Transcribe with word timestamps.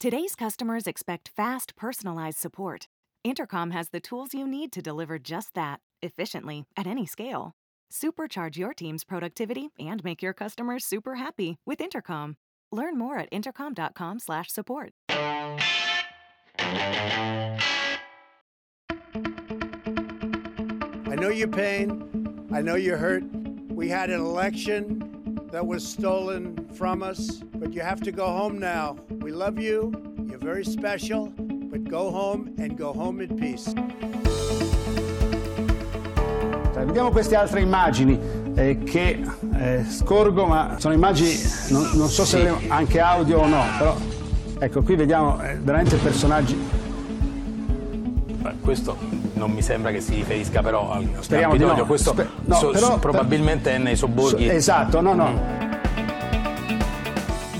Today's 0.00 0.36
customers 0.36 0.86
expect 0.86 1.32
fast, 1.34 1.74
personalized 1.74 2.38
support. 2.38 2.86
Intercom 3.24 3.72
has 3.72 3.88
the 3.88 3.98
tools 3.98 4.32
you 4.32 4.46
need 4.46 4.70
to 4.70 4.80
deliver 4.80 5.18
just 5.18 5.54
that, 5.54 5.80
efficiently, 6.02 6.66
at 6.76 6.86
any 6.86 7.04
scale. 7.04 7.56
Supercharge 7.92 8.56
your 8.56 8.72
team's 8.72 9.02
productivity 9.02 9.70
and 9.76 10.04
make 10.04 10.22
your 10.22 10.32
customers 10.32 10.84
super 10.84 11.16
happy 11.16 11.56
with 11.66 11.80
Intercom. 11.80 12.36
Learn 12.70 12.96
more 12.96 13.18
at 13.18 13.28
intercom.com/support. 13.32 14.92
I 15.08 15.58
know 21.18 21.30
your 21.30 21.48
pain. 21.48 22.46
I 22.52 22.62
know 22.62 22.76
you're 22.76 22.98
hurt. 22.98 23.24
We 23.68 23.88
had 23.88 24.10
an 24.10 24.20
election 24.20 25.07
that 25.50 25.66
was 25.66 25.86
stolen 25.86 26.54
from 26.74 27.02
us, 27.02 27.42
but 27.54 27.72
you 27.72 27.80
have 27.80 28.00
to 28.02 28.12
go 28.12 28.26
home 28.26 28.58
now. 28.58 28.96
We 29.20 29.32
love 29.32 29.58
you. 29.58 29.92
You're 30.28 30.38
very 30.38 30.64
special, 30.64 31.32
but 31.36 31.84
go 31.84 32.10
home 32.10 32.54
and 32.58 32.76
go 32.76 32.92
home 32.92 33.20
in 33.20 33.36
peace. 33.36 33.72
Cioè, 36.74 36.84
vediamo 36.84 37.10
queste 37.10 37.34
altre 37.34 37.60
immagini 37.60 38.18
eh, 38.54 38.78
che 38.84 39.24
eh, 39.54 39.84
scorgo, 39.88 40.46
ma 40.46 40.76
sono 40.78 40.94
immagini, 40.94 41.34
non, 41.70 41.90
non 41.94 42.08
so 42.08 42.24
se 42.24 42.54
sì. 42.58 42.68
anche 42.68 43.00
audio 43.00 43.40
o 43.40 43.46
no, 43.46 43.62
però 43.78 43.96
ecco 44.58 44.82
qui 44.82 44.96
vediamo 44.96 45.42
eh, 45.42 45.56
veramente 45.56 45.96
personaggi. 45.96 46.56
Questo 48.60 49.07
non 49.38 49.52
mi 49.52 49.62
sembra 49.62 49.90
che 49.90 50.00
si 50.00 50.16
riferisca 50.16 50.60
però 50.60 50.90
al 50.90 51.08
Speriamo 51.20 51.56
di 51.56 51.64
no. 51.64 51.86
questo 51.86 52.10
Sper- 52.12 52.30
no, 52.44 52.54
so, 52.56 52.70
però, 52.70 52.98
probabilmente 52.98 53.74
è 53.74 53.78
nei 53.78 53.96
sobborghi. 53.96 54.46
So, 54.46 54.52
esatto, 54.52 55.00
no, 55.00 55.14
no. 55.14 55.30
Mm. 55.30 55.66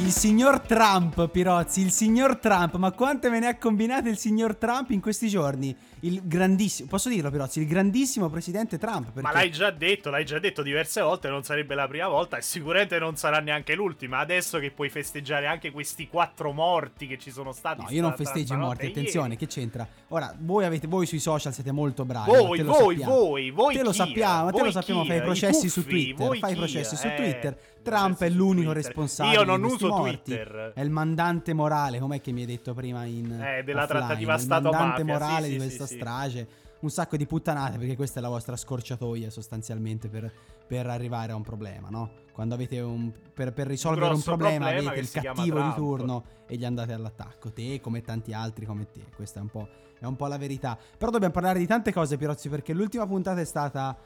Il 0.05 0.11
signor 0.13 0.61
Trump, 0.61 1.29
Pirozzi, 1.29 1.81
il 1.81 1.91
signor 1.91 2.37
Trump, 2.39 2.77
ma 2.77 2.93
quante 2.93 3.29
me 3.31 3.41
ne 3.41 3.49
ha 3.49 3.57
combinate 3.57 4.09
il 4.09 4.19
signor 4.19 4.57
Trump 4.57 4.91
in 4.91 5.01
questi 5.01 5.29
giorni? 5.29 5.77
Il 6.01 6.21
grandissimo, 6.25 6.89
posso 6.89 7.09
dirlo 7.09 7.31
Pirozzi, 7.31 7.61
il 7.61 7.67
grandissimo 7.67 8.29
presidente 8.29 8.79
Trump. 8.79 9.07
Perché... 9.07 9.21
Ma 9.21 9.33
l'hai 9.33 9.51
già 9.51 9.71
detto, 9.71 10.11
l'hai 10.11 10.25
già 10.25 10.39
detto 10.39 10.63
diverse 10.63 11.01
volte, 11.01 11.29
non 11.29 11.43
sarebbe 11.43 11.75
la 11.75 11.89
prima 11.89 12.09
volta 12.09 12.37
e 12.37 12.43
sicuramente 12.43 12.99
non 12.99 13.17
sarà 13.17 13.41
neanche 13.41 13.75
l'ultima. 13.75 14.19
Adesso 14.19 14.59
che 14.59 14.71
puoi 14.71 14.89
festeggiare 14.89 15.47
anche 15.47 15.71
questi 15.71 16.09
quattro 16.09 16.53
morti 16.53 17.07
che 17.07 17.19
ci 17.19 17.31
sono 17.31 17.53
stati. 17.53 17.83
No, 17.83 17.89
io 17.91 18.03
non 18.03 18.15
festeggio 18.15 18.55
i 18.55 18.59
morti, 18.59 18.87
attenzione, 18.87 19.29
ieri. 19.29 19.39
che 19.39 19.47
c'entra? 19.47 19.87
Ora, 20.09 20.35
voi, 20.39 20.65
avete, 20.65 20.87
voi 20.87 21.07
sui 21.07 21.19
social 21.19 21.53
siete 21.53 21.73
molto 21.73 22.05
bravi. 22.05 22.31
Voi, 22.31 22.63
voi, 22.63 22.97
voi, 22.97 23.51
voi. 23.51 23.75
Te 23.75 23.83
lo 23.83 23.93
sappiamo, 23.93 24.51
te 24.51 24.63
lo 24.63 24.71
sappiamo, 24.71 25.05
fai 25.05 25.19
i 25.19 25.23
processi 25.23 25.69
su 25.69 25.85
Twitter. 25.85 26.39
Fai 26.39 26.53
i 26.53 26.57
processi 26.57 26.97
su 26.97 27.09
Twitter. 27.17 27.59
Trump 27.83 28.21
è 28.21 28.29
l'unico 28.29 28.73
responsabile. 28.73 29.37
Io 29.37 29.45
non 29.45 29.65
uso 29.65 29.89
morti. 29.89 30.35
Twitter. 30.35 30.73
È 30.75 30.81
il 30.81 30.91
mandante 30.91 31.55
morale, 31.55 31.99
com'è 31.99 32.21
che 32.21 32.33
mi 32.33 32.41
hai 32.41 32.47
detto 32.47 32.75
prima 32.75 33.05
in. 33.05 33.33
Eh, 33.33 33.63
della 33.63 33.87
trattativa 33.87 34.37
Stato-mafia. 34.37 34.79
Il 34.79 34.85
mandante 34.85 35.05
morale 35.05 35.49
di 35.49 35.57
questa 35.57 35.87
strage 35.89 36.67
un 36.81 36.91
sacco 36.91 37.17
di 37.17 37.27
puttanate 37.27 37.79
perché 37.79 37.97
questa 37.97 38.21
è 38.21 38.23
la 38.23 38.29
vostra 38.29 38.57
scorciatoia 38.57 39.31
sostanzialmente 39.31 40.09
per, 40.09 40.33
per 40.67 40.87
arrivare 40.87 41.33
a 41.33 41.35
un 41.35 41.43
problema, 41.43 41.89
no? 41.89 42.27
Quando 42.33 42.55
avete 42.55 42.81
un... 42.81 43.13
per, 43.35 43.53
per 43.53 43.67
risolvere 43.67 44.11
un, 44.11 44.17
un 44.17 44.23
problema, 44.23 44.67
problema, 44.67 44.91
avete 44.91 45.01
il 45.01 45.11
cattivo 45.11 45.61
di 45.61 45.75
turno 45.75 46.25
e 46.47 46.57
gli 46.57 46.65
andate 46.65 46.93
all'attacco, 46.93 47.53
te 47.53 47.81
come 47.81 48.03
tanti 48.03 48.33
altri 48.33 48.65
come 48.65 48.87
te, 48.93 49.05
questa 49.17 49.41
è 49.41 49.43
un 49.43 49.49
po', 49.49 49.69
è 49.99 50.05
un 50.05 50.15
po' 50.15 50.27
la 50.29 50.39
verità. 50.39 50.79
Però 50.97 51.11
dobbiamo 51.11 51.35
parlare 51.35 51.59
di 51.59 51.67
tante 51.67 51.93
cose 51.93 52.17
Pirozzi 52.17 52.49
perché 52.49 52.73
l'ultima 52.73 53.07
puntata 53.07 53.41
è 53.41 53.45
stata 53.45 53.97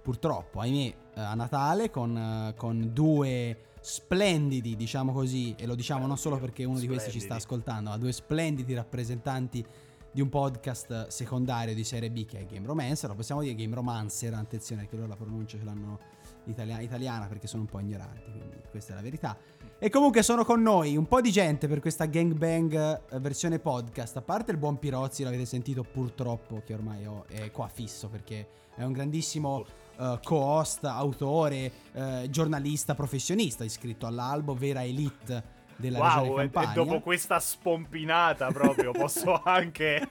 purtroppo, 0.00 0.60
ahimè, 0.60 0.94
eh, 1.14 1.20
a 1.20 1.34
Natale 1.34 1.90
con, 1.90 2.16
eh, 2.16 2.54
con 2.56 2.90
due 2.92 3.64
splendidi, 3.80 4.76
diciamo 4.76 5.12
così, 5.12 5.54
e 5.58 5.66
lo 5.66 5.74
diciamo 5.74 6.06
non 6.06 6.16
solo 6.16 6.38
perché 6.38 6.64
uno 6.64 6.76
splendidi. 6.76 6.86
di 6.86 7.02
questi 7.02 7.18
ci 7.18 7.24
sta 7.24 7.34
ascoltando, 7.34 7.90
ma 7.90 7.96
due 7.96 8.12
splendidi 8.12 8.72
rappresentanti 8.74 9.64
di 10.12 10.20
un 10.20 10.28
podcast 10.28 11.06
secondario 11.08 11.74
di 11.74 11.84
serie 11.84 12.10
B 12.10 12.26
che 12.26 12.40
è 12.40 12.46
Game 12.46 12.66
Romancer, 12.66 13.10
lo 13.10 13.16
possiamo 13.16 13.42
dire 13.42 13.54
Game 13.54 13.74
Romancer, 13.74 14.34
attenzione 14.34 14.88
che 14.88 14.96
loro 14.96 15.08
la 15.08 15.16
pronuncia 15.16 15.56
ce 15.58 15.64
l'hanno 15.64 15.98
italiana, 16.44 16.80
italiana 16.80 17.26
perché 17.26 17.46
sono 17.46 17.62
un 17.62 17.68
po' 17.68 17.78
ignoranti, 17.78 18.30
quindi 18.30 18.56
questa 18.70 18.92
è 18.92 18.96
la 18.96 19.02
verità. 19.02 19.36
E 19.78 19.88
comunque 19.88 20.22
sono 20.22 20.44
con 20.44 20.60
noi 20.60 20.96
un 20.96 21.06
po' 21.06 21.20
di 21.20 21.30
gente 21.30 21.66
per 21.68 21.80
questa 21.80 22.04
gangbang 22.04 23.00
eh, 23.10 23.18
versione 23.20 23.58
podcast, 23.58 24.16
a 24.16 24.22
parte 24.22 24.50
il 24.50 24.58
buon 24.58 24.78
Pirozzi, 24.78 25.22
l'avete 25.22 25.46
sentito 25.46 25.84
purtroppo 25.84 26.62
che 26.64 26.74
ormai 26.74 27.06
ho, 27.06 27.24
è 27.28 27.50
qua 27.50 27.68
fisso 27.68 28.08
perché 28.08 28.48
è 28.74 28.82
un 28.82 28.92
grandissimo 28.92 29.64
uh, 29.98 30.18
co-host, 30.22 30.84
autore, 30.84 31.72
uh, 31.92 32.28
giornalista 32.28 32.94
professionista 32.94 33.64
iscritto 33.64 34.06
all'albo 34.06 34.54
Vera 34.54 34.84
Elite 34.84 35.58
della 35.80 35.98
wow, 35.98 36.22
regione 36.22 36.42
Campania. 36.42 36.70
E, 36.70 36.74
dopo 36.74 37.00
questa 37.00 37.40
spompinata 37.40 38.46
proprio 38.52 38.92
posso 38.92 39.40
anche 39.44 40.06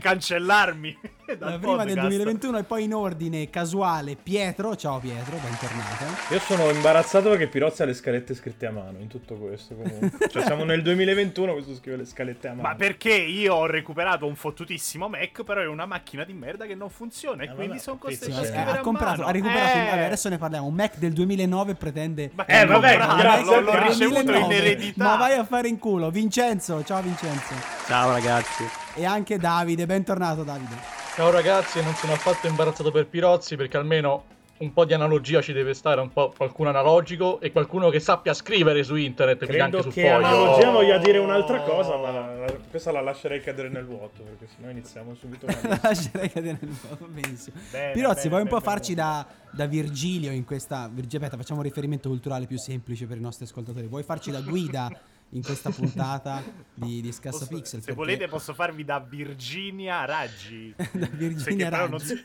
cancellarmi 0.00 0.98
dal 1.36 1.58
Prima 1.58 1.76
podcast. 1.76 1.86
del 1.86 1.98
2021 2.00 2.58
e 2.58 2.62
poi 2.62 2.84
in 2.84 2.94
ordine 2.94 3.50
casuale 3.50 4.16
Pietro, 4.16 4.74
ciao 4.76 4.98
Pietro, 4.98 5.36
bentornato. 5.36 6.04
Io 6.32 6.38
sono 6.38 6.70
imbarazzato 6.70 7.28
perché 7.28 7.48
Pirozzi 7.48 7.82
ha 7.82 7.84
le 7.84 7.94
scalette 7.94 8.34
scritte 8.34 8.66
a 8.66 8.70
mano 8.70 8.98
in 8.98 9.08
tutto 9.08 9.34
questo 9.34 9.74
comunque. 9.74 10.28
cioè 10.30 10.44
siamo 10.44 10.64
nel 10.64 10.82
2021 10.82 11.52
questo 11.52 11.74
scrive 11.74 11.98
le 11.98 12.04
scalette 12.06 12.48
a 12.48 12.54
mano. 12.54 12.68
Ma 12.68 12.74
perché 12.74 13.12
io 13.12 13.54
ho 13.54 13.66
recuperato 13.66 14.26
un 14.26 14.36
fottutissimo 14.36 15.08
Mac 15.08 15.42
però 15.42 15.60
è 15.60 15.66
una 15.66 15.84
macchina 15.86 16.24
di 16.24 16.32
merda 16.32 16.64
che 16.64 16.74
non 16.74 16.88
funziona 16.88 17.42
e 17.42 17.46
eh, 17.46 17.54
quindi 17.54 17.78
sono 17.78 17.98
costretto 17.98 18.38
a 18.38 18.44
scrivere 18.44 18.78
ha 18.78 18.80
comprato, 18.80 19.24
Ha 19.24 19.30
recuperato, 19.30 19.76
eh. 19.76 19.80
un, 19.80 19.86
vabbè, 19.90 20.04
adesso 20.04 20.28
ne 20.28 20.38
parliamo, 20.38 20.66
un 20.66 20.74
Mac 20.74 20.96
del 20.96 21.12
2009 21.12 21.74
pretende... 21.74 22.30
Ma 22.34 22.46
eh 22.46 22.64
vabbè, 22.64 22.96
grazie, 22.96 23.60
l'ho 23.60 23.86
ricevuto 23.86 24.32
in 24.32 24.52
eredità. 24.52 25.07
Ma 25.08 25.16
vai 25.16 25.38
a 25.38 25.44
fare 25.44 25.68
in 25.68 25.78
culo. 25.78 26.10
Vincenzo, 26.10 26.84
ciao 26.84 27.00
Vincenzo. 27.00 27.54
Ciao 27.86 28.10
ragazzi. 28.10 28.68
E 28.94 29.06
anche 29.06 29.38
Davide, 29.38 29.86
bentornato 29.86 30.42
Davide. 30.42 30.74
Ciao 31.14 31.30
ragazzi, 31.30 31.82
non 31.82 31.94
sono 31.94 32.12
affatto 32.12 32.46
imbarazzato 32.46 32.90
per 32.90 33.06
Pirozzi 33.06 33.56
perché 33.56 33.78
almeno 33.78 34.24
un 34.58 34.72
po' 34.72 34.84
di 34.84 34.94
analogia 34.94 35.40
ci 35.40 35.52
deve 35.52 35.74
stare, 35.74 36.00
un 36.00 36.12
po' 36.12 36.32
qualcuno 36.36 36.68
analogico 36.68 37.40
e 37.40 37.52
qualcuno 37.52 37.90
che 37.90 38.00
sappia 38.00 38.34
scrivere 38.34 38.82
su 38.82 38.96
internet. 38.96 39.44
Credo 39.46 39.64
anche 39.64 39.90
che 39.90 40.08
foglio. 40.08 40.26
analogia 40.26 40.70
voglia 40.70 40.98
dire 40.98 41.18
un'altra 41.18 41.60
cosa, 41.62 41.96
ma 41.96 42.10
la, 42.10 42.34
la, 42.34 42.52
questa 42.70 42.90
la 42.90 43.00
lascerei 43.00 43.40
cadere 43.40 43.68
nel 43.68 43.84
vuoto 43.84 44.22
perché 44.22 44.48
sennò 44.54 44.70
iniziamo 44.70 45.14
subito. 45.14 45.46
la 45.62 45.78
lascerei 45.82 46.28
cadere 46.30 46.58
nel 46.60 46.70
vuoto, 46.70 47.06
benissimo. 47.06 47.56
Bene, 47.70 47.92
Pirozzi, 47.92 48.14
bene, 48.14 48.28
vuoi 48.30 48.42
un 48.42 48.48
po' 48.48 48.60
farci 48.60 48.94
da, 48.94 49.26
da, 49.50 49.66
Virgilio 49.66 50.32
in 50.32 50.44
questa... 50.44 50.88
Virgilio, 50.92 51.18
aspetta, 51.18 51.40
facciamo 51.40 51.60
un 51.60 51.66
riferimento 51.66 52.08
culturale 52.08 52.46
più 52.46 52.58
semplice 52.58 53.06
per 53.06 53.18
i 53.18 53.20
nostri 53.20 53.44
ascoltatori. 53.44 53.86
Vuoi 53.86 54.02
farci 54.02 54.30
da 54.30 54.40
guida 54.40 54.90
in 55.30 55.42
questa 55.42 55.70
puntata 55.70 56.42
di, 56.74 57.00
di 57.00 57.12
Scassa 57.12 57.38
posso, 57.38 57.54
Pixel. 57.54 57.80
Se 57.80 57.86
perché... 57.86 57.94
volete 57.94 58.28
posso 58.28 58.54
farvi 58.54 58.84
da 58.84 58.98
Virginia 59.00 60.04
Raggi. 60.04 60.74
da 60.92 61.08
Virginia 61.12 61.68
Raggi. 61.68 62.06
Si... 62.06 62.24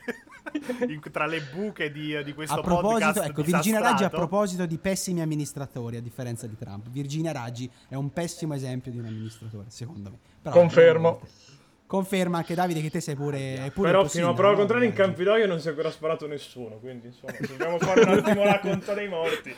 in, 0.88 1.00
tra 1.10 1.26
le 1.26 1.40
buche 1.52 1.90
di, 1.90 2.22
di 2.22 2.32
questo 2.32 2.54
a 2.54 2.62
proposito, 2.62 3.12
podcast 3.12 3.28
ecco, 3.28 3.42
Virginia 3.42 3.80
Raggi 3.80 4.04
a 4.04 4.10
proposito 4.10 4.66
di 4.66 4.78
pessimi 4.78 5.20
amministratori, 5.20 5.96
a 5.96 6.00
differenza 6.00 6.46
di 6.46 6.56
Trump. 6.56 6.88
Virginia 6.88 7.32
Raggi 7.32 7.70
è 7.88 7.94
un 7.94 8.12
pessimo 8.12 8.54
esempio 8.54 8.90
di 8.90 8.98
un 8.98 9.06
amministratore, 9.06 9.66
secondo 9.68 10.10
me. 10.10 10.18
Però, 10.42 10.54
Confermo. 10.54 11.20
Conferma 11.86 12.38
anche 12.38 12.54
Davide 12.54 12.80
che 12.80 12.90
te 12.90 13.00
sei 13.00 13.14
pure. 13.14 13.70
pure 13.74 13.90
Però 13.90 14.04
fino 14.06 14.30
a 14.30 14.34
prova 14.34 14.56
contraria 14.56 14.88
in 14.88 14.94
Campidoglio 14.94 15.46
non 15.46 15.60
si 15.60 15.66
è 15.66 15.70
ancora 15.70 15.90
sparato 15.90 16.26
nessuno. 16.26 16.76
Quindi 16.78 17.08
insomma, 17.08 17.34
dobbiamo 17.38 17.78
fare 17.78 18.00
un 18.00 18.08
attimo 18.08 18.42
la 18.42 18.58
conta 18.58 18.94
dei 18.94 19.08
morti. 19.08 19.54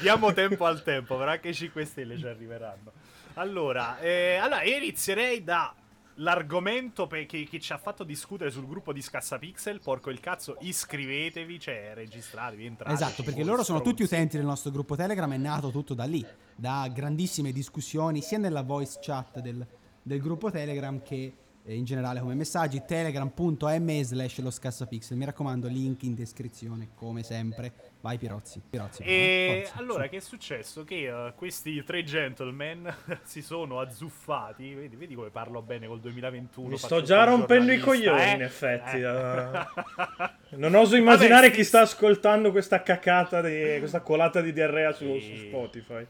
Diamo 0.00 0.32
tempo 0.32 0.64
al 0.64 0.82
tempo, 0.82 1.16
però 1.16 1.30
anche 1.30 1.52
5 1.52 1.84
Stelle 1.84 2.18
ci 2.18 2.26
arriveranno. 2.26 2.92
Allora, 3.34 3.98
eh, 3.98 4.36
allora 4.36 4.64
inizierei 4.64 5.44
da 5.44 5.74
l'argomento 6.18 7.06
che, 7.06 7.26
che, 7.26 7.60
ci 7.60 7.72
ha 7.72 7.78
fatto 7.78 8.04
discutere 8.04 8.50
sul 8.50 8.66
gruppo 8.66 8.92
di 8.92 9.02
Scassapixel. 9.02 9.80
Porco 9.80 10.10
il 10.10 10.20
cazzo, 10.20 10.56
iscrivetevi, 10.60 11.60
cioè 11.60 11.92
registratevi, 11.94 12.66
entrate. 12.66 12.92
Esatto, 12.92 13.22
perché 13.22 13.44
loro 13.44 13.62
sono 13.62 13.80
tutti 13.80 14.02
utenti 14.02 14.36
del 14.36 14.46
nostro 14.46 14.70
gruppo 14.70 14.96
Telegram, 14.96 15.32
è 15.32 15.36
nato 15.36 15.70
tutto 15.70 15.94
da 15.94 16.04
lì, 16.04 16.24
da 16.54 16.88
grandissime 16.92 17.52
discussioni 17.52 18.20
sia 18.20 18.38
nella 18.38 18.62
voice 18.62 18.98
chat 19.00 19.40
del, 19.40 19.66
del 20.02 20.20
gruppo 20.20 20.50
Telegram 20.50 21.00
che 21.02 21.34
in 21.74 21.84
generale 21.84 22.20
come 22.20 22.34
messaggi 22.34 22.82
telegram.me 22.86 24.04
slash 24.04 24.38
lo 24.38 24.50
scassapixel 24.50 25.18
mi 25.18 25.26
raccomando 25.26 25.68
link 25.68 26.02
in 26.04 26.14
descrizione 26.14 26.90
come 26.94 27.22
sempre 27.22 27.87
vai 28.00 28.18
Pirozzi, 28.18 28.62
Pirozzi 28.68 29.02
e 29.02 29.62
forza, 29.64 29.78
allora 29.78 30.04
su. 30.04 30.10
che 30.10 30.16
è 30.16 30.20
successo? 30.20 30.84
che 30.84 31.10
uh, 31.10 31.34
questi 31.34 31.82
tre 31.84 32.04
gentleman 32.04 32.94
si 33.22 33.42
sono 33.42 33.80
azzuffati 33.80 34.74
vedi, 34.74 34.96
vedi, 34.96 35.14
come 35.14 35.30
parlo 35.30 35.62
bene 35.62 35.86
col 35.86 36.00
2021 36.00 36.68
mi 36.68 36.78
sto 36.78 37.02
già 37.02 37.24
rompendo 37.24 37.72
i 37.72 37.78
coglioni 37.78 38.22
eh? 38.22 38.30
in 38.32 38.42
effetti 38.42 38.98
eh. 38.98 40.56
non 40.56 40.74
oso 40.74 40.94
immaginare 40.96 41.48
Vabbè, 41.48 41.56
chi 41.56 41.64
sta 41.64 41.80
ascoltando 41.80 42.50
questa 42.50 42.82
cacata 42.82 43.40
di, 43.40 43.76
questa 43.78 44.00
colata 44.00 44.40
di 44.40 44.52
diarrea 44.52 44.92
su, 44.92 45.18
su 45.18 45.36
Spotify 45.36 46.06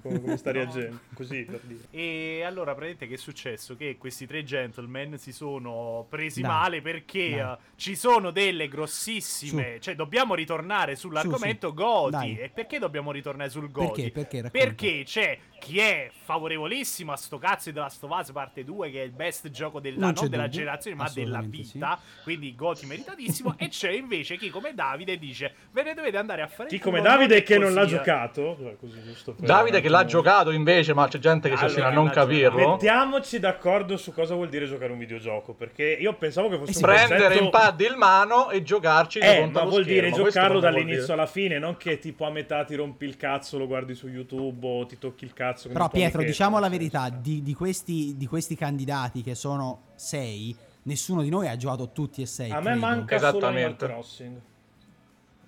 come, 0.00 0.20
come 0.20 0.36
sta 0.36 0.50
reagendo, 0.52 0.98
così 1.14 1.44
per 1.44 1.60
dire. 1.64 1.80
E 1.90 2.42
allora, 2.44 2.72
praticamente, 2.72 3.06
che 3.08 3.14
è 3.14 3.18
successo? 3.18 3.76
Che 3.76 3.96
questi 3.98 4.26
tre 4.26 4.44
gentleman 4.44 5.18
si 5.18 5.32
sono 5.32 6.06
presi 6.08 6.40
Dai, 6.40 6.50
male 6.50 6.82
perché 6.82 7.30
dai. 7.30 7.52
eh, 7.52 7.56
ci 7.76 7.94
sono 7.96 8.30
delle 8.30 8.68
grossissime. 8.68 9.74
Su. 9.76 9.80
Cioè, 9.80 9.94
dobbiamo 9.94 10.34
ritornare 10.34 10.96
sull'argomento 10.96 11.72
Goti. 11.72 12.10
Dai. 12.10 12.38
E 12.38 12.48
perché 12.50 12.78
dobbiamo 12.78 13.12
ritornare 13.12 13.50
sul 13.50 13.70
Goti? 13.70 14.10
Perché? 14.10 14.40
Perché? 14.42 14.50
Perché 14.50 15.02
c'è 15.04 15.38
chi 15.58 15.80
è 15.80 16.08
favorevolissimo 16.12 17.10
a 17.12 17.16
sto 17.16 17.38
cazzo 17.38 17.68
di 17.68 17.74
The 17.74 17.80
Last 17.80 18.02
of 18.04 18.10
Us 18.16 18.30
parte 18.30 18.62
2, 18.64 18.90
che 18.90 19.00
è 19.02 19.04
il 19.04 19.10
best 19.10 19.50
gioco 19.50 19.80
della, 19.80 19.98
Non 19.98 20.12
non 20.14 20.28
della 20.28 20.44
dubbio, 20.44 20.58
generazione, 20.58 20.96
ma 20.96 21.10
della 21.12 21.40
vita. 21.40 21.98
Quindi 22.22 22.54
Goti 22.54 22.86
meritatissimo. 22.86 23.54
e 23.58 23.68
c'è 23.68 23.90
invece 23.90 24.36
chi 24.36 24.50
come 24.50 24.72
Davide 24.74 25.18
dice: 25.18 25.52
Ve 25.72 25.82
ne 25.82 25.94
dovete 25.94 26.16
andare 26.16 26.42
a 26.42 26.46
fare. 26.46 26.68
Chi 26.68 26.78
come 26.78 27.00
Davide 27.00 27.42
che 27.42 27.58
non 27.58 27.74
l'ha 27.74 27.82
così, 27.82 27.94
eh." 27.94 27.98
giocato, 27.98 28.56
cioè, 28.60 28.76
così 28.76 29.02
giusto 29.02 29.34
per 29.34 29.46
Davide 29.46 29.80
che 29.80 29.87
l'ha 29.88 29.98
un 29.98 30.04
attimo- 30.04 30.22
giocato 30.22 30.50
invece, 30.50 30.94
ma 30.94 31.08
c'è 31.08 31.18
gente 31.18 31.48
che 31.48 31.56
si 31.56 31.64
Allora, 31.64 31.66
ostina 31.80 31.86
a 31.86 31.94
non 31.94 32.04
l'ha 32.06 32.10
capirlo. 32.12 32.50
giocato. 32.50 32.70
Mettiamoci 32.72 33.38
d'accordo 33.38 33.96
su 33.96 34.12
cosa 34.12 34.34
vuol 34.34 34.48
dire 34.48 34.66
giocare 34.66 34.92
un 34.92 34.98
videogioco, 34.98 35.54
perché 35.54 35.84
io 35.84 36.14
pensavo 36.14 36.48
che 36.48 36.56
fosse 36.58 36.70
Eh 36.70 36.74
sì. 36.74 36.82
un 36.82 36.88
Prendere 36.90 37.22
concetto... 37.24 37.44
in 37.44 37.50
pad 37.50 37.80
il 37.80 37.96
mano 37.96 38.50
e 38.50 38.62
giocarci 38.62 39.18
Eh, 39.18 39.46
ma 39.46 39.62
vuol 39.64 39.84
dire 39.84 40.06
schermo. 40.08 40.22
Questo 40.22 40.40
giocarlo 40.40 40.60
dall'inizio 40.60 41.00
dire? 41.02 41.12
alla 41.12 41.26
fine, 41.26 41.58
non 41.58 41.76
che 41.76 41.98
tipo 41.98 42.24
a 42.26 42.30
metà 42.30 42.64
ti 42.64 42.74
rompi 42.74 43.04
il 43.04 43.16
cazzo, 43.16 43.58
lo 43.58 43.66
guardi 43.66 43.94
su 43.94 44.08
YouTube 44.08 44.66
o 44.66 44.86
ti 44.86 44.98
tocchi 44.98 45.24
il 45.24 45.32
cazzo. 45.32 45.68
Però 45.68 45.88
Pietro, 45.88 46.22
diciamo 46.22 46.58
la 46.58 46.68
verità, 46.68 47.08
di, 47.10 47.42
di 47.42 47.54
questi, 47.54 48.14
di 48.16 48.26
questi 48.26 48.54
candidati 48.56 49.22
che 49.22 49.34
sono 49.34 49.82
sei, 49.94 50.56
nessuno 50.84 51.22
di 51.22 51.28
noi 51.28 51.48
ha 51.48 51.56
giocato 51.56 51.90
tutti 51.92 52.22
e 52.22 52.26
sei. 52.26 52.50
A 52.50 52.56
me 52.60 52.62
credo. 52.70 52.78
manca 52.80 53.18
solo 53.18 53.46
Animal. 53.46 53.76
Crossing. 53.76 54.40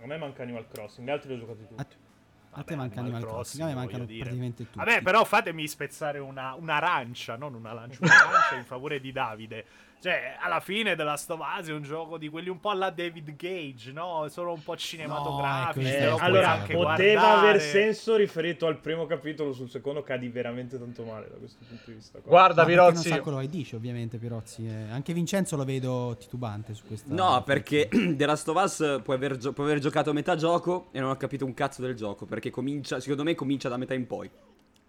A 0.02 0.06
me 0.06 0.16
manca 0.16 0.42
Animal 0.42 0.66
Crossing, 0.72 1.06
gli 1.06 1.10
altri 1.10 1.28
li 1.28 1.34
ho 1.34 1.38
giocati 1.38 1.66
tutti. 1.68 1.96
A, 2.52 2.60
a 2.60 2.64
te 2.64 2.74
manca 2.76 3.00
Animal 3.00 3.22
Crossing, 3.22 3.62
a 3.62 3.66
me 3.66 3.74
mancano 3.74 4.04
dire. 4.04 4.22
praticamente 4.22 4.64
tutti. 4.64 4.78
Vabbè, 4.78 5.02
però 5.02 5.24
fatemi 5.24 5.68
spezzare 5.68 6.18
una, 6.18 6.54
un'arancia, 6.54 7.36
non 7.36 7.54
una 7.54 7.72
lancia, 7.72 7.98
un'arancia 8.02 8.56
in 8.56 8.64
favore 8.64 9.00
di 9.00 9.12
Davide. 9.12 9.64
Cioè, 10.00 10.36
alla 10.40 10.60
fine 10.60 10.94
della 10.96 11.10
Last 11.10 11.28
of 11.30 11.40
Us 11.58 11.68
è 11.68 11.72
un 11.74 11.82
gioco 11.82 12.16
di 12.16 12.30
quelli 12.30 12.48
un 12.48 12.58
po' 12.58 12.70
alla 12.70 12.88
David 12.88 13.36
Gage, 13.36 13.92
no? 13.92 14.26
Sono 14.30 14.52
un 14.52 14.62
po' 14.62 14.74
cinematografici. 14.74 15.86
ecco, 15.86 15.98
te 15.98 16.02
eh, 16.04 16.08
lo 16.08 16.16
allora, 16.16 16.50
anche 16.52 16.72
poteva 16.72 17.20
guardare. 17.20 17.48
aver 17.48 17.60
senso 17.60 18.16
riferito 18.16 18.66
al 18.66 18.78
primo 18.78 19.04
capitolo, 19.04 19.52
sul 19.52 19.68
secondo 19.68 20.02
cadi 20.02 20.28
veramente 20.28 20.78
tanto 20.78 21.04
male 21.04 21.28
da 21.28 21.36
questo 21.36 21.58
punto 21.68 21.82
di 21.84 21.92
vista. 21.92 22.18
qua. 22.18 22.30
Guarda, 22.30 22.62
Ma 22.62 22.68
Pirozzi, 22.68 23.08
sa 23.10 23.20
quello 23.20 23.38
che 23.40 23.48
dice, 23.48 23.76
ovviamente, 23.76 24.16
Pirozzi. 24.16 24.66
eh. 24.66 24.90
Anche 24.90 25.12
Vincenzo 25.12 25.56
lo 25.56 25.64
vedo 25.64 26.16
titubante 26.18 26.72
su 26.72 26.86
questa. 26.86 27.12
No, 27.12 27.42
perché 27.42 27.88
The 28.16 28.24
Last 28.24 28.48
of 28.48 28.62
Us 28.62 29.00
può 29.04 29.12
aver, 29.12 29.36
gio- 29.36 29.52
può 29.52 29.64
aver 29.64 29.80
giocato 29.80 30.14
metà 30.14 30.34
gioco 30.34 30.88
e 30.92 31.00
non 31.00 31.10
ho 31.10 31.16
capito 31.16 31.44
un 31.44 31.52
cazzo 31.52 31.82
del 31.82 31.94
gioco. 31.94 32.24
Perché 32.24 32.48
comincia, 32.48 33.00
secondo 33.00 33.22
me, 33.22 33.34
comincia 33.34 33.68
da 33.68 33.76
metà 33.76 33.92
in 33.92 34.06
poi. 34.06 34.30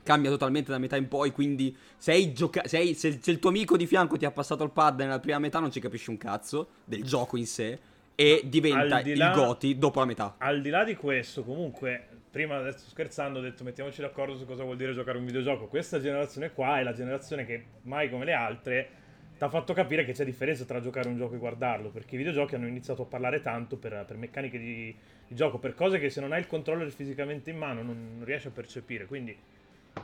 Cambia 0.03 0.29
totalmente 0.29 0.71
da 0.71 0.77
metà 0.77 0.95
in 0.95 1.07
poi. 1.07 1.31
Quindi, 1.31 1.75
se, 1.97 2.11
hai 2.11 2.33
gioca- 2.33 2.67
se, 2.67 2.77
hai- 2.77 2.93
se- 2.93 3.19
se 3.21 3.31
il 3.31 3.39
tuo 3.39 3.49
amico 3.49 3.77
di 3.77 3.85
fianco 3.85 4.17
ti 4.17 4.25
ha 4.25 4.31
passato 4.31 4.63
il 4.63 4.71
pad 4.71 4.99
nella 4.99 5.19
prima 5.19 5.39
metà, 5.39 5.59
non 5.59 5.71
ci 5.71 5.79
capisci 5.79 6.09
un 6.09 6.17
cazzo 6.17 6.69
del 6.85 7.03
gioco 7.03 7.37
in 7.37 7.45
sé. 7.45 7.79
E 8.15 8.41
diventa 8.45 9.01
di 9.01 9.15
là- 9.15 9.29
il 9.29 9.35
Goti 9.35 9.77
dopo 9.77 9.99
la 9.99 10.05
metà. 10.05 10.35
Al 10.37 10.61
di 10.61 10.69
là 10.69 10.83
di 10.83 10.95
questo, 10.95 11.43
comunque, 11.43 12.05
prima 12.29 12.57
adesso 12.57 12.87
scherzando 12.89 13.39
ho 13.39 13.41
detto 13.41 13.63
mettiamoci 13.63 13.99
d'accordo 14.01 14.37
su 14.37 14.45
cosa 14.45 14.63
vuol 14.63 14.77
dire 14.77 14.93
giocare 14.93 15.17
un 15.17 15.25
videogioco. 15.25 15.67
Questa 15.67 15.99
generazione 15.99 16.51
qua 16.51 16.79
è 16.79 16.83
la 16.83 16.93
generazione 16.93 17.45
che 17.45 17.63
mai 17.83 18.09
come 18.09 18.25
le 18.25 18.33
altre 18.33 18.89
ti 19.37 19.43
ha 19.43 19.49
fatto 19.49 19.73
capire 19.73 20.05
che 20.05 20.11
c'è 20.11 20.23
differenza 20.23 20.65
tra 20.65 20.79
giocare 20.79 21.09
un 21.09 21.17
gioco 21.17 21.33
e 21.33 21.39
guardarlo, 21.39 21.89
perché 21.89 22.13
i 22.13 22.17
videogiochi 22.19 22.53
hanno 22.53 22.67
iniziato 22.67 23.01
a 23.01 23.05
parlare 23.05 23.41
tanto 23.41 23.75
per, 23.77 24.03
per 24.05 24.15
meccaniche 24.17 24.59
di, 24.59 24.95
di 25.27 25.35
gioco, 25.35 25.57
per 25.57 25.73
cose 25.73 25.97
che 25.97 26.11
se 26.11 26.21
non 26.21 26.31
hai 26.31 26.39
il 26.41 26.47
controller 26.47 26.91
fisicamente 26.91 27.49
in 27.49 27.57
mano 27.57 27.81
non, 27.81 28.17
non 28.17 28.25
riesci 28.25 28.47
a 28.47 28.51
percepire. 28.51 29.07
Quindi 29.07 29.35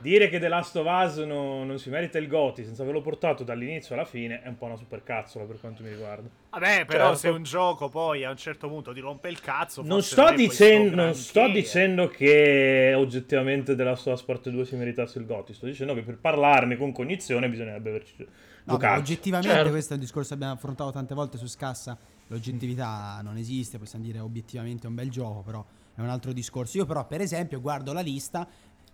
dire 0.00 0.28
che 0.28 0.38
The 0.38 0.48
Last 0.48 0.76
of 0.76 0.86
Us 0.86 1.16
no- 1.24 1.64
non 1.64 1.78
si 1.78 1.88
merita 1.90 2.18
il 2.18 2.28
Goti 2.28 2.64
senza 2.64 2.82
averlo 2.82 3.00
portato 3.00 3.42
dall'inizio 3.42 3.94
alla 3.94 4.04
fine 4.04 4.42
è 4.42 4.48
un 4.48 4.56
po' 4.56 4.66
una 4.66 4.76
supercazzola 4.76 5.44
per 5.44 5.58
quanto 5.58 5.82
mi 5.82 5.88
riguarda. 5.88 6.28
Vabbè, 6.50 6.84
però 6.84 7.04
Certo. 7.06 7.18
se 7.18 7.28
un 7.28 7.42
gioco 7.42 7.88
poi 7.88 8.24
a 8.24 8.30
un 8.30 8.36
certo 8.36 8.68
punto 8.68 8.92
ti 8.92 9.00
rompe 9.00 9.28
il 9.28 9.40
cazzo. 9.40 9.82
Non 9.82 10.02
sto, 10.02 10.32
dicendo, 10.34 10.94
non 10.94 11.14
sto 11.14 11.44
eh. 11.46 11.52
dicendo 11.52 12.08
che 12.08 12.92
oggettivamente 12.96 13.74
della 13.74 13.96
sua 13.96 14.14
Sport 14.16 14.50
2 14.50 14.64
si 14.64 14.76
meritasse 14.76 15.18
il 15.18 15.26
Goti, 15.26 15.52
sto 15.54 15.66
dicendo 15.66 15.94
che 15.94 16.02
per 16.02 16.18
parlarne 16.18 16.76
con 16.76 16.92
cognizione 16.92 17.48
bisognerebbe 17.48 17.88
averci 17.88 18.14
gio- 18.16 18.26
No, 18.64 18.74
giocato. 18.74 19.00
oggettivamente, 19.00 19.54
Certo. 19.54 19.70
questo 19.70 19.92
è 19.92 19.94
un 19.96 20.02
discorso 20.02 20.28
che 20.28 20.34
abbiamo 20.34 20.52
affrontato 20.52 20.90
tante 20.92 21.14
volte 21.14 21.38
su 21.38 21.46
Scassa. 21.46 21.96
L'oggettività 22.26 23.18
non 23.22 23.36
esiste, 23.38 23.78
possiamo 23.78 24.04
dire 24.04 24.18
obiettivamente 24.20 24.84
è 24.86 24.88
un 24.90 24.94
bel 24.94 25.08
gioco, 25.10 25.40
però 25.40 25.64
è 25.94 26.00
un 26.02 26.10
altro 26.10 26.32
discorso. 26.32 26.76
Io, 26.76 26.84
però, 26.84 27.06
per 27.06 27.20
esempio, 27.22 27.60
guardo 27.60 27.92
la 27.94 28.00
lista 28.02 28.46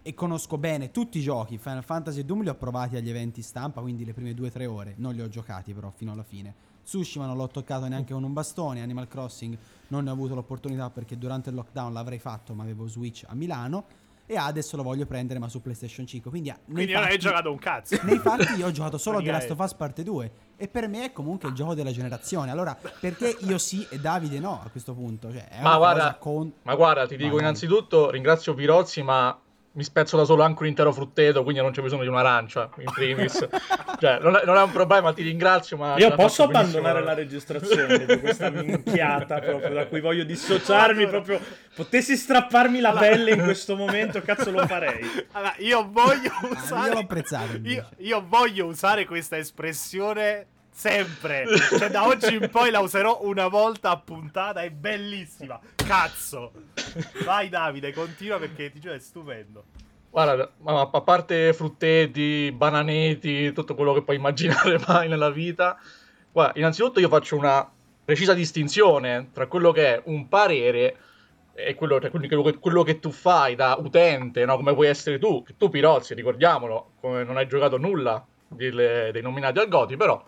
e 0.06 0.12
conosco 0.12 0.58
bene 0.58 0.90
tutti 0.90 1.16
i 1.16 1.22
giochi. 1.22 1.56
Final 1.56 1.82
Fantasy 1.82 2.20
e 2.20 2.24
Doom 2.26 2.42
li 2.42 2.50
ho 2.50 2.54
provati 2.54 2.96
agli 2.96 3.08
eventi 3.08 3.40
stampa, 3.40 3.80
quindi 3.80 4.04
le 4.04 4.12
prime 4.12 4.34
due 4.34 4.48
o 4.48 4.50
tre 4.50 4.66
ore. 4.66 4.92
Non 4.98 5.14
li 5.14 5.22
ho 5.22 5.28
giocati, 5.30 5.72
però, 5.72 5.90
fino 5.96 6.12
alla 6.12 6.22
fine. 6.22 6.54
Tsushima 6.84 7.24
non 7.24 7.38
l'ho 7.38 7.48
toccato 7.48 7.86
neanche 7.88 8.12
con 8.12 8.22
un 8.22 8.34
bastone. 8.34 8.82
Animal 8.82 9.08
Crossing 9.08 9.56
non 9.88 10.04
ne 10.04 10.10
ho 10.10 10.12
avuto 10.12 10.34
l'opportunità 10.34 10.90
perché 10.90 11.16
durante 11.16 11.48
il 11.48 11.54
lockdown 11.56 11.94
l'avrei 11.94 12.18
fatto, 12.18 12.52
ma 12.52 12.62
avevo 12.64 12.86
Switch 12.86 13.24
a 13.26 13.34
Milano. 13.34 14.02
E 14.26 14.36
adesso 14.36 14.76
lo 14.76 14.82
voglio 14.82 15.04
prendere, 15.06 15.38
ma 15.38 15.48
su 15.48 15.60
PlayStation 15.62 16.06
5. 16.06 16.30
Quindi, 16.30 16.50
ah, 16.50 16.58
nei 16.66 16.74
Quindi 16.74 16.92
non 16.92 17.02
hai 17.02 17.08
fatti- 17.12 17.20
giocato 17.20 17.50
un 17.50 17.58
cazzo. 17.58 17.98
nei 18.04 18.18
fatti 18.18 18.54
io 18.54 18.66
ho 18.66 18.70
giocato 18.70 18.98
solo 18.98 19.20
The 19.24 19.30
Last 19.30 19.50
of. 19.50 19.58
Us 19.58 19.74
parte 19.74 20.02
2 20.02 20.32
e 20.56 20.68
per 20.68 20.88
me 20.88 21.04
è 21.06 21.12
comunque 21.12 21.48
il 21.48 21.54
gioco 21.54 21.74
della 21.74 21.90
generazione. 21.92 22.50
Allora, 22.50 22.74
perché 23.00 23.36
io 23.40 23.56
sì 23.58 23.86
e 23.90 23.98
Davide 23.98 24.38
no 24.38 24.60
a 24.62 24.68
questo 24.68 24.92
punto? 24.94 25.30
Cioè, 25.32 25.48
è 25.48 25.62
Ma 25.62 25.70
una 25.70 25.76
guarda, 25.78 26.02
cosa 26.02 26.14
con... 26.18 26.52
ma 26.62 26.74
guarda, 26.74 27.06
ti 27.06 27.16
dico 27.16 27.22
Vai, 27.28 27.30
vai. 27.36 27.40
innanzitutto 27.40 28.10
ringrazio 28.10 28.54
Pirozzi, 28.54 29.02
ma 29.02 29.38
mi 29.76 29.82
spezzo 29.82 30.16
da 30.16 30.24
solo 30.24 30.44
anche 30.44 30.62
un 30.62 30.68
intero 30.68 30.92
frutteto, 30.92 31.42
quindi 31.42 31.60
non 31.60 31.72
c'è 31.72 31.82
bisogno 31.82 32.02
di 32.02 32.08
un'arancia 32.08 32.70
in 32.78 32.84
primis. 32.92 33.48
cioè, 33.98 34.18
non 34.20 34.36
è, 34.36 34.44
non 34.44 34.56
è 34.56 34.62
un 34.62 34.70
problema, 34.70 35.12
ti 35.12 35.22
ringrazio, 35.22 35.76
ma... 35.76 35.96
Io 35.96 36.14
posso 36.14 36.44
abbandonare 36.44 37.02
la 37.02 37.12
registrazione 37.14 38.04
di 38.06 38.20
questa 38.20 38.50
minchiata 38.54 39.40
proprio 39.40 39.74
da 39.74 39.86
cui 39.86 40.00
voglio 40.00 40.22
dissociarmi 40.24 41.06
proprio. 41.08 41.40
Potessi 41.74 42.16
strapparmi 42.16 42.78
la 42.80 42.92
pelle 42.92 43.32
in 43.32 43.42
questo 43.42 43.74
momento, 43.74 44.22
cazzo 44.22 44.52
lo 44.52 44.64
farei. 44.64 45.00
Allora, 45.32 45.54
io 45.58 45.88
voglio 45.90 46.30
Ah, 46.40 46.48
usare. 46.50 46.86
io 46.88 46.92
l'ho 46.94 47.00
apprezzato, 47.00 47.56
invece. 47.56 47.74
Io, 47.74 47.88
io 47.98 48.24
voglio 48.28 48.66
usare 48.66 49.06
questa 49.06 49.36
espressione 49.36 50.46
sempre. 50.74 51.46
Cioè, 51.78 51.88
da 51.88 52.06
oggi 52.06 52.34
in 52.34 52.48
poi 52.50 52.70
la 52.70 52.80
userò 52.80 53.20
una 53.22 53.46
volta 53.48 53.90
a 53.90 53.98
puntata. 53.98 54.60
È 54.62 54.70
bellissima. 54.70 55.58
Cazzo. 55.76 56.52
Vai, 57.24 57.48
Davide, 57.48 57.92
continua 57.92 58.38
perché 58.38 58.70
ti 58.70 58.80
giuro 58.80 58.94
è 58.94 58.98
stupendo. 58.98 59.64
Guarda, 60.10 60.50
ma 60.58 60.88
a 60.92 61.00
parte 61.00 61.52
frutteti, 61.52 62.52
bananeti, 62.52 63.52
tutto 63.52 63.74
quello 63.74 63.92
che 63.94 64.02
puoi 64.02 64.16
immaginare 64.16 64.78
mai 64.86 65.08
nella 65.08 65.30
vita, 65.30 65.76
guarda, 66.30 66.56
innanzitutto 66.56 67.00
io 67.00 67.08
faccio 67.08 67.36
una 67.36 67.68
precisa 68.04 68.32
distinzione 68.32 69.30
tra 69.32 69.48
quello 69.48 69.72
che 69.72 69.94
è 69.94 70.02
un 70.04 70.28
parere 70.28 70.96
e 71.52 71.74
quello, 71.74 72.00
cioè, 72.00 72.10
quello 72.10 72.42
che, 72.42 72.58
quello 72.58 72.82
che 72.84 73.00
tu 73.00 73.10
fai 73.10 73.56
da 73.56 73.76
utente, 73.76 74.44
no? 74.44 74.54
come 74.54 74.72
puoi 74.74 74.86
essere 74.86 75.18
tu, 75.18 75.42
che 75.42 75.54
tu 75.56 75.68
Pirozzi, 75.68 76.14
ricordiamolo, 76.14 76.92
non 77.00 77.36
hai 77.36 77.48
giocato 77.48 77.76
nulla 77.76 78.24
delle- 78.46 79.10
dei 79.12 79.22
nominati 79.22 79.58
al 79.58 79.68
Goti, 79.68 79.96
però 79.96 80.22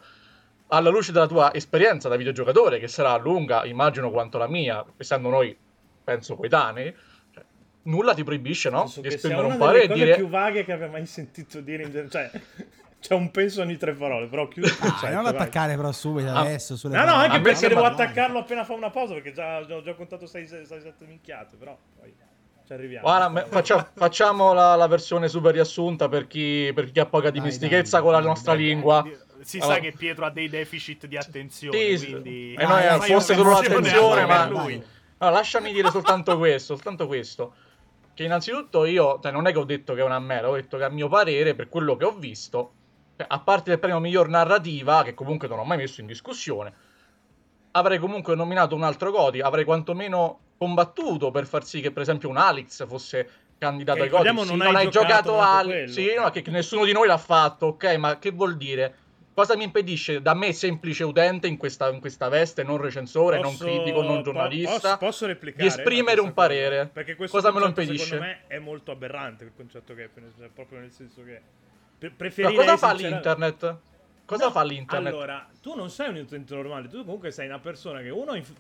alla 0.68 0.90
luce 0.90 1.12
della 1.12 1.26
tua 1.26 1.54
esperienza 1.54 2.08
da 2.08 2.16
videogiocatore, 2.16 2.78
che 2.78 2.88
sarà 2.88 3.16
lunga, 3.16 3.64
immagino 3.64 4.11
quanto 4.11 4.38
la 4.38 4.49
mia, 4.49 4.85
essendo 4.96 5.28
noi, 5.28 5.56
penso, 6.02 6.35
coetanei, 6.37 6.94
cioè, 7.32 7.44
nulla 7.82 8.14
ti 8.14 8.25
proibisce, 8.25 8.70
no? 8.70 8.80
Penso 8.80 9.00
Di 9.00 9.08
esprimere 9.08 9.46
un 9.46 9.56
parere 9.58 9.85
e 9.85 9.88
cose 9.88 10.04
dire... 10.04 10.16
più 10.16 10.28
vaghe 10.28 10.64
che 10.64 10.73
abbia 10.73 10.88
mai 10.88 11.06
sentito 11.06 11.61
dire 11.61 11.85
in 11.85 11.90
genere. 11.90 12.08
Cioè, 12.11 12.30
c'è 13.00 13.14
un 13.14 13.30
penso 13.30 13.61
ogni 13.62 13.76
tre 13.76 13.92
parole, 13.94 14.26
però 14.26 14.49
chiudo 14.49 14.66
il 14.66 14.75
Ah, 14.80 14.88
concetto, 14.90 15.12
non 15.14 15.23
vai. 15.23 15.32
attaccare 15.35 15.76
però 15.76 15.92
subito 15.92 16.28
Ah. 16.30 16.40
adesso 16.40 16.76
sulle 16.76 16.94
No, 16.96 17.00
no, 17.00 17.06
parole. 17.06 17.25
anche 17.25 17.37
A 17.37 17.38
me 17.40 17.44
perché 17.52 17.68
devo 17.68 17.85
attaccarlo 17.85 18.38
appena 18.38 18.64
fa 18.64 18.73
una 18.73 18.90
pausa, 18.90 19.14
perché 19.14 19.32
già 19.32 19.58
ho 19.61 19.82
già 19.82 19.94
contato 19.94 20.25
6-7 20.26 20.92
minchiate, 21.06 21.56
però 21.56 21.76
poi 21.99 22.12
ci 22.66 22.73
arriviamo. 22.73 23.06
Guarda, 23.06 23.28
me- 23.28 23.44
faccia- 23.49 23.88
facciamo 23.94 24.52
la, 24.52 24.75
la 24.75 24.88
versione 24.88 25.28
super 25.28 25.52
riassunta 25.52 26.08
per 26.08 26.26
chi, 26.26 26.73
per 26.75 26.90
chi 26.90 26.99
ha 26.99 27.06
poca 27.06 27.30
Dai, 27.30 27.38
dimestichezza 27.38 27.99
dai, 27.99 28.02
con 28.02 28.11
la 28.12 28.18
dai, 28.18 28.26
nostra 28.26 28.54
dai. 28.54 28.64
lingua. 28.64 29.04
Si 29.40 29.59
Allora- 29.59 29.75
sa 29.75 29.81
che 29.81 29.93
Pietro 29.93 30.25
ha 30.25 30.31
dei 30.31 30.49
deficit 30.49 31.07
di 31.07 31.16
attenzione. 31.16 31.97
Sì, 31.97 32.11
quindi... 32.11 32.55
E 32.55 32.66
noi, 32.66 32.83
Dai, 32.83 32.97
eh, 32.97 33.12
forse 33.12 33.35
fai 33.35 33.43
solo 33.43 33.59
un'emozione 33.59 33.75
l'attenzione, 33.75 34.21
anche 34.21 34.55
ma... 34.55 34.62
lui. 34.62 34.85
Allora, 35.19 35.37
lasciami 35.37 35.73
dire 35.73 35.90
soltanto 35.90 36.37
questo, 36.37 36.75
soltanto 36.75 37.07
questo. 37.07 37.55
Che 38.14 38.25
innanzitutto 38.25 38.85
io, 38.85 39.19
cioè, 39.23 39.33
non 39.33 39.47
è 39.47 39.52
che 39.52 39.59
ho 39.59 39.64
detto 39.64 39.95
che 39.95 40.00
è 40.00 40.05
una 40.05 40.19
mera, 40.19 40.49
ho 40.49 40.55
detto 40.55 40.76
che 40.76 40.85
a 40.85 40.88
mio 40.88 41.09
parere, 41.09 41.55
per 41.55 41.69
quello 41.69 41.97
che 41.97 42.05
ho 42.05 42.12
visto, 42.12 42.73
cioè, 43.16 43.26
a 43.28 43.40
parte 43.40 43.73
il 43.73 43.78
premio 43.78 43.99
miglior 43.99 44.28
narrativa, 44.28 45.02
che 45.02 45.14
comunque 45.14 45.49
non 45.49 45.59
ho 45.59 45.64
mai 45.64 45.78
messo 45.78 46.00
in 46.00 46.07
discussione, 46.07 46.73
avrei 47.73 47.99
comunque 47.99 48.35
nominato 48.35 48.75
un 48.75 48.83
altro 48.83 49.11
Goti, 49.11 49.40
avrei 49.40 49.64
quantomeno 49.64 50.40
combattuto 50.59 51.31
per 51.31 51.47
far 51.47 51.64
sì 51.64 51.81
che 51.81 51.90
per 51.90 52.02
esempio 52.02 52.31
un 52.31 52.38
Alex 52.38 52.87
fosse 52.87 53.28
candidato 53.59 53.99
Che 53.99 54.05
ai 54.05 54.09
ricordiamo 54.09 54.45
Sì, 54.45 54.57
non 54.57 54.75
hai 54.75 54.88
giocato 54.88 55.31
giocato 55.33 55.40
Alex, 55.40 55.90
sì, 55.90 56.14
no, 56.14 56.31
che 56.31 56.43
nessuno 56.47 56.85
di 56.85 56.93
noi 56.93 57.07
l'ha 57.07 57.19
fatto, 57.19 57.66
ok, 57.66 57.97
ma 57.97 58.19
che 58.19 58.31
vuol 58.31 58.57
dire? 58.57 58.95
Cosa 59.37 59.55
mi 59.55 59.64
impedisce 59.64 60.23
da 60.23 60.33
me, 60.33 60.55
semplice 60.55 61.05
utente, 61.05 61.47
in 61.47 61.59
questa, 61.59 61.90
in 61.90 62.00
questa 62.00 62.31
veste, 62.31 62.62
non 62.62 62.78
recensore, 62.78 63.37
Posso- 63.38 63.64
non 63.64 63.75
critico, 63.75 64.00
non 64.02 64.23
giornalista, 64.23 64.81
posso, 64.81 64.97
posso 64.97 65.26
replicare 65.26 65.62
di 65.62 65.69
esprimere 65.69 66.23
un 66.23 66.33
parere? 66.33 66.78
cosa? 66.78 66.90
Perché 66.90 67.16
questo 67.16 67.37
Cosa 67.37 67.52
me 67.52 67.61
lo 67.61 67.66
impedisce? 67.66 68.05
Secondo 68.05 68.25
me 68.25 68.40
è 68.47 68.59
molto 68.59 68.93
aberrante 68.93 69.45
il 69.45 69.52
concetto 69.55 69.95
che 69.95 70.09
cioè, 70.38 70.49
proprio 70.49 70.78
nel 70.78 70.90
senso 70.90 71.23
che 71.23 71.43
pre- 71.99 72.09
Ma 72.09 72.14
preferirei 72.16 72.57
cosa 72.57 72.76
fa 72.78 72.88
sincera- 72.88 73.11
l'internet? 73.11 73.76
Cosa 74.25 74.45
No, 74.47 74.50
fa 74.52 74.62
l'internet? 74.64 75.12
Allora, 75.12 75.47
tu 75.61 75.75
non 75.75 75.90
sei 75.90 76.09
un 76.09 76.16
utente 76.16 76.55
normale, 76.55 76.88
tu 76.88 77.05
comunque 77.05 77.31
sei 77.31 77.47
una 77.47 77.59
persona 77.59 78.00
che 78.00 78.09
uno 78.09 78.35
inf- 78.37 78.57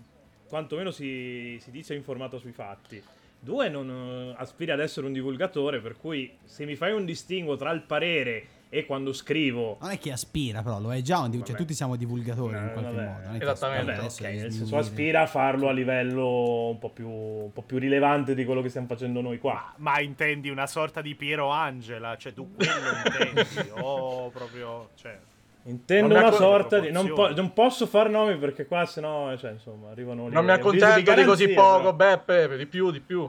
quantomeno 0.46 0.90
si, 0.90 1.56
si 1.58 1.70
dice 1.70 1.94
informato 1.94 2.36
sui 2.38 2.52
fatti. 2.52 3.02
Due, 3.40 3.70
non 3.70 3.88
eh, 3.88 4.34
aspiri 4.36 4.72
ad 4.72 4.80
essere 4.80 5.06
un 5.06 5.14
divulgatore, 5.14 5.80
per 5.80 5.96
cui 5.96 6.36
se 6.44 6.66
mi 6.66 6.76
fai 6.76 6.92
un 6.92 7.06
distinguo 7.06 7.56
tra 7.56 7.70
il 7.70 7.80
parere 7.80 8.46
e 8.78 8.86
quando 8.86 9.12
scrivo 9.12 9.78
Non 9.80 9.90
è 9.90 9.98
che 9.98 10.12
aspira, 10.12 10.62
però 10.62 10.78
lo 10.80 10.92
è 10.92 11.00
già 11.00 11.18
un 11.20 11.30
div- 11.30 11.44
cioè 11.46 11.56
tutti 11.56 11.72
siamo 11.74 11.96
divulgatori 11.96 12.56
in 12.56 12.64
Eh, 12.64 12.72
qualche 12.72 12.90
vabbè. 12.92 13.06
modo. 13.06 13.26
non 13.26 13.34
è 13.34 13.38
che 13.38 13.44
Esattamente. 13.50 13.92
aspira 13.92 14.28
Vabbè, 14.28 14.30
ok, 14.30 14.30
di 14.36 14.42
nel 14.42 14.52
senso 14.52 14.76
aspira 14.76 15.20
a 15.22 15.26
farlo 15.26 15.68
a 15.68 15.72
livello 15.72 16.68
un 16.68 16.78
po' 16.78 16.90
più, 16.90 17.08
un 17.08 17.52
po' 17.52 17.62
più 17.62 17.78
rilevante 17.78 18.34
di 18.34 18.44
quello 18.44 18.62
che 18.62 18.68
stiamo 18.68 18.86
facendo 18.86 19.20
noi 19.20 19.38
qua. 19.38 19.72
Ma 19.78 20.00
intendi 20.00 20.48
una 20.50 20.66
sorta 20.66 21.00
di 21.00 21.14
Piero 21.14 21.48
Angela? 21.50 22.16
Cioè, 22.16 22.32
tu 22.34 22.54
quello 22.54 22.72
intendi? 23.04 23.70
O 23.80 24.28
proprio. 24.30 24.90
Cioè. 24.94 25.18
Intendo 25.64 26.14
una 26.14 26.26
accon- 26.26 26.38
sorta 26.38 26.78
di... 26.78 26.92
Non, 26.92 27.12
po- 27.12 27.34
non 27.34 27.52
posso 27.52 27.86
far 27.86 28.08
nomi 28.08 28.36
perché 28.36 28.66
qua 28.66 28.84
sennò, 28.86 29.36
cioè, 29.36 29.50
insomma, 29.52 29.90
arrivano 29.90 30.28
lì 30.28 30.34
Non 30.34 30.44
mi 30.44 30.52
avvisi 30.52 30.84
accontento 30.84 31.14
di, 31.14 31.24
così 31.24 31.48
poco, 31.48 31.92
però. 31.94 32.16
Beppe, 32.16 32.56
di 32.56 32.66
più, 32.66 32.90
di 32.92 33.00
più. 33.00 33.28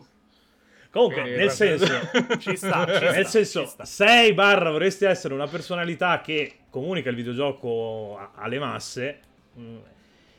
Comunque, 0.98 1.22
Quindi, 1.22 1.40
nel 1.40 1.52
senso... 1.52 1.86
Ci 2.40 2.56
sta, 2.56 2.86
ci 2.88 2.98
sta, 2.98 3.12
Nel 3.12 3.28
senso, 3.28 3.62
ci 3.66 3.86
sta. 3.86 4.34
barra 4.34 4.72
vorresti 4.72 5.06
essere 5.06 5.34
una 5.36 5.48
personalità 5.48 6.22
che 6.22 6.54
comunica 6.72 7.10
il 7.10 7.16
videogioco 7.16 8.18
a- 8.18 8.32
alle 8.36 8.58
masse. 8.58 9.20
mm, 9.60 9.78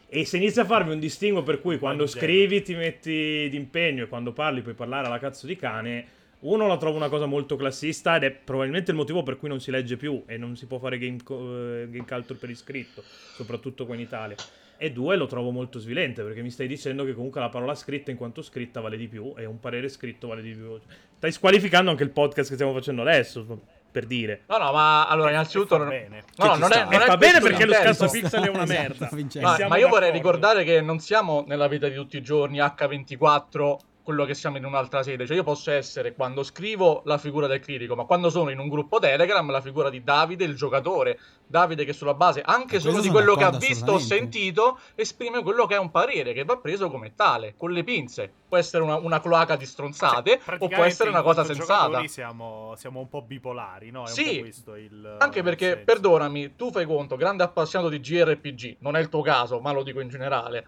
E 0.08 0.24
se 0.24 0.36
inizi 0.38 0.58
a 0.58 0.64
farmi 0.64 0.92
un 0.92 0.98
distinguo 0.98 1.42
per 1.42 1.60
cui 1.60 1.78
quando 1.78 2.06
scrivi 2.06 2.62
ti 2.62 2.74
metti 2.74 3.48
d'impegno 3.50 4.04
e 4.04 4.08
quando 4.08 4.32
parli 4.32 4.62
puoi 4.62 4.74
parlare 4.74 5.06
alla 5.06 5.18
cazzo 5.18 5.46
di 5.46 5.54
cane, 5.54 6.06
uno 6.40 6.66
la 6.66 6.76
trovo 6.76 6.96
una 6.96 7.08
cosa 7.08 7.26
molto 7.26 7.56
classista 7.56 8.16
ed 8.16 8.22
è 8.24 8.30
probabilmente 8.30 8.90
il 8.90 8.96
motivo 8.96 9.22
per 9.22 9.36
cui 9.38 9.48
non 9.48 9.60
si 9.60 9.70
legge 9.70 9.96
più 9.96 10.22
e 10.26 10.36
non 10.38 10.56
si 10.56 10.66
può 10.66 10.78
fare 10.78 10.96
game, 10.98 11.16
eh, 11.18 11.86
game 11.90 12.04
culture 12.06 12.38
per 12.38 12.48
iscritto, 12.50 13.02
soprattutto 13.34 13.86
qua 13.86 13.94
in 13.94 14.00
Italia. 14.00 14.36
E 14.80 14.92
due, 14.92 15.16
lo 15.16 15.26
trovo 15.26 15.50
molto 15.50 15.80
svilente 15.80 16.22
perché 16.22 16.40
mi 16.40 16.50
stai 16.50 16.68
dicendo 16.68 17.04
che 17.04 17.12
comunque 17.12 17.40
la 17.40 17.48
parola 17.48 17.74
scritta 17.74 18.12
in 18.12 18.16
quanto 18.16 18.42
scritta 18.42 18.80
vale 18.80 18.96
di 18.96 19.08
più 19.08 19.34
e 19.36 19.44
un 19.44 19.58
parere 19.58 19.88
scritto 19.88 20.28
vale 20.28 20.40
di 20.40 20.52
più. 20.52 20.78
Stai 21.16 21.32
squalificando 21.32 21.90
anche 21.90 22.04
il 22.04 22.10
podcast 22.10 22.48
che 22.48 22.54
stiamo 22.54 22.72
facendo 22.72 23.02
adesso, 23.02 23.44
per 23.90 24.06
dire. 24.06 24.42
No, 24.46 24.58
no, 24.58 24.70
ma 24.72 25.08
allora, 25.08 25.30
innanzitutto. 25.30 25.76
fa 25.76 25.78
non- 25.78 25.88
bene. 25.88 26.22
No, 26.36 26.46
no, 26.46 26.56
non 26.56 26.72
è, 26.72 26.84
non 26.84 26.92
è 27.02 27.06
fa 27.06 27.16
bene 27.16 27.40
perché 27.40 27.64
lo 27.64 27.72
l'intento. 27.72 27.94
scassapixel 27.94 28.44
è 28.44 28.48
una 28.48 28.62
Esatto, 28.62 28.80
merda. 28.80 29.08
Vincenzo. 29.12 29.66
Ma, 29.66 29.76
io 29.78 29.88
vorrei 29.88 30.12
ricordare 30.12 30.62
che 30.62 30.80
non 30.80 31.00
siamo 31.00 31.44
nella 31.48 31.66
vita 31.66 31.88
di 31.88 31.94
tutti 31.96 32.16
i 32.16 32.22
giorni 32.22 32.58
H24 32.58 33.76
quello 34.08 34.24
che 34.24 34.32
siamo 34.32 34.56
in 34.56 34.64
un'altra 34.64 35.02
sede. 35.02 35.26
Cioè, 35.26 35.36
io 35.36 35.42
posso 35.42 35.70
essere 35.70 36.14
quando 36.14 36.42
scrivo 36.42 37.02
la 37.04 37.18
figura 37.18 37.46
del 37.46 37.60
critico, 37.60 37.94
ma 37.94 38.04
quando 38.04 38.30
sono 38.30 38.48
in 38.48 38.58
un 38.58 38.70
gruppo 38.70 38.98
Telegram 38.98 39.50
la 39.50 39.60
figura 39.60 39.90
di 39.90 40.02
Davide, 40.02 40.44
il 40.44 40.56
giocatore. 40.56 41.18
Davide 41.46 41.84
che 41.84 41.92
sulla 41.92 42.14
base 42.14 42.40
anche 42.40 42.80
solo 42.80 43.02
di 43.02 43.10
quello 43.10 43.34
che 43.34 43.44
ha 43.44 43.50
visto 43.50 43.92
o 43.92 43.98
sentito 43.98 44.78
esprime 44.94 45.42
quello 45.42 45.66
che 45.66 45.74
è 45.74 45.78
un 45.78 45.90
parere 45.90 46.32
che 46.32 46.44
va 46.44 46.56
preso 46.56 46.88
come 46.88 47.14
tale, 47.14 47.52
con 47.58 47.70
le 47.70 47.84
pinze. 47.84 48.32
Può 48.48 48.56
essere 48.56 48.82
una, 48.82 48.96
una 48.96 49.20
cloaca 49.20 49.56
di 49.56 49.66
stronzate 49.66 50.40
Cioè, 50.42 50.56
o 50.58 50.68
può 50.68 50.84
essere 50.84 51.10
una 51.10 51.20
cosa 51.20 51.44
sensata. 51.44 52.06
Siamo, 52.06 52.72
siamo 52.76 53.00
un 53.00 53.10
po' 53.10 53.20
bipolari, 53.20 53.90
no? 53.90 54.04
È 54.04 54.08
Sì. 54.08 54.22
un 54.22 54.34
po' 54.36 54.40
questo 54.40 54.74
il. 54.76 55.16
Anche 55.18 55.42
perché, 55.42 55.76
perdonami, 55.76 56.56
tu 56.56 56.70
fai 56.70 56.86
conto, 56.86 57.16
grande 57.16 57.42
appassionato 57.42 57.90
di 57.90 58.00
JRPG, 58.00 58.76
non 58.80 58.96
è 58.96 59.00
il 59.00 59.10
tuo 59.10 59.20
caso, 59.20 59.60
ma 59.60 59.70
lo 59.72 59.82
dico 59.82 60.00
in 60.00 60.08
generale. 60.08 60.66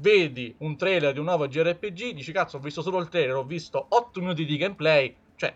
Vedi 0.00 0.54
un 0.58 0.76
trailer 0.76 1.12
di 1.12 1.18
un 1.18 1.24
nuovo 1.24 1.48
JRPG, 1.48 2.12
dici 2.12 2.30
cazzo, 2.30 2.58
ho 2.58 2.60
visto 2.60 2.82
solo 2.82 3.00
il 3.00 3.08
trailer, 3.08 3.34
ho 3.34 3.44
visto 3.44 3.86
8 3.88 4.20
minuti 4.20 4.44
di 4.44 4.56
gameplay, 4.56 5.14
cioè, 5.34 5.52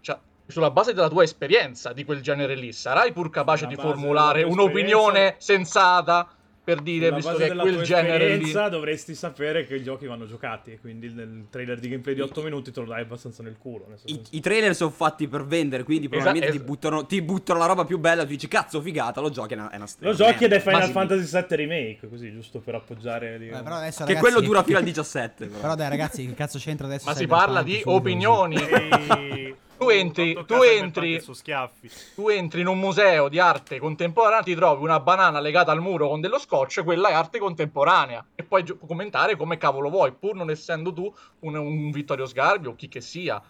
cioè, 0.00 0.18
sulla 0.46 0.70
base 0.70 0.92
della 0.92 1.08
tua 1.08 1.22
esperienza 1.22 1.94
di 1.94 2.04
quel 2.04 2.20
genere 2.20 2.54
lì, 2.54 2.72
sarai 2.72 3.12
pur 3.12 3.30
capace 3.30 3.66
di 3.66 3.76
formulare 3.76 4.42
un'opinione 4.42 5.36
sensata 5.38 6.28
per 6.74 6.82
dire, 6.82 7.10
visto 7.12 7.34
che 7.34 7.48
quel 7.54 7.82
genere 7.82 8.36
lì. 8.36 8.52
dovresti 8.52 9.14
sapere 9.14 9.66
che 9.66 9.76
i 9.76 9.82
giochi 9.82 10.04
vanno 10.06 10.26
giocati 10.26 10.72
e 10.72 10.78
quindi 10.78 11.08
nel 11.08 11.46
trailer 11.48 11.78
di 11.78 11.88
gameplay 11.88 12.14
di 12.14 12.20
8 12.20 12.42
minuti 12.42 12.70
te 12.70 12.80
lo 12.80 12.86
dai 12.86 13.00
abbastanza 13.00 13.42
nel 13.42 13.56
culo. 13.58 13.86
nel 13.88 13.98
I, 14.04 14.20
i 14.32 14.40
trailer 14.40 14.74
sono 14.74 14.90
fatti 14.90 15.28
per 15.28 15.46
vendere, 15.46 15.82
quindi 15.82 16.08
probabilmente 16.08 16.48
es- 16.48 16.56
ti, 16.56 16.62
buttano, 16.62 17.06
ti 17.06 17.22
buttano 17.22 17.58
la 17.58 17.64
roba 17.66 17.86
più 17.86 17.98
bella. 17.98 18.22
Tu 18.24 18.28
dici, 18.30 18.48
cazzo, 18.48 18.82
figata, 18.82 19.22
lo 19.22 19.30
giochi. 19.30 19.54
È 19.54 19.56
una, 19.56 19.70
è 19.70 19.76
una 19.76 19.86
Lo 20.00 20.12
giochi 20.12 20.44
ed 20.44 20.52
è. 20.52 20.60
Final 20.60 20.80
Ma- 20.80 20.86
Fantasy 20.88 21.46
VII 21.46 21.56
Remake, 21.56 22.08
così 22.08 22.30
giusto 22.32 22.58
per 22.58 22.74
appoggiare. 22.74 23.36
Eh, 23.36 23.38
diciamo. 23.38 23.62
però 23.62 23.76
adesso, 23.76 24.04
Che 24.04 24.12
ragazzi, 24.12 24.20
quello 24.20 24.40
dura 24.46 24.62
fino 24.62 24.78
al 24.78 24.84
17. 24.84 25.46
Però. 25.48 25.60
Però 25.60 25.74
dai 25.74 25.88
ragazzi, 25.88 26.26
che 26.26 26.34
cazzo 26.34 26.58
c'entra 26.58 26.86
adesso? 26.86 27.08
Ma 27.08 27.14
si 27.14 27.26
parla 27.26 27.62
di 27.62 27.80
opinioni. 27.84 28.56
Ehi, 28.68 29.54
Tu 29.78 29.88
entri- 29.90 30.34
tu 30.46 30.62
il 30.62 30.70
entri- 30.82 31.10
punk 31.12 31.22
su 31.22 31.32
schiaffi. 31.32 31.90
Tu 32.14 32.28
entri 32.28 32.60
in 32.62 32.66
un 32.66 32.78
museo 32.78 33.28
di 33.28 33.38
arte 33.38 33.78
contemporanea, 33.78 34.42
ti 34.42 34.54
trovi 34.54 34.82
una 34.82 35.00
banana 35.00 35.40
legata 35.40 35.70
al 35.72 35.80
muro 35.80 36.08
con 36.08 36.20
dello 36.20 36.38
scotch, 36.38 36.82
quella 36.84 37.08
è 37.08 37.12
arte 37.12 37.38
contemporanea. 37.38 38.24
E 38.34 38.42
puoi 38.42 38.64
gio- 38.64 38.76
commentare 38.78 39.36
come 39.36 39.56
cavolo 39.56 39.88
vuoi, 39.88 40.12
pur 40.12 40.34
non 40.34 40.50
essendo 40.50 40.92
tu 40.92 41.12
un, 41.40 41.54
un 41.56 41.90
Vittorio 41.90 42.26
Sgarbi 42.26 42.66
o 42.66 42.74
chi 42.74 42.88
che 42.88 43.00
sia. 43.00 43.40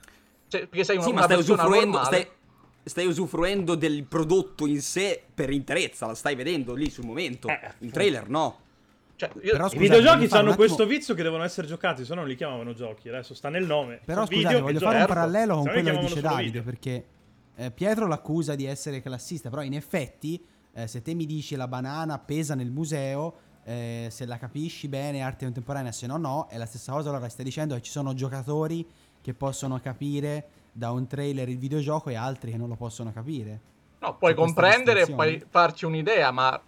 Cioè, 0.49 0.67
perché 0.67 0.85
sei 0.85 0.97
una, 0.97 1.07
Sì, 1.07 1.13
ma 1.13 1.23
stai 1.23 1.39
usufruendo, 1.39 2.05
stai, 2.05 2.27
stai 2.85 3.07
usufruendo 3.07 3.75
del 3.75 4.05
prodotto 4.05 4.67
in 4.67 4.81
sé 4.81 5.23
per 5.35 5.51
interezza. 5.51 6.07
La 6.07 6.15
stai 6.15 6.35
vedendo 6.35 6.75
lì 6.75 6.91
sul 6.91 7.05
momento. 7.07 7.49
Eh, 7.49 7.59
In 7.81 7.91
trailer, 7.91 8.29
no. 8.29 8.61
Cioè, 9.19 9.31
io- 9.43 9.51
Però 9.51 9.67
I 9.67 9.69
scusate, 9.71 9.79
videogiochi 9.79 10.17
voglio 10.17 10.29
fare 10.29 10.43
hanno 10.47 10.55
questo 10.55 10.87
vizio 10.87 11.15
che 11.15 11.25
devono 11.25 11.43
essere 11.43 11.67
giocati, 11.67 12.05
se 12.05 12.15
no 12.15 12.21
non 12.21 12.29
li 12.29 12.37
chiamavano 12.37 12.73
giochi. 12.73 13.09
Adesso 13.09 13.35
sta 13.35 13.49
nel 13.49 13.67
nome. 13.67 14.01
Però 14.05 14.25
Sono 14.25 14.37
scusate, 14.39 14.61
voglio 14.61 14.79
fare 14.79 15.01
un 15.01 15.07
parallelo 15.07 15.55
con 15.57 15.65
quello 15.65 15.91
che 15.91 15.99
dice 15.99 16.21
Davide, 16.21 16.43
video. 16.45 16.63
perché 16.63 17.05
eh, 17.57 17.71
Pietro 17.73 18.07
l'accusa 18.07 18.55
di 18.55 18.65
essere 18.65 19.03
classista, 19.03 19.51
però 19.51 19.63
in 19.63 19.75
effetti 19.75 20.41
eh, 20.73 20.87
se 20.87 21.03
te 21.03 21.15
mi 21.15 21.27
dici 21.27 21.57
la 21.57 21.67
banana 21.67 22.17
pesa 22.21 22.55
nel 22.55 22.71
museo, 22.71 23.35
eh, 23.65 24.07
se 24.11 24.25
la 24.25 24.39
capisci 24.39 24.87
bene 24.87 25.21
arte 25.21 25.45
contemporanea, 25.47 25.91
se 25.91 26.07
no 26.07 26.17
no, 26.17 26.47
è 26.49 26.57
la 26.57 26.67
stessa 26.67 26.93
cosa, 26.93 27.09
allora 27.11 27.29
stai 27.29 27.45
dicendo 27.45 27.75
che 27.75 27.83
ci 27.83 27.91
sono 27.91 28.15
giocatori 28.15 28.87
che 29.21 29.35
possono 29.35 29.81
capire 29.81 30.49
da 30.71 30.93
un 30.93 31.09
trailer 31.09 31.49
il 31.49 31.59
videogioco 31.59 32.11
e 32.11 32.15
altri 32.15 32.53
che 32.53 32.57
non 32.57 32.69
lo 32.69 32.77
possono 32.77 33.13
capire. 33.13 33.61
No, 34.01 34.17
puoi 34.17 34.35
comprendere 34.35 35.03
e 35.03 35.07
puoi 35.13 35.43
farci 35.49 35.85
un'idea, 35.85 36.31
ma 36.31 36.61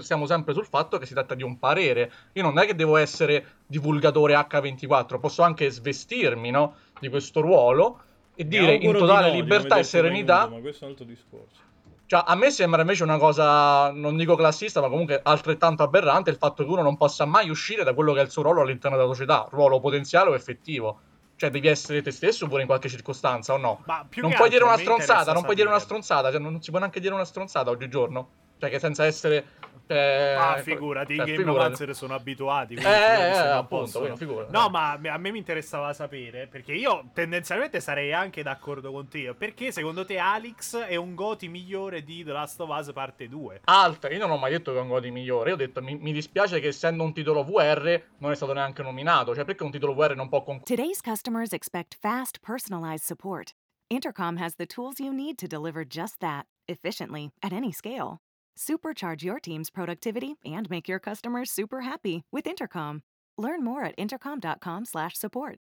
siamo 0.00 0.26
sempre 0.26 0.54
sul 0.54 0.66
fatto 0.66 0.98
che 0.98 1.06
si 1.06 1.14
tratta 1.14 1.34
di 1.34 1.42
un 1.42 1.58
parere. 1.58 2.12
Io 2.34 2.42
non 2.42 2.58
è 2.58 2.66
che 2.66 2.76
devo 2.76 2.96
essere 2.96 3.44
divulgatore 3.66 4.34
H24, 4.34 5.18
posso 5.18 5.42
anche 5.42 5.68
svestirmi 5.68 6.50
no, 6.50 6.76
di 7.00 7.08
questo 7.08 7.40
ruolo 7.40 8.00
e 8.36 8.46
dire 8.46 8.74
in 8.74 8.92
di 8.92 8.98
totale 8.98 9.26
no, 9.26 9.32
di 9.32 9.38
non 9.38 9.48
libertà 9.48 9.78
e 9.78 9.82
serenità. 9.82 10.42
nudo, 10.44 10.54
ma 10.54 10.60
questo 10.60 10.84
è 10.84 10.86
un 10.86 10.90
altro 10.92 11.06
discorso. 11.06 11.70
Cioè, 12.06 12.22
a 12.26 12.34
me 12.36 12.50
sembra 12.50 12.82
invece 12.82 13.02
una 13.02 13.18
cosa, 13.18 13.90
non 13.90 14.16
dico 14.16 14.36
classista, 14.36 14.80
ma 14.80 14.88
comunque 14.88 15.18
altrettanto 15.22 15.82
aberrante 15.82 16.30
il 16.30 16.36
fatto 16.36 16.62
che 16.62 16.70
uno 16.70 16.82
non 16.82 16.96
possa 16.96 17.24
mai 17.24 17.48
uscire 17.48 17.84
da 17.84 17.94
quello 17.94 18.12
che 18.12 18.20
è 18.20 18.22
il 18.22 18.30
suo 18.30 18.42
ruolo 18.42 18.60
all'interno 18.60 18.96
della 18.96 19.08
società, 19.08 19.48
ruolo 19.50 19.80
potenziale 19.80 20.30
o 20.30 20.34
effettivo. 20.34 21.00
Cioè, 21.42 21.50
devi 21.50 21.66
essere 21.66 22.02
te 22.02 22.12
stesso 22.12 22.46
pure 22.46 22.60
in 22.60 22.68
qualche 22.68 22.88
circostanza, 22.88 23.52
o 23.52 23.56
no? 23.56 23.82
Ma 23.86 24.06
più 24.08 24.22
non 24.22 24.32
puoi 24.32 24.48
dire 24.48 24.62
una 24.62 24.76
stronzata, 24.76 25.32
non 25.32 25.42
puoi 25.42 25.56
dire 25.56 25.66
una 25.66 25.80
stronzata, 25.80 26.30
cioè 26.30 26.38
non 26.38 26.62
si 26.62 26.70
può 26.70 26.78
neanche 26.78 27.00
dire 27.00 27.12
una 27.14 27.24
stronzata 27.24 27.68
oggigiorno. 27.68 28.30
Cioè, 28.60 28.70
che 28.70 28.78
senza 28.78 29.04
essere. 29.04 29.44
Eh, 29.92 30.34
Ah, 30.34 30.56
figurati, 30.58 31.14
cioè, 31.16 31.26
i 31.28 31.30
Game. 31.32 31.44
Romancer 31.44 31.94
sono 31.94 32.14
abituati. 32.14 32.74
Eh, 32.74 32.76
quindi 32.76 32.92
eh, 32.92 33.30
non 33.44 33.56
appunto, 33.56 33.98
quindi 34.00 34.18
figurati. 34.18 34.52
No, 34.52 34.68
ma 34.68 34.92
a 34.92 35.18
me- 35.18 35.30
mi 35.30 35.38
interessava 35.38 35.92
sapere, 35.92 36.46
perché 36.46 36.72
io 36.72 37.10
tendenzialmente 37.12 37.80
sarei 37.80 38.12
anche 38.12 38.42
d'accordo 38.42 38.90
con 38.92 39.08
te, 39.08 39.34
perché 39.34 39.72
secondo 39.72 40.04
te 40.04 40.18
Alex 40.18 40.76
è 40.78 40.96
un 40.96 41.14
goti 41.14 41.48
migliore 41.48 42.02
di 42.02 42.24
The 42.24 42.32
Last 42.32 42.60
of 42.60 42.68
Us 42.70 42.92
parte 42.92 43.28
2? 43.28 43.60
Altre, 43.64 44.12
io 44.14 44.18
non 44.18 44.30
ho 44.30 44.36
mai 44.38 44.50
detto 44.52 44.72
che 44.72 44.78
è 44.78 44.80
un 44.80 44.88
godi 44.88 45.10
migliore. 45.10 45.48
Io 45.50 45.54
ho 45.54 45.58
detto, 45.58 45.82
mi, 45.82 45.96
mi 45.96 46.12
dispiace 46.12 46.60
che 46.60 46.68
essendo 46.68 47.02
un 47.02 47.12
titolo 47.12 47.44
VR 47.44 48.00
non 48.18 48.30
è 48.30 48.34
stato 48.34 48.52
neanche 48.52 48.82
nominato. 48.82 49.34
Cioè, 49.34 49.44
perché 49.44 49.62
un 49.62 49.70
titolo 49.70 49.94
VR 49.94 50.14
non 50.14 50.28
può 50.28 50.42
concorrere? 50.42 50.64
Today's 50.76 51.00
customers 51.00 51.52
expect 51.52 51.96
fast, 52.00 52.38
personalized 52.40 53.04
support. 53.04 53.52
Intercom 53.88 54.38
has 54.38 54.54
the 54.56 54.66
tools 54.66 54.98
you 55.00 55.12
need 55.12 55.36
to 55.36 55.46
deliver 55.46 55.84
just 55.86 56.18
that, 56.20 56.46
efficiently, 56.66 57.30
at 57.42 57.52
any 57.52 57.72
scale. 57.72 58.20
Supercharge 58.58 59.24
your 59.24 59.40
team's 59.40 59.70
productivity 59.70 60.36
and 60.44 60.68
make 60.68 60.86
your 60.86 61.00
customers 61.00 61.50
super 61.50 61.80
happy 61.80 62.22
with 62.30 62.46
Intercom. 62.46 63.00
Learn 63.38 63.62
more 63.62 63.82
at 63.86 63.94
intercom.com/support. 63.96 65.58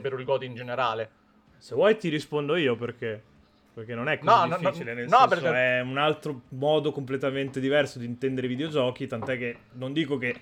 per 0.00 0.12
il 0.18 0.24
godi 0.24 0.46
in 0.46 0.54
generale. 0.54 1.08
Se 1.58 1.74
vuoi 1.76 1.96
ti 1.96 2.08
rispondo 2.08 2.56
io 2.56 2.74
perché. 2.76 3.22
Perché 3.72 3.94
non 3.94 4.08
è 4.08 4.18
così 4.18 4.28
No, 4.28 4.44
no, 4.44 4.58
difficile, 4.58 4.92
no, 4.92 4.98
nel 5.00 5.08
no, 5.08 5.16
senso 5.18 5.28
perché- 5.28 5.78
è 5.78 5.80
un 5.80 5.96
altro 5.96 6.42
modo 6.48 6.92
completamente 6.92 7.58
diverso 7.58 7.98
di 7.98 8.04
intendere 8.04 8.46
i 8.46 8.50
videogiochi, 8.50 9.06
tant'è 9.06 9.38
che 9.38 9.56
non 9.74 9.94
dico 9.94 10.18
che, 10.18 10.34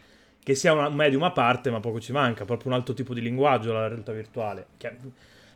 che 0.42 0.54
sia 0.57 0.73
una- 0.73 0.88
un 0.88 0.95
medium 0.97 1.23
a 1.23 1.30
parte, 1.30 1.71
ma 1.71 1.78
poco 1.78 2.00
ci 2.00 2.11
manca, 2.11 2.45
proprio 2.45 2.73
un 2.73 2.78
altro 2.78 2.92
tipo 2.92 3.14
di 3.14 3.21
linguaggio 3.21 3.73
la 3.73 3.87
realtà 3.87 4.11
virtuale. 4.12 4.66
Che- 4.78 4.97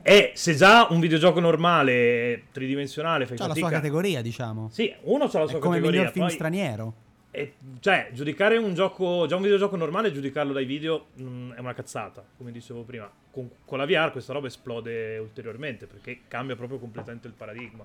E 0.06 0.32
se 0.34 0.54
già 0.54 0.86
un 0.90 1.00
videogioco 1.00 1.40
normale, 1.40 2.44
tridimensionale, 2.52 3.24
fai 3.26 3.36
C'ha 3.38 3.44
la 3.44 3.48
fatica... 3.50 3.68
sua 3.68 3.76
categoria, 3.76 4.20
diciamo. 4.20 4.68
Sì, 4.70 4.92
uno 5.04 5.28
c'ha 5.28 5.38
la 5.40 5.46
sua 5.46 5.56
È 5.56 5.60
come 5.60 5.76
categoria. 5.76 5.98
miglior 6.00 6.12
film 6.12 6.26
poi- 6.26 6.34
straniero. 6.34 6.94
e, 7.30 7.54
cioè, 7.80 8.10
giudicare 8.12 8.58
un 8.58 8.74
gioco, 8.74 9.24
già 9.26 9.36
un 9.36 9.42
videogioco 9.42 9.76
normale, 9.76 10.12
giudicarlo 10.12 10.52
dai 10.52 10.66
video 10.66 11.06
mm, 11.20 11.52
è 11.52 11.58
una 11.60 11.72
cazzata, 11.72 12.22
come 12.36 12.52
dicevo 12.52 12.82
prima. 12.82 13.10
Con, 13.30 13.48
con 13.64 13.78
la 13.78 13.86
VR 13.86 14.12
questa 14.12 14.34
roba 14.34 14.46
esplode 14.46 15.16
ulteriormente 15.18 15.86
perché 15.86 16.20
cambia 16.28 16.54
proprio 16.54 16.78
completamente 16.78 17.26
il 17.26 17.32
paradigma. 17.34 17.84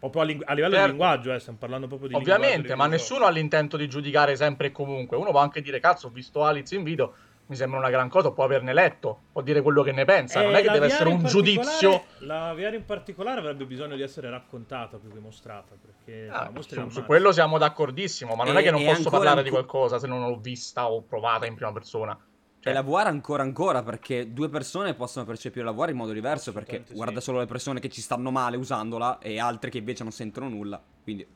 Proprio 0.00 0.22
a, 0.22 0.24
ling- 0.24 0.42
a 0.44 0.52
livello 0.54 0.72
Certo. 0.74 0.86
di 0.90 0.92
linguaggio, 0.98 1.32
eh, 1.32 1.38
stiamo 1.38 1.58
parlando 1.60 1.86
proprio 1.86 2.08
di 2.08 2.14
Ovviamente, 2.14 2.48
linguaggio 2.56 2.76
ma 2.76 2.84
di 2.86 2.90
videogioco. 2.90 3.12
nessuno 3.14 3.30
ha 3.30 3.30
l'intento 3.32 3.76
di 3.76 3.88
giudicare 3.88 4.34
sempre 4.34 4.66
e 4.66 4.72
comunque. 4.72 5.16
Uno 5.16 5.30
può 5.30 5.38
anche 5.38 5.62
dire, 5.62 5.78
cazzo, 5.78 6.08
ho 6.08 6.10
visto 6.10 6.42
Alice 6.44 6.74
in 6.74 6.82
video, 6.82 7.14
mi 7.46 7.56
sembra 7.56 7.78
una 7.78 7.90
gran 7.90 8.08
cosa, 8.08 8.30
può 8.30 8.44
averne 8.44 8.72
letto, 8.72 9.22
può 9.32 9.42
dire 9.42 9.60
quello 9.60 9.82
che 9.82 9.92
ne 9.92 10.04
pensa. 10.04 10.40
non 10.42 10.54
Eh, 10.54 10.60
è 10.60 10.62
che 10.62 10.70
deve 10.70 10.86
VR 10.86 10.92
essere 10.92 11.08
un 11.10 11.24
giudizio. 11.24 12.04
La 12.20 12.54
VR 12.54 12.74
in 12.74 12.84
particolare 12.86 13.40
avrebbe 13.40 13.66
bisogno 13.66 13.94
di 13.96 14.02
essere 14.02 14.30
raccontata 14.30 14.96
più 14.96 15.12
che 15.12 15.18
mostrata. 15.18 15.74
Perché 15.80 16.28
Ah, 16.30 16.50
su, 16.60 16.88
su 16.88 17.04
quello 17.04 17.30
siamo 17.32 17.58
d'accordissimo, 17.58 18.34
ma 18.34 18.44
non 18.44 18.56
E- 18.56 18.60
è 18.60 18.62
che 18.62 18.70
non 18.70 18.82
posso 18.84 19.10
parlare 19.10 19.42
di 19.42 19.48
anco- 19.48 19.64
qualcosa 19.64 19.98
se 19.98 20.06
non 20.06 20.20
l'ho 20.26 20.38
vista 20.38 20.90
o 20.90 21.02
provata 21.02 21.44
in 21.46 21.54
prima 21.54 21.72
persona. 21.72 22.18
E 22.64 22.72
la 22.72 22.82
VR 22.82 23.06
ancora 23.08 23.42
ancora 23.42 23.82
perché 23.82 24.32
due 24.32 24.48
persone 24.48 24.94
possono 24.94 25.24
percepire 25.26 25.64
la 25.64 25.72
VR 25.72 25.90
in 25.90 25.96
modo 25.96 26.12
diverso 26.12 26.52
perché 26.52 26.84
guarda 26.92 27.18
sì. 27.18 27.24
solo 27.26 27.40
le 27.40 27.46
persone 27.46 27.80
che 27.80 27.88
ci 27.88 28.00
stanno 28.00 28.30
male 28.30 28.56
usandola 28.56 29.18
e 29.18 29.40
altre 29.40 29.68
che 29.68 29.78
invece 29.78 30.04
non 30.04 30.12
sentono 30.12 30.48
nulla. 30.48 30.80
Quindi 31.02 31.26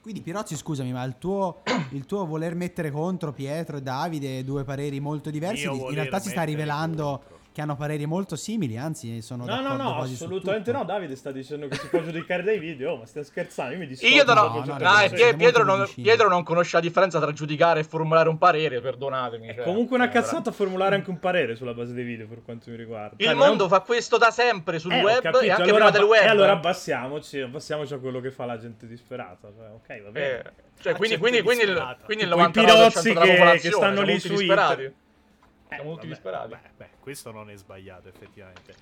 Quindi 0.00 0.22
Pirozzi, 0.22 0.56
scusami, 0.56 0.92
ma 0.92 1.02
il 1.04 1.16
tuo, 1.18 1.62
il 1.90 2.06
tuo 2.06 2.24
voler 2.24 2.54
mettere 2.54 2.90
contro 2.90 3.32
Pietro 3.32 3.76
e 3.76 3.82
Davide 3.82 4.42
due 4.44 4.64
pareri 4.64 4.98
molto 4.98 5.30
diversi, 5.30 5.64
Io 5.64 5.88
in 5.88 5.94
realtà 5.94 6.20
si 6.20 6.30
sta 6.30 6.42
rivelando 6.42 7.18
contro. 7.18 7.39
Che 7.52 7.60
hanno 7.60 7.74
pareri 7.74 8.06
molto 8.06 8.36
simili, 8.36 8.76
anzi 8.78 9.20
sono 9.22 9.44
No, 9.44 9.56
no, 9.56 9.62
d'accordo 9.62 9.82
no, 9.82 9.94
quasi 9.96 10.14
su 10.14 10.22
assolutamente 10.24 10.70
no. 10.70 10.84
Davide 10.84 11.16
sta 11.16 11.32
dicendo 11.32 11.66
che 11.66 11.74
si 11.76 11.88
può 11.88 12.00
giudicare 12.00 12.44
dai 12.44 12.58
video. 12.60 12.92
Oh, 12.92 12.96
ma 12.98 13.06
stiamo 13.06 13.26
scherzando. 13.26 13.72
Io 13.72 13.78
mi 13.80 13.86
dissocio 13.88 14.14
Io 14.14 14.22
non 14.24 14.38
ho- 14.38 14.42
dopo 14.42 14.58
no, 14.64 14.72
no, 14.72 14.78
Dai, 14.78 15.10
no, 15.10 15.36
Pietro, 15.36 15.64
non. 15.64 15.88
Pietro 15.94 16.28
non 16.28 16.44
conosce 16.44 16.76
la 16.76 16.82
differenza 16.82 17.18
tra 17.20 17.32
giudicare 17.32 17.80
e 17.80 17.84
formulare 17.84 18.28
un 18.28 18.38
parere, 18.38 18.80
perdonatemi. 18.80 19.48
È 19.48 19.54
cioè, 19.56 19.64
comunque 19.64 19.96
una 19.96 20.06
eh, 20.06 20.10
cazzata 20.10 20.52
formulare 20.52 20.94
anche 20.94 21.10
un 21.10 21.18
parere 21.18 21.56
sulla 21.56 21.74
base 21.74 21.92
dei 21.92 22.04
video 22.04 22.28
per 22.28 22.42
quanto 22.44 22.70
mi 22.70 22.76
riguarda. 22.76 23.14
Il 23.16 23.24
Cioè, 23.26 23.34
non 23.34 23.42
è 23.42 23.44
un- 23.44 23.48
mondo 23.56 23.68
fa 23.68 23.80
questo 23.80 24.16
da 24.16 24.30
sempre 24.30 24.78
sul 24.78 24.92
Eh, 24.92 25.02
web 25.02 25.24
e 25.24 25.28
anche 25.28 25.50
allora, 25.50 25.62
prima 25.64 25.90
del 25.90 26.02
web. 26.04 26.22
E 26.22 26.26
allora 26.28 26.52
abbassiamoci, 26.52 27.40
abbassiamoci 27.40 27.94
a 27.94 27.98
quello 27.98 28.20
che 28.20 28.30
fa 28.30 28.44
la 28.44 28.58
gente 28.58 28.86
disperata. 28.86 29.48
Cioè, 29.56 29.70
ok, 29.72 30.02
va 30.04 30.10
bene. 30.10 30.38
Eh, 30.38 30.42
cioè, 30.80 30.94
quindi, 30.94 31.18
quindi, 31.18 31.42
quindi, 31.42 31.64
il, 31.64 31.96
quindi 32.04 32.24
il 32.24 32.30
Tipo 32.30 32.42
i 32.42 32.46
99% 32.48 32.52
pirozzi 32.52 33.08
della 33.08 33.20
che- 33.20 33.30
popolazione 33.32 33.58
che 33.60 33.70
stanno 33.70 33.94
siamo 33.96 34.10
lì 34.10 34.18
su 34.20 34.32
internet. 34.40 34.92
Siamo 35.76 35.90
tutti 35.94 36.06
vabbè, 36.06 36.08
disperati. 36.08 36.48
Beh, 36.50 36.58
beh, 36.76 36.88
questo 37.00 37.30
non 37.32 37.50
è 37.50 37.56
sbagliato, 37.56 38.08
effettivamente. 38.08 38.74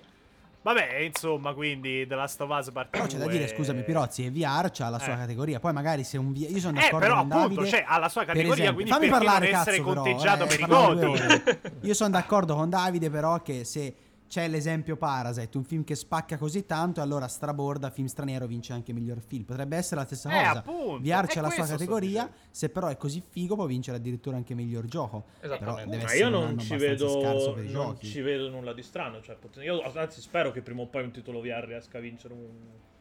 Vabbè, 0.61 0.97
insomma, 0.97 1.55
quindi 1.55 2.07
The 2.07 2.15
Last 2.17 2.41
of 2.41 2.51
Us 2.51 2.71
parte 2.73 2.91
Però 2.91 3.07
c'è 3.07 3.17
da 3.17 3.25
2 3.25 3.33
dire, 3.33 3.49
scusami, 3.49 3.83
Pirozzi, 3.85 4.27
e 4.27 4.31
VR 4.31 4.71
c'ha 4.73 4.89
la 4.89 4.99
sua 4.99 5.15
Eh. 5.15 5.17
categoria. 5.19 5.61
Poi 5.61 5.73
magari 5.73 6.03
se 6.05 6.19
un 6.19 6.33
VR... 6.33 6.51
Io 6.51 6.59
sono 6.59 6.79
Eh, 6.79 6.83
d'accordo 6.83 6.99
però 7.07 7.15
con 7.21 7.31
appunto, 7.33 7.55
Davide. 7.61 7.71
cioè, 7.77 7.85
ha 7.87 7.99
la 7.99 8.09
sua 8.09 8.25
per 8.25 8.35
categoria, 8.35 8.63
esempio. 8.65 8.75
quindi 8.75 8.91
Fammi 8.93 9.09
perché 9.09 9.25
parlare, 9.25 9.51
non 9.51 9.61
essere 9.61 9.77
cazzo, 9.77 9.89
però, 9.89 10.03
conteggiato 10.03 10.45
eh, 10.45 10.47
per 10.47 10.61
i 10.61 10.67
voti? 10.67 11.87
Io 11.87 11.95
sono 11.95 12.11
d'accordo 12.11 12.55
con 12.57 12.69
Davide, 12.69 13.09
però, 13.09 13.41
che 13.41 13.65
se 13.65 13.95
c'è 14.29 14.47
l'esempio 14.47 14.97
Parasite, 14.97 15.57
un 15.57 15.65
film 15.65 15.85
che 15.85 15.95
spacca 15.95 16.37
così 16.37 16.67
tanto, 16.67 17.01
allora 17.01 17.27
straborda 17.29 17.91
film 17.91 18.07
straniero 18.07 18.47
vince 18.47 18.73
anche 18.75 18.93
miglior 18.93 19.21
film. 19.21 19.45
Potrebbe 19.45 19.77
essere 19.77 20.01
la 20.01 20.07
stessa 20.07 20.29
Eh, 20.31 20.47
cosa. 20.47 20.59
appunto, 20.59 20.99
VR 21.03 21.27
c'è 21.27 21.41
la 21.41 21.51
sua 21.51 21.67
categoria, 21.67 22.31
se 22.51 22.69
però 22.69 22.89
è 22.89 22.97
così 22.97 23.23
figo 23.27 23.55
può 23.55 23.65
vincere 23.67 23.97
addirittura 23.97 24.37
anche 24.37 24.55
miglior 24.55 24.85
gioco. 24.85 25.25
Esattamente. 25.41 25.97
Ma 26.03 26.13
io 26.15 26.29
non 26.29 26.59
ci, 26.59 26.77
vedo, 26.77 27.19
per 27.55 27.65
i 27.65 27.73
non 27.73 27.93
giochi. 27.93 28.07
ci 28.07 28.21
vedo 28.21 28.49
nulla 28.51 28.73
di 28.75 28.83
strano. 28.83 29.21
Cioè, 29.23 29.37
pot- 29.37 29.57
io 29.63 29.81
anzi 29.83 30.21
spero 30.21 30.51
che 30.53 30.61
prima 30.61 30.83
o 30.83 30.87
poi 30.87 31.05
un 31.05 31.11
titolo 31.11 31.41
VR 31.41 31.65
riesca 31.67 31.97
a 31.99 32.01
vincere 32.03 32.35
un, 32.35 32.47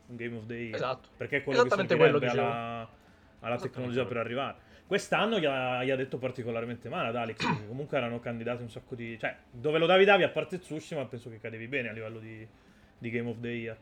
un 0.08 0.16
Game 0.16 0.38
of 0.38 0.46
the 0.46 0.56
Year. 0.56 0.76
Esatto. 0.76 1.10
Perché 1.18 1.38
è 1.38 1.44
quello 1.44 1.64
che 1.64 1.70
servirebbe 1.70 2.18
quello 2.18 2.32
alla, 2.32 2.90
alla 3.42 3.58
tecnologia 3.58 4.06
per 4.06 4.18
arrivare. 4.18 4.56
Quest'anno 4.88 5.38
gli 5.38 5.46
ha, 5.46 5.84
gli 5.84 5.90
ha 5.90 5.98
detto 5.98 6.18
particolarmente 6.18 6.88
male 6.88 7.10
ad 7.10 7.16
Alex. 7.18 7.46
perché 7.46 7.68
comunque 7.68 7.98
erano 7.98 8.20
candidati 8.20 8.62
un 8.62 8.70
sacco 8.70 8.96
di. 8.96 9.20
Cioè, 9.20 9.36
dove 9.52 9.80
lo 9.80 9.86
davi 9.86 10.06
davi 10.06 10.24
a 10.24 10.30
parte 10.30 10.60
Tsushima, 10.60 11.06
penso 11.06 11.30
che 11.30 11.40
cadevi 11.40 11.68
bene 11.68 11.90
a 11.90 11.92
livello 11.92 12.20
di, 12.20 12.48
di 12.98 13.10
Game 13.10 13.30
of 13.30 13.40
the 13.42 13.50
Year. 13.50 13.78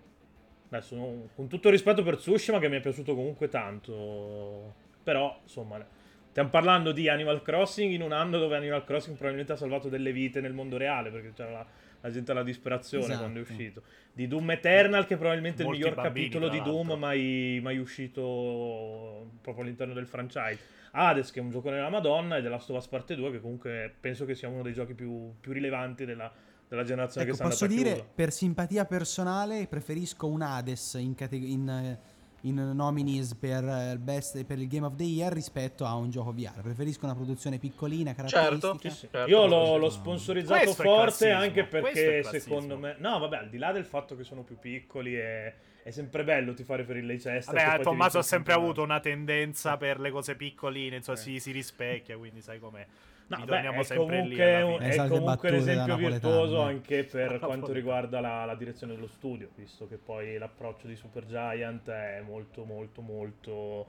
Adesso, 0.70 0.96
non- 0.96 1.30
con 1.36 1.48
tutto 1.48 1.68
il 1.68 1.74
rispetto 1.74 2.02
per 2.02 2.18
Tsushima, 2.18 2.58
che 2.58 2.70
mi 2.70 2.78
è 2.78 2.80
piaciuto 2.80 3.14
comunque 3.14 3.50
tanto. 3.50 4.74
Però, 5.04 5.40
insomma, 5.44 5.86
stiamo 6.32 6.50
parlando 6.50 6.92
di 6.92 7.08
Animal 7.08 7.44
Crossing 7.44 7.94
in 7.94 8.02
un 8.02 8.12
anno 8.12 8.40
dove 8.40 8.56
Animal 8.56 8.84
Crossing 8.84 9.14
probabilmente 9.16 9.54
ha 9.54 9.58
salvato 9.58 9.90
delle 9.90 10.12
vite 10.12 10.42
nel 10.42 10.54
mondo 10.54 10.76
reale, 10.76 11.12
perché 11.12 11.34
c'era 11.36 11.52
la, 11.52 11.66
la 12.02 12.10
gente 12.10 12.32
alla 12.32 12.42
disperazione 12.42 13.04
Esatto. 13.04 13.20
quando 13.20 13.40
è 13.40 13.42
uscito. 13.44 13.84
Di 14.12 14.28
Doom 14.28 14.50
Eternal, 14.50 15.06
che 15.06 15.18
probabilmente 15.18 15.58
è 15.58 15.62
il 15.62 15.68
Molti 15.68 15.82
miglior 15.82 15.96
bambini, 16.02 16.30
capitolo 16.30 16.50
di 16.50 16.62
Doom 16.64 16.94
mai, 16.98 17.60
mai 17.62 17.78
uscito 17.78 19.30
proprio 19.42 19.64
all'interno 19.64 19.94
del 19.94 20.08
franchise. 20.08 20.74
Hades, 20.96 21.32
che 21.32 21.40
è 21.40 21.44
un 21.44 21.50
gioco 21.50 21.70
nella 21.70 21.90
Madonna, 21.90 22.38
e 22.38 22.42
The 22.42 22.50
Last 22.50 22.70
of 22.70 22.78
Us 22.78 22.88
Parte 22.88 23.16
2, 23.16 23.32
che 23.32 23.42
comunque 23.42 23.94
penso 24.00 24.26
che 24.26 24.34
sia 24.34 24.48
uno 24.48 24.62
dei 24.64 24.74
giochi 24.74 24.94
più, 24.94 25.34
più 25.40 25.52
rilevanti 25.52 26.06
della, 26.06 26.32
della 26.68 26.84
generazione 26.84 27.28
Ecco, 27.28 27.36
che 27.36 27.42
sta 27.42 27.50
posso 27.50 27.68
dire, 27.68 27.94
chiusa. 27.94 28.08
per 28.16 28.32
simpatia 28.32 28.86
personale, 28.86 29.68
preferisco 29.68 30.28
un 30.28 30.42
Hades 30.42 30.94
in, 30.94 31.14
cate- 31.14 31.36
in, 31.36 31.98
in 32.42 32.72
nominees 32.74 33.36
per, 33.36 33.64
il 33.92 34.00
best, 34.00 34.44
per 34.46 34.60
il 34.60 34.68
Game 34.68 34.86
of 34.86 34.96
the 34.96 35.04
Year 35.04 35.34
rispetto 35.34 35.86
a 35.86 35.96
un 35.96 36.10
gioco 36.10 36.32
VR. 36.32 36.62
Preferisco 36.62 37.06
una 37.06 37.16
produzione 37.16 37.58
piccolina, 37.58 38.14
caratteristica. 38.14 38.72
Certo, 38.72 38.90
sì, 38.90 38.90
sì. 38.90 39.08
Certo, 39.12 39.30
Io 39.30 39.46
l'ho, 39.48 39.78
l'ho 39.78 39.90
sponsorizzato 39.90 40.74
forte 40.74 41.32
anche 41.32 41.66
perché 41.66 42.24
secondo 42.24 42.78
me... 42.78 42.96
No, 43.00 43.20
vabbè, 43.20 43.38
al 43.38 43.50
di 43.50 43.58
là 43.58 43.72
del 43.72 43.86
fatto 43.86 44.16
che 44.16 44.24
sono 44.24 44.44
più 44.44 44.58
piccoli 44.58 45.16
è, 45.16 45.54
è 45.86 45.92
sempre 45.92 46.24
bello 46.24 46.56
ti 46.56 46.64
fare 46.64 46.84
per 46.84 46.98
il 46.98 47.06
Leicester. 47.06 47.54
che 47.54 47.64
Vabbè, 47.64 47.78
ti 47.78 47.84
Tommaso 47.84 48.18
ha 48.18 48.24
sempre 48.24 48.54
avuto 48.54 48.82
una 48.82 49.00
tendenza 49.00 49.78
per 49.78 50.00
le 50.00 50.10
cose 50.10 50.36
piccoline, 50.36 50.96
insomma, 50.96 51.16
Eh. 51.16 51.22
si, 51.22 51.40
si 51.40 51.52
rispecchia, 51.52 52.18
quindi 52.18 52.42
sai 52.42 52.58
com'è. 52.58 52.84
No, 53.28 53.38
beh, 53.38 53.42
Ritorniamo 53.44 53.82
è 53.82 53.84
sempre 53.84 54.22
lì 54.24 54.34
un. 54.34 54.78
Le 54.80 54.90
è 54.90 55.08
comunque 55.08 55.50
un 55.50 55.56
esempio 55.56 55.96
virtuoso 55.96 56.60
eh. 56.62 56.64
anche 56.64 57.04
per 57.04 57.38
quanto 57.38 57.72
riguarda 57.72 58.20
la, 58.20 58.46
la 58.46 58.56
direzione 58.56 58.96
dello 58.96 59.06
studio, 59.06 59.50
visto 59.54 59.88
che 59.88 59.98
poi 59.98 60.40
l'approccio 60.40 60.88
di 60.88 60.96
Supergiant 60.96 61.88
è 61.88 62.24
molto 62.26 62.66
molto 62.66 63.02
molto 63.02 63.86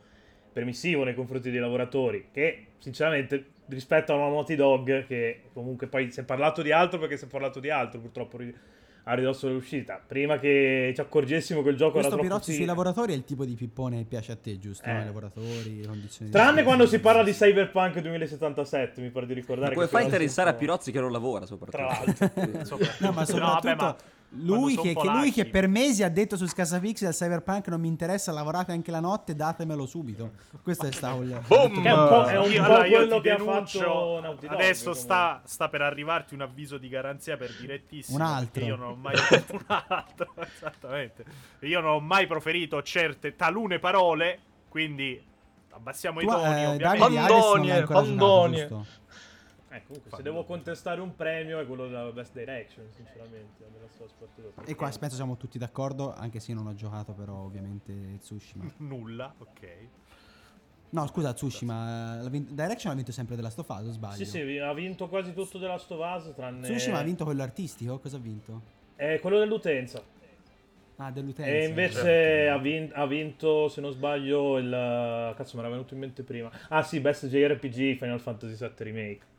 permissivo 0.52 1.02
nei 1.02 1.14
confronti 1.14 1.50
dei 1.50 1.60
lavoratori, 1.60 2.28
che 2.30 2.66
sinceramente 2.76 3.52
rispetto 3.68 4.12
a 4.12 4.16
una 4.16 4.28
Naughty 4.28 4.54
Dog, 4.54 5.06
che 5.06 5.44
comunque 5.54 5.86
poi 5.86 6.12
si 6.12 6.20
è 6.20 6.24
parlato 6.24 6.60
di 6.60 6.72
altro 6.72 6.98
perché 6.98 7.16
si 7.16 7.24
è 7.24 7.28
parlato 7.28 7.58
di 7.58 7.70
altro 7.70 8.00
purtroppo 8.00 8.36
a 9.08 9.14
ridosso 9.14 9.46
dell'uscita, 9.46 10.02
prima 10.04 10.38
che 10.38 10.90
ci 10.92 11.00
accorgessimo 11.00 11.62
che 11.62 11.68
il 11.68 11.76
gioco 11.76 11.92
Questo 11.92 12.08
era 12.08 12.16
troppo 12.16 12.28
Pirozzi 12.28 12.44
sui 12.44 12.54
simile. 12.54 12.70
lavoratori 12.72 13.12
è 13.12 13.16
il 13.16 13.24
tipo 13.24 13.44
di 13.44 13.54
pippone 13.54 13.98
che 13.98 14.04
piace 14.04 14.32
a 14.32 14.36
te, 14.36 14.58
giusto? 14.58 14.88
Eh. 14.88 15.00
I 15.00 15.04
lavoratori, 15.04 15.80
le 15.80 15.86
condizioni 15.86 16.30
di 16.30 16.36
Tranne 16.36 16.64
quando 16.64 16.86
si 16.86 16.98
parla 16.98 17.22
di 17.22 17.30
Cyberpunk 17.30 18.00
2077, 18.00 19.00
mi 19.00 19.10
pare 19.10 19.26
di 19.26 19.34
ricordare. 19.34 19.74
come 19.74 19.86
che 19.86 19.92
fa 19.92 19.98
a 19.98 20.02
interessare 20.02 20.50
a 20.50 20.54
Pirozzi 20.54 20.90
che 20.90 21.00
non 21.00 21.12
lavora 21.12 21.46
soprattutto? 21.46 21.76
Tra 21.76 21.86
l'altro. 21.86 22.84
No, 22.98 23.12
ma 23.12 23.20
no, 23.20 23.24
soprattutto 23.26 23.68
vabbè, 23.68 23.74
ma 23.76 23.96
lui, 24.30 24.76
che, 24.76 24.94
che 24.94 25.08
lui 25.08 25.30
che 25.32 25.46
per 25.46 25.68
mesi 25.68 26.02
ha 26.02 26.08
detto 26.08 26.36
su 26.36 26.46
Scasafix 26.46 27.00
del 27.02 27.12
Cyberpunk 27.12 27.68
non 27.68 27.80
mi 27.80 27.88
interessa, 27.88 28.32
lavorate 28.32 28.72
anche 28.72 28.90
la 28.90 29.00
notte, 29.00 29.34
datemelo 29.34 29.86
subito. 29.86 30.32
Questo 30.62 30.86
è 30.86 30.92
stato 30.92 31.22
il... 31.22 31.40
Boom! 31.46 31.86
È 31.86 31.92
un 31.92 32.08
po', 32.08 32.24
è 32.24 32.38
un 32.38 32.50
Io, 32.50 32.60
po' 32.60 32.64
allora, 32.66 32.86
io 32.86 32.96
quello 32.96 33.16
ti 33.16 33.22
che 33.22 33.30
ha 33.30 33.36
denuncio. 33.36 33.78
fatto 33.78 34.20
Naughty 34.20 34.46
Dog, 34.48 34.54
Adesso 34.54 34.92
sta, 34.94 35.40
sta 35.44 35.68
per 35.68 35.82
arrivarti 35.82 36.34
un 36.34 36.40
avviso 36.42 36.76
di 36.78 36.88
garanzia 36.88 37.36
per 37.36 37.54
direttissimo. 37.58 38.16
Un 38.16 38.22
altro. 38.22 38.64
Io 38.64 38.76
non 38.76 38.88
ho 38.90 38.94
mai 38.96 39.14
un 39.50 39.64
altro, 39.66 40.34
esattamente. 40.54 41.24
Io 41.60 41.80
non 41.80 41.90
ho 41.90 42.00
mai 42.00 42.26
proferito 42.26 42.82
certe 42.82 43.36
talune 43.36 43.78
parole, 43.78 44.38
quindi 44.68 45.22
abbassiamo 45.70 46.20
i 46.20 46.24
Tu, 46.24 46.30
toni, 46.30 46.42
eh, 46.42 46.66
ovviamente. 46.66 46.82
Davide 46.82 47.18
Hades 47.18 47.44
Eh, 49.76 49.82
comunque, 49.86 50.10
se 50.10 50.22
devo 50.22 50.44
contestare 50.44 51.00
un 51.00 51.14
premio 51.14 51.60
è 51.60 51.66
quello 51.66 51.86
della 51.86 52.10
Best 52.10 52.32
Direction, 52.32 52.86
sinceramente. 52.94 53.64
della 53.70 53.88
sua 53.88 54.08
Sport 54.08 54.68
E 54.68 54.74
qua 54.74 54.90
penso 54.98 55.16
siamo 55.16 55.36
tutti 55.36 55.58
d'accordo, 55.58 56.14
anche 56.14 56.40
se 56.40 56.52
io 56.52 56.56
non 56.56 56.66
ho 56.66 56.74
giocato 56.74 57.12
però 57.12 57.34
ovviamente 57.34 58.18
Tsushima. 58.18 58.72
Nulla, 58.78 59.34
ok. 59.36 59.88
No, 60.88 61.06
scusa, 61.08 61.34
Tsushima, 61.34 62.22
l'ha 62.22 62.28
vin- 62.30 62.54
Direction 62.54 62.92
ha 62.92 62.94
vinto 62.96 63.12
sempre 63.12 63.36
della 63.36 63.52
o 63.54 63.90
sbaglio? 63.90 64.14
Sì, 64.14 64.24
sì, 64.24 64.58
ha 64.58 64.72
vinto 64.72 65.08
quasi 65.08 65.34
tutto 65.34 65.58
della 65.58 65.72
Last 65.72 65.90
of 65.90 66.00
Us, 66.00 66.34
tranne... 66.34 66.62
Tsushima 66.62 66.98
ha 66.98 67.02
vinto 67.02 67.24
quello 67.24 67.42
artistico, 67.42 67.98
cosa 67.98 68.16
ha 68.16 68.20
vinto? 68.20 68.62
È 68.94 69.18
quello 69.20 69.38
dell'utenza. 69.38 70.02
Ah, 70.98 71.10
dell'utenza. 71.10 71.50
E 71.50 71.66
invece 71.66 72.48
ha, 72.48 72.56
vin- 72.56 72.90
ha 72.94 73.04
vinto, 73.04 73.68
se 73.68 73.82
non 73.82 73.92
sbaglio, 73.92 74.56
il... 74.56 75.34
Cazzo, 75.36 75.56
mi 75.56 75.62
era 75.62 75.70
venuto 75.70 75.92
in 75.92 76.00
mente 76.00 76.22
prima. 76.22 76.50
Ah 76.68 76.82
sì, 76.82 77.00
Best 77.00 77.26
JRPG 77.26 77.96
Final 77.96 78.20
Fantasy 78.20 78.56
VII 78.56 78.72
Remake. 78.78 79.34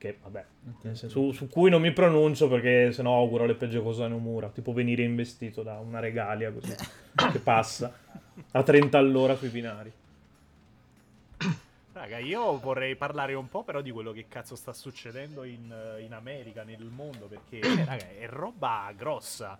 Che, 0.00 0.16
vabbè, 0.22 0.44
su, 0.94 1.30
su 1.30 1.46
cui 1.50 1.68
non 1.68 1.82
mi 1.82 1.92
pronuncio 1.92 2.48
perché 2.48 2.90
sennò 2.90 3.18
auguro 3.18 3.44
le 3.44 3.54
peggio 3.54 3.82
cose 3.82 4.02
a 4.02 4.08
Nomura. 4.08 4.48
Tipo 4.48 4.72
venire 4.72 5.02
investito 5.02 5.62
da 5.62 5.78
una 5.78 6.00
regalia 6.00 6.50
così, 6.50 6.74
che 7.30 7.38
passa 7.38 7.92
a 8.52 8.62
30 8.62 8.96
all'ora 8.96 9.36
sui 9.36 9.50
binari. 9.50 9.92
Raga, 11.92 12.16
io 12.16 12.58
vorrei 12.58 12.96
parlare 12.96 13.34
un 13.34 13.50
po' 13.50 13.62
però 13.62 13.82
di 13.82 13.90
quello 13.90 14.12
che 14.12 14.24
cazzo 14.26 14.56
sta 14.56 14.72
succedendo 14.72 15.44
in, 15.44 15.70
eh, 15.70 16.00
in 16.00 16.14
America, 16.14 16.62
nel 16.62 16.84
mondo, 16.84 17.26
perché, 17.26 17.58
eh, 17.58 17.84
raga, 17.84 18.08
è 18.08 18.26
roba 18.26 18.90
grossa. 18.96 19.58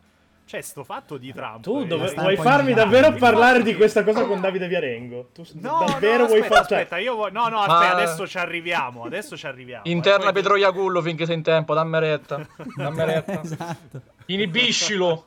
Cioè, 0.50 0.62
sto 0.62 0.82
fatto 0.82 1.16
di 1.16 1.32
Trump. 1.32 1.62
Tu 1.62 1.82
eh, 1.82 1.86
dove, 1.86 2.10
eh, 2.10 2.14
vuoi 2.16 2.36
farmi 2.36 2.74
davvero 2.74 3.12
parlare 3.12 3.62
di 3.62 3.76
questa 3.76 4.02
cosa 4.02 4.24
con 4.24 4.40
Davide 4.40 4.66
Viarengo? 4.66 5.28
Tu 5.32 5.44
No, 5.60 5.84
davvero 5.86 6.22
no, 6.22 6.26
vuoi 6.26 6.40
aspetta, 6.40 6.56
far... 6.56 6.66
cioè, 6.66 6.78
aspetta, 6.78 6.98
io 6.98 7.14
voglio... 7.14 7.38
No, 7.38 7.48
no, 7.48 7.64
Ma- 7.64 7.78
aspetta, 7.78 7.94
adesso 7.94 8.26
ci 8.26 8.36
arriviamo, 8.36 9.04
adesso 9.04 9.36
ci 9.36 9.46
arriviamo. 9.46 9.82
Interna 9.86 10.18
E 10.18 10.22
poi- 10.24 10.32
Pietro 10.32 10.56
Iacullo 10.56 11.02
finché 11.02 11.24
sei 11.24 11.36
in 11.36 11.42
tempo, 11.44 11.72
dammi 11.72 12.00
retta. 12.00 12.44
Dammi 12.74 13.04
retta. 13.04 13.40
esatto. 13.44 14.00
Inibiscilo. 14.26 15.26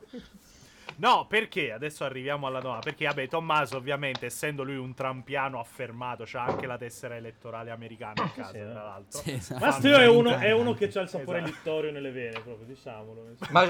No, 0.96 1.26
perché? 1.28 1.72
Adesso 1.72 2.04
arriviamo 2.04 2.46
alla 2.46 2.60
domanda. 2.60 2.82
Perché, 2.84 3.06
vabbè, 3.06 3.28
Tommaso, 3.28 3.76
ovviamente, 3.76 4.26
essendo 4.26 4.62
lui 4.62 4.76
un 4.76 4.94
trampiano 4.94 5.58
affermato, 5.58 6.24
c'ha 6.26 6.44
anche 6.44 6.66
la 6.66 6.76
tessera 6.78 7.16
elettorale 7.16 7.70
americana 7.70 8.22
a 8.22 8.28
casa, 8.30 8.50
Sì, 8.52 8.58
tra 8.58 8.70
eh. 8.70 8.72
l'altro. 8.74 9.20
Sì, 9.20 9.32
esatto. 9.32 9.64
Mastio 9.64 9.96
è 9.96 10.06
uno, 10.06 10.36
è 10.36 10.52
uno 10.52 10.74
che 10.74 10.90
ha 10.94 11.00
il 11.00 11.08
sapore 11.08 11.38
Esatto. 11.38 11.52
littorio 11.54 11.90
nelle 11.92 12.10
vene, 12.10 12.40
proprio, 12.40 12.66
diciamolo. 12.66 13.24
Ma... 13.50 13.64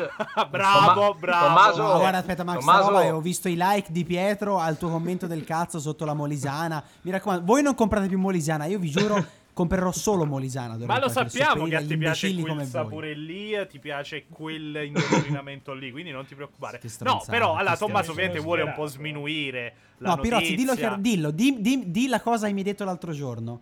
bravo, 0.49 0.93
Tomma- 0.95 1.15
bravo. 1.19 1.47
Tommaso- 1.47 1.83
No, 1.83 1.99
guarda, 1.99 2.19
aspetta, 2.19 2.45
Max, 2.45 2.59
Tommaso- 2.59 2.89
roba, 2.91 3.15
ho 3.15 3.21
visto 3.21 3.49
i 3.49 3.55
like 3.59 3.91
di 3.93 4.05
Pietro 4.05 4.59
al 4.59 4.77
tuo 4.77 4.91
commento 4.91 5.27
del 5.27 5.45
cazzo 5.45 5.79
sotto 5.81 6.05
la 6.05 6.15
Molisana. 6.15 6.83
Mi 7.03 7.11
raccomando, 7.11 7.45
voi 7.45 7.63
non 7.63 7.75
comprate 7.75 8.07
più 8.09 8.19
Molisana, 8.19 8.67
io 8.67 8.79
vi 8.79 8.91
giuro, 8.91 9.25
comprerò 9.55 9.91
solo 9.93 10.27
Molisana. 10.27 10.77
Ma 10.85 10.99
lo 10.99 11.09
sappiamo 11.09 11.65
che 11.65 11.77
agli 11.77 11.87
ti 11.87 11.97
piace 11.97 12.33
quel 12.35 12.45
come 12.47 12.63
voi. 12.63 12.71
sapore 12.71 13.15
lì, 13.15 13.53
ti 13.71 13.79
piace 13.79 14.27
quell'indottrinamento 14.29 15.73
lì, 15.73 15.91
quindi 15.91 16.11
non 16.11 16.27
ti 16.27 16.35
preoccupare. 16.35 16.81
No, 17.01 17.23
però, 17.27 17.55
allora, 17.55 17.77
Tommaso 17.77 18.11
ovviamente 18.11 18.41
vuole 18.41 18.63
un 18.63 18.75
po' 18.75 18.87
sminuire 18.87 19.75
la 19.99 20.11
No, 20.11 20.21
Pirozzi, 20.21 20.55
dillo, 20.55 20.75
dillo 20.99 21.31
di, 21.31 21.57
di- 21.61 21.91
di 21.91 22.09
la 22.09 22.21
cosa 22.21 22.47
che 22.47 22.53
mi 22.53 22.59
hai 22.59 22.65
detto 22.65 22.85
l'altro 22.85 23.13
giorno. 23.13 23.61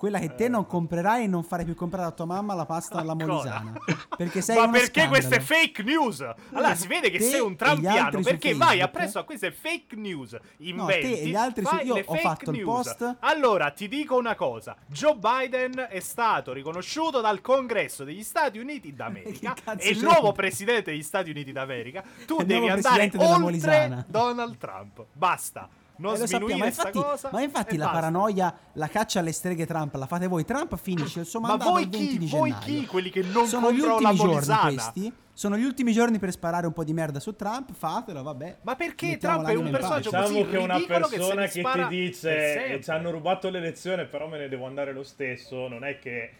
Quella 0.00 0.18
che 0.18 0.34
te 0.34 0.48
non 0.48 0.64
comprerai 0.66 1.24
e 1.24 1.26
non 1.26 1.42
fare 1.42 1.62
più 1.62 1.74
comprare 1.74 2.06
a 2.06 2.10
tua 2.10 2.24
mamma 2.24 2.54
la 2.54 2.64
pasta 2.64 3.00
alla? 3.00 3.14
Molisana. 3.14 3.74
Perché 4.16 4.40
sei 4.40 4.56
Ma 4.56 4.70
perché 4.70 5.02
scandalo. 5.02 5.40
fake 5.42 5.82
news? 5.82 6.26
Allora 6.52 6.74
si 6.74 6.86
vede 6.86 7.10
che 7.10 7.18
Te 7.18 7.24
sei 7.24 7.40
un 7.40 7.54
trampiano 7.54 8.22
perché 8.22 8.54
vai 8.54 8.80
appresso 8.80 9.18
a 9.18 9.24
queste 9.24 9.52
fake 9.52 9.96
news. 9.96 10.30
te 10.30 10.40
Inventi, 10.64 11.20
e 11.20 11.26
gli 11.26 11.34
altri 11.34 11.66
su- 11.66 11.76
io 11.84 12.02
ho 12.02 12.14
fatto 12.14 12.50
il 12.50 12.56
news. 12.56 12.64
post. 12.66 13.16
Allora 13.20 13.68
ti 13.72 13.88
dico 13.88 14.16
una 14.16 14.34
cosa: 14.36 14.74
Joe 14.86 15.16
Biden 15.18 15.88
è 15.90 16.00
stato 16.00 16.54
riconosciuto 16.54 17.20
dal 17.20 17.42
Congresso 17.42 18.02
degli 18.02 18.22
Stati 18.22 18.58
Uniti 18.58 18.94
d'America. 18.94 19.54
È 19.76 19.86
il 19.86 20.02
nuovo 20.02 20.32
presidente 20.32 20.92
degli 20.92 21.02
Stati 21.02 21.28
Uniti 21.28 21.52
d'America. 21.52 22.02
Tu 22.24 22.40
il 22.40 22.46
devi 22.46 22.70
andare 22.70 23.10
oltre. 23.18 24.04
Donald 24.08 24.56
Trump. 24.56 25.04
Basta. 25.12 25.68
Non 26.00 26.14
Eh, 26.14 26.18
lo 26.18 26.26
sminuire 26.26 26.26
sappiamo, 26.26 26.58
ma 26.58 26.66
infatti, 26.66 26.98
cosa. 26.98 27.28
ma 27.32 27.42
infatti 27.42 27.76
la 27.76 27.84
basta. 27.84 28.00
paranoia, 28.00 28.58
la 28.72 28.88
caccia 28.88 29.20
alle 29.20 29.32
streghe 29.32 29.66
Trump 29.66 29.94
la 29.96 30.06
fate 30.06 30.26
voi. 30.26 30.44
Trump 30.44 30.76
finisce 30.76 31.20
il 31.20 31.26
suo 31.26 31.40
Ma 31.40 31.48
mandato 31.48 31.70
voi 31.72 31.82
il 31.82 31.88
20 31.90 32.06
chi? 32.08 32.18
di 32.18 32.26
Voi 32.26 32.50
gennaio. 32.50 32.80
chi? 32.80 32.86
Quelli 32.86 33.10
che 33.10 33.22
non 33.22 33.46
Sono 33.46 33.70
gli 33.70 33.80
ultimi 33.80 34.14
giorni 34.14 34.32
Molisana? 34.32 34.60
questi. 34.72 35.12
Sono 35.32 35.56
gli 35.56 35.64
ultimi 35.64 35.92
giorni 35.92 36.18
per 36.18 36.30
sparare 36.32 36.66
un 36.66 36.72
po' 36.72 36.84
di 36.84 36.92
merda 36.92 37.20
su 37.20 37.34
Trump. 37.36 37.72
Fatelo, 37.72 38.22
vabbè. 38.22 38.58
Ma 38.62 38.76
perché 38.76 39.16
Trump 39.16 39.46
è 39.46 39.54
un 39.54 39.70
personaggio 39.70 40.10
Diciamo 40.10 40.26
così 40.26 40.46
che 40.46 40.56
una 40.56 40.76
che 40.78 40.86
persona 40.86 41.42
che, 41.46 41.60
spara 41.60 41.86
ti 41.86 41.96
dice 42.00 42.80
ci 42.82 42.90
hanno 42.90 43.10
rubato 43.10 43.48
l'elezione, 43.50 44.04
però 44.06 44.26
me 44.26 44.38
ne 44.38 44.48
devo 44.48 44.66
andare 44.66 44.92
lo 44.92 45.02
stesso, 45.02 45.68
non 45.68 45.84
è 45.84 45.98
che 45.98 46.32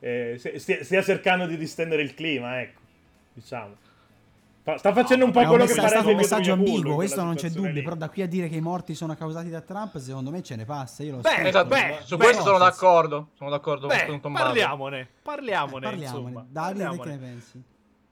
eh, 0.00 0.40
stia- 0.56 0.82
stia 0.84 1.02
cercando 1.02 1.46
di 1.46 1.56
distendere 1.56 2.02
il 2.02 2.12
clima, 2.14 2.60
ecco, 2.60 2.80
diciamo. 3.34 3.76
Sta 4.76 4.92
facendo 4.92 5.24
un 5.24 5.32
po' 5.32 5.40
È 5.40 5.42
un, 5.42 5.48
quello 5.48 5.64
che 5.64 5.74
messa- 5.74 5.86
è 5.86 5.88
farebbe 5.88 5.98
stato 6.02 6.08
un 6.10 6.16
messaggio 6.16 6.52
ambiguo, 6.52 6.94
questo 6.94 7.22
non 7.24 7.34
c'è 7.34 7.50
dubbio. 7.50 7.70
lì. 7.72 7.82
Però 7.82 7.96
da 7.96 8.08
qui 8.08 8.22
a 8.22 8.28
dire 8.28 8.48
che 8.48 8.54
i 8.56 8.60
morti 8.60 8.94
sono 8.94 9.14
causati 9.16 9.50
da 9.50 9.60
Trump, 9.60 9.98
secondo 9.98 10.30
me 10.30 10.40
ce 10.42 10.54
ne 10.54 10.64
passa. 10.64 11.02
Io 11.02 11.16
lo 11.16 11.20
Beh, 11.20 11.28
aspetto. 11.30 11.48
Esatto, 11.48 11.68
beh, 11.68 11.98
su 12.04 12.16
beh, 12.16 12.24
questo 12.24 12.42
sono 12.44 12.58
Nonsense. 12.58 12.80
d'accordo. 12.84 13.28
Sono 13.36 13.50
d'accordo 13.50 13.86
Beh, 13.88 14.06
con 14.06 14.20
Tommaso. 14.20 14.44
parliamone, 14.44 15.08
parliamone, 15.22 15.84
Parliamone. 15.86 16.18
insomma. 16.28 16.46
Davide, 16.48 16.84
te 16.84 16.90
che 16.90 16.96
parliamone. 16.96 17.10
ne 17.10 17.18
pensi? 17.32 17.62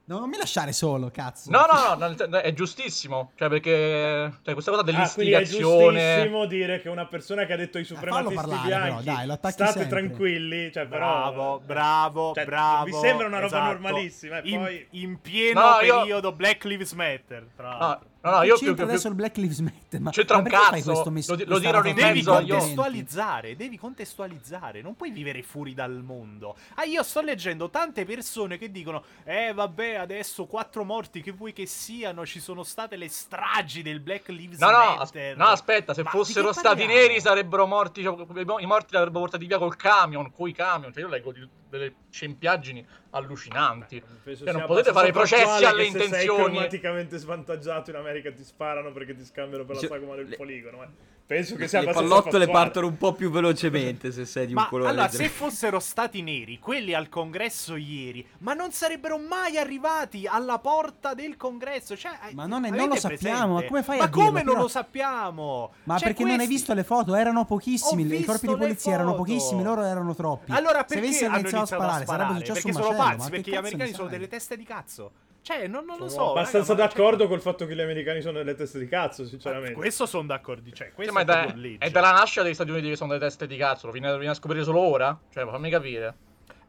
No, 0.05 0.19
non 0.19 0.29
mi 0.29 0.37
lasciare 0.39 0.73
solo, 0.73 1.09
cazzo. 1.13 1.51
No, 1.53 1.67
no, 1.71 1.95
no, 2.09 2.27
no, 2.27 2.39
è 2.39 2.53
giustissimo. 2.53 3.31
Cioè, 3.37 3.49
perché 3.49 4.39
cioè, 4.43 4.55
questa 4.55 4.73
cosa 4.73 4.83
Ah, 4.83 4.85
quindi 5.13 5.33
è 5.33 5.37
dell'istigazione. 5.37 6.01
giustissimo 6.01 6.47
dire 6.47 6.81
che 6.81 6.89
una 6.89 7.07
persona 7.07 7.45
che 7.45 7.53
ha 7.53 7.57
detto 7.57 7.79
ai 7.79 7.85
suprematisti 7.85 8.35
fallo 8.35 8.49
parlare, 8.49 8.67
bianchi 8.69 9.05
però, 9.05 9.17
dai, 9.17 9.27
lo 9.27 9.33
attacchi 9.35 9.55
state 9.55 9.73
sempre." 9.79 9.99
tranquilli, 10.01 10.73
cioè 10.73 10.87
però 10.87 10.99
Bravo, 11.07 11.61
bravo, 11.65 12.33
cioè, 12.35 12.45
bravo. 12.45 12.85
Mi 12.87 12.93
sembra 12.93 13.27
una 13.29 13.37
roba 13.39 13.47
esatto. 13.57 13.73
normalissima, 13.73 14.41
e 14.41 14.49
In, 14.49 14.59
poi 14.59 14.87
in 14.91 15.21
pieno 15.21 15.61
No, 15.61 15.81
io- 15.81 15.99
periodo 16.01 16.33
Black 16.33 16.65
Lives 16.65 16.93
Matter, 16.93 17.47
tra 17.55 17.69
l'altro. 17.69 17.87
No, 17.87 18.01
no, 18.23 18.31
no, 18.31 18.43
io 18.43 18.57
più, 18.57 18.67
c'entra 18.67 18.75
più, 18.75 18.85
adesso 18.85 19.01
più- 19.03 19.11
il 19.11 19.15
Black 19.17 19.37
Lives 19.39 19.59
Matter? 19.61 20.01
Ma, 20.01 20.11
C'entra 20.11 20.37
ma 20.37 20.43
un 20.43 20.49
cazzo, 20.49 21.11
mis- 21.11 21.29
lo 21.29 21.43
lo 21.47 21.59
dirò 21.59 21.79
in 21.79 21.95
Devi 21.95 22.03
mezzo 22.03 22.31
argomenti? 22.33 22.51
contestualizzare, 22.51 23.57
devi 23.57 23.79
contestualizzare, 23.79 24.83
non 24.83 24.95
puoi 24.97 25.11
vivere 25.11 25.43
fuori 25.43 25.75
dal 25.75 26.03
mondo. 26.03 26.57
Ah, 26.75 26.85
io 26.85 27.03
sto 27.03 27.21
leggendo 27.23 27.71
tante 27.71 28.05
persone 28.05 28.59
che 28.59 28.71
dicono: 28.71 29.05
Eh, 29.25 29.53
vabbè, 29.55 29.95
adesso 29.95 30.47
quattro 30.47 30.85
morti 30.85 31.23
che 31.23 31.33
vuoi 31.33 31.53
che 31.53 31.67
siano, 31.67 32.27
ci 32.27 32.41
sono 32.41 32.63
state 32.63 32.97
le 32.97 33.09
stragi 33.09 33.83
del 33.83 34.01
Black 34.01 34.29
Lives 34.29 34.59
No, 34.59 34.71
no, 34.71 34.97
Matter. 34.97 35.37
no, 35.37 35.47
aspetta, 35.47 35.95
se 35.95 36.03
Ma 36.03 36.11
fossero 36.11 36.53
stati 36.53 36.87
neri 36.87 37.21
sarebbero 37.21 37.67
morti, 37.67 38.03
cioè, 38.03 38.15
i 38.61 38.67
morti 38.67 38.89
li 38.91 38.97
avrebbero 38.99 39.21
portati 39.21 39.47
via 39.47 39.59
col 39.59 39.77
camion, 39.77 40.31
coi 40.33 40.53
camion, 40.53 40.93
cioè 40.93 41.03
io 41.03 41.09
leggo 41.09 41.33
di- 41.33 41.49
delle 41.71 41.95
scempiaggini 42.11 42.85
allucinanti. 43.11 44.03
penso 44.23 44.45
Cioè, 44.45 44.53
non 44.53 44.67
potete 44.67 44.93
fare 44.93 45.09
abbastanza 45.09 45.45
processi 45.47 45.65
alle 45.65 45.85
che 45.85 45.91
Se 45.91 45.97
sei 45.99 46.05
intenzioni. 46.07 46.45
climaticamente 46.51 47.17
svantaggiato 47.17 47.91
in 47.91 47.97
America 47.97 48.31
ti 48.33 48.45
sparano 48.45 48.93
perché 48.93 49.15
ti 49.15 49.25
scambiano 49.25 49.65
per 49.65 49.77
la 49.77 49.81
Cioè, 49.81 49.91
sagoma 49.91 50.17
del 50.17 50.35
poligono. 50.37 50.83
eh. 50.83 50.89
Penso 51.31 51.55
che 51.55 51.69
sia 51.69 51.81
Le 51.81 51.93
pallottole 51.93 52.49
partono 52.49 52.89
un 52.89 52.97
po' 52.97 53.13
più 53.13 53.31
velocemente 53.31 54.11
se 54.11 54.25
sei 54.25 54.47
di 54.47 54.53
un 54.53 54.63
Ma 54.63 54.69
colore 54.69 54.89
allora, 54.91 55.05
leggero. 55.05 55.23
se 55.23 55.29
fossero 55.29 55.79
stati 55.79 56.23
neri, 56.23 56.59
quelli 56.59 56.93
al 56.93 57.09
congresso 57.09 57.77
ieri, 57.77 58.27
ma 58.39 58.53
non 58.53 58.73
sarebbero 58.73 59.17
mai 59.17 59.57
arrivati 59.57 60.27
alla 60.27 60.59
porta 60.59 61.15
del 61.15 61.37
congresso. 61.37 61.97
Cioè, 61.97 62.33
Ma 62.33 62.47
non 62.47 62.65
è- 62.65 62.71
non 62.71 62.89
lo 62.89 62.97
sappiamo, 62.97 63.55
ma 63.55 63.63
come 63.65 63.85
fai 63.85 63.99
ma 63.99 64.05
a 64.05 64.07
dirlo? 64.09 64.25
come 64.25 64.39
non 64.43 64.49
Però- 64.55 64.63
lo 64.63 64.69
sappiamo? 64.69 65.71
Ma 65.85 65.99
Cioè, 65.99 66.09
perché 66.09 66.23
non 66.23 66.31
hai 66.33 66.37
questi- 66.39 66.55
visto 66.55 66.75
le 66.75 66.83
foto? 66.83 67.15
Erano 67.15 67.45
pochissimi. 67.45 68.03
I 68.13 68.25
corpi 68.25 68.49
di 68.49 68.57
polizia 68.57 68.93
erano 68.95 69.11
foto. 69.11 69.23
pochissimo, 69.23 69.63
loro 69.63 69.85
erano 69.85 70.15
troppi. 70.17 70.51
Allora 70.51 70.79
Se 70.81 70.85
perché 70.87 70.99
avessero 71.07 71.27
hanno 71.31 71.39
iniziato 71.39 71.57
iniziato 71.61 71.83
a 71.83 71.87
sparare, 71.87 72.07
sarebbe 72.07 72.33
successo 72.45 72.53
Perché 72.55 72.67
un 72.67 72.73
sono 72.75 72.87
macello, 72.89 73.05
pazzi, 73.09 73.19
ma 73.23 73.29
perché 73.31 73.51
gli 73.53 73.55
americani 73.55 73.93
sono 73.93 74.09
delle 74.09 74.27
teste 74.27 74.57
di 74.57 74.65
cazzo. 74.65 75.11
Cioè, 75.43 75.67
non, 75.67 75.85
non 75.87 75.97
lo 75.99 76.09
Sono 76.09 76.25
so. 76.27 76.31
abbastanza 76.33 76.73
raga, 76.75 76.83
ma- 76.85 76.89
d'accordo 76.89 77.27
col 77.27 77.41
fatto 77.41 77.67
che 77.67 77.75
gli 77.75 77.81
americani 77.81 78.21
sono 78.21 78.39
delle 78.39 78.55
teste 78.55 78.79
di 78.79 78.87
cazzo, 78.89 79.23
cioè, 79.23 79.31
sinceramente. 79.31 79.73
questo 79.75 80.05
sono 80.07 80.27
d'accordo. 80.27 80.69
Cioè, 80.69 80.75
Cioè, 80.87 80.93
questo 80.93 81.13
ma 81.13 81.21
è, 81.21 81.25
da- 81.25 81.55
è 81.79 81.91
dalla 81.91 82.13
nascita 82.13 82.43
degli 82.43 82.55
Stati 82.55 82.71
Uniti 82.71 82.89
che 82.91 82.97
sono 82.97 83.13
delle 83.13 83.25
teste 83.25 83.47
di 83.47 83.57
cazzo, 83.57 83.87
lo 83.87 83.93
viene, 83.93 84.29
a 84.29 84.35
scoprire 84.35 84.65
solo 84.65 84.81
ora? 84.81 85.19
Cioè, 85.33 85.45
fammi 85.47 85.71
capire. 85.71 86.15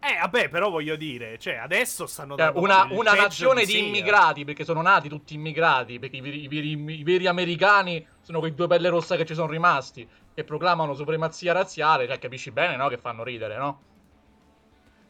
Eh, 0.04 0.18
vabbè, 0.20 0.50
però 0.50 0.72
voglio 0.72 0.96
dire, 0.96 1.38
cioè, 1.38 1.56
adesso 1.58 2.08
stanno 2.08 2.36
Cioè, 2.36 2.46
dando 2.46 2.60
una, 2.62 2.86
il 2.86 2.98
una 2.98 3.12
peggio 3.12 3.22
nazione 3.22 3.66
di 3.66 3.72
sé. 3.74 3.78
immigrati, 3.78 4.46
perché 4.46 4.64
sono 4.64 4.82
nati 4.82 5.10
tutti 5.10 5.36
immigrati, 5.36 6.00
perché 6.00 6.16
i 6.16 6.22
veri, 6.22 6.42
i 6.44 6.48
veri- 6.48 7.00
i 7.00 7.04
veri 7.04 7.28
americani 7.28 8.04
sono 8.22 8.40
quei 8.40 8.56
due 8.56 8.66
pelle 8.66 8.90
rosse 8.90 9.16
che 9.16 9.26
ci 9.26 9.36
sono 9.36 9.52
rimasti, 9.52 10.08
che 10.34 10.44
proclamano 10.44 10.96
supremazia 10.96 11.54
razziale, 11.54 12.08
cioè 12.08 12.18
capisci 12.18 12.50
bene, 12.50 12.78
no? 12.78 12.88
Che 12.88 12.98
fanno 12.98 13.24
ridere, 13.24 13.58
no? 13.58 13.82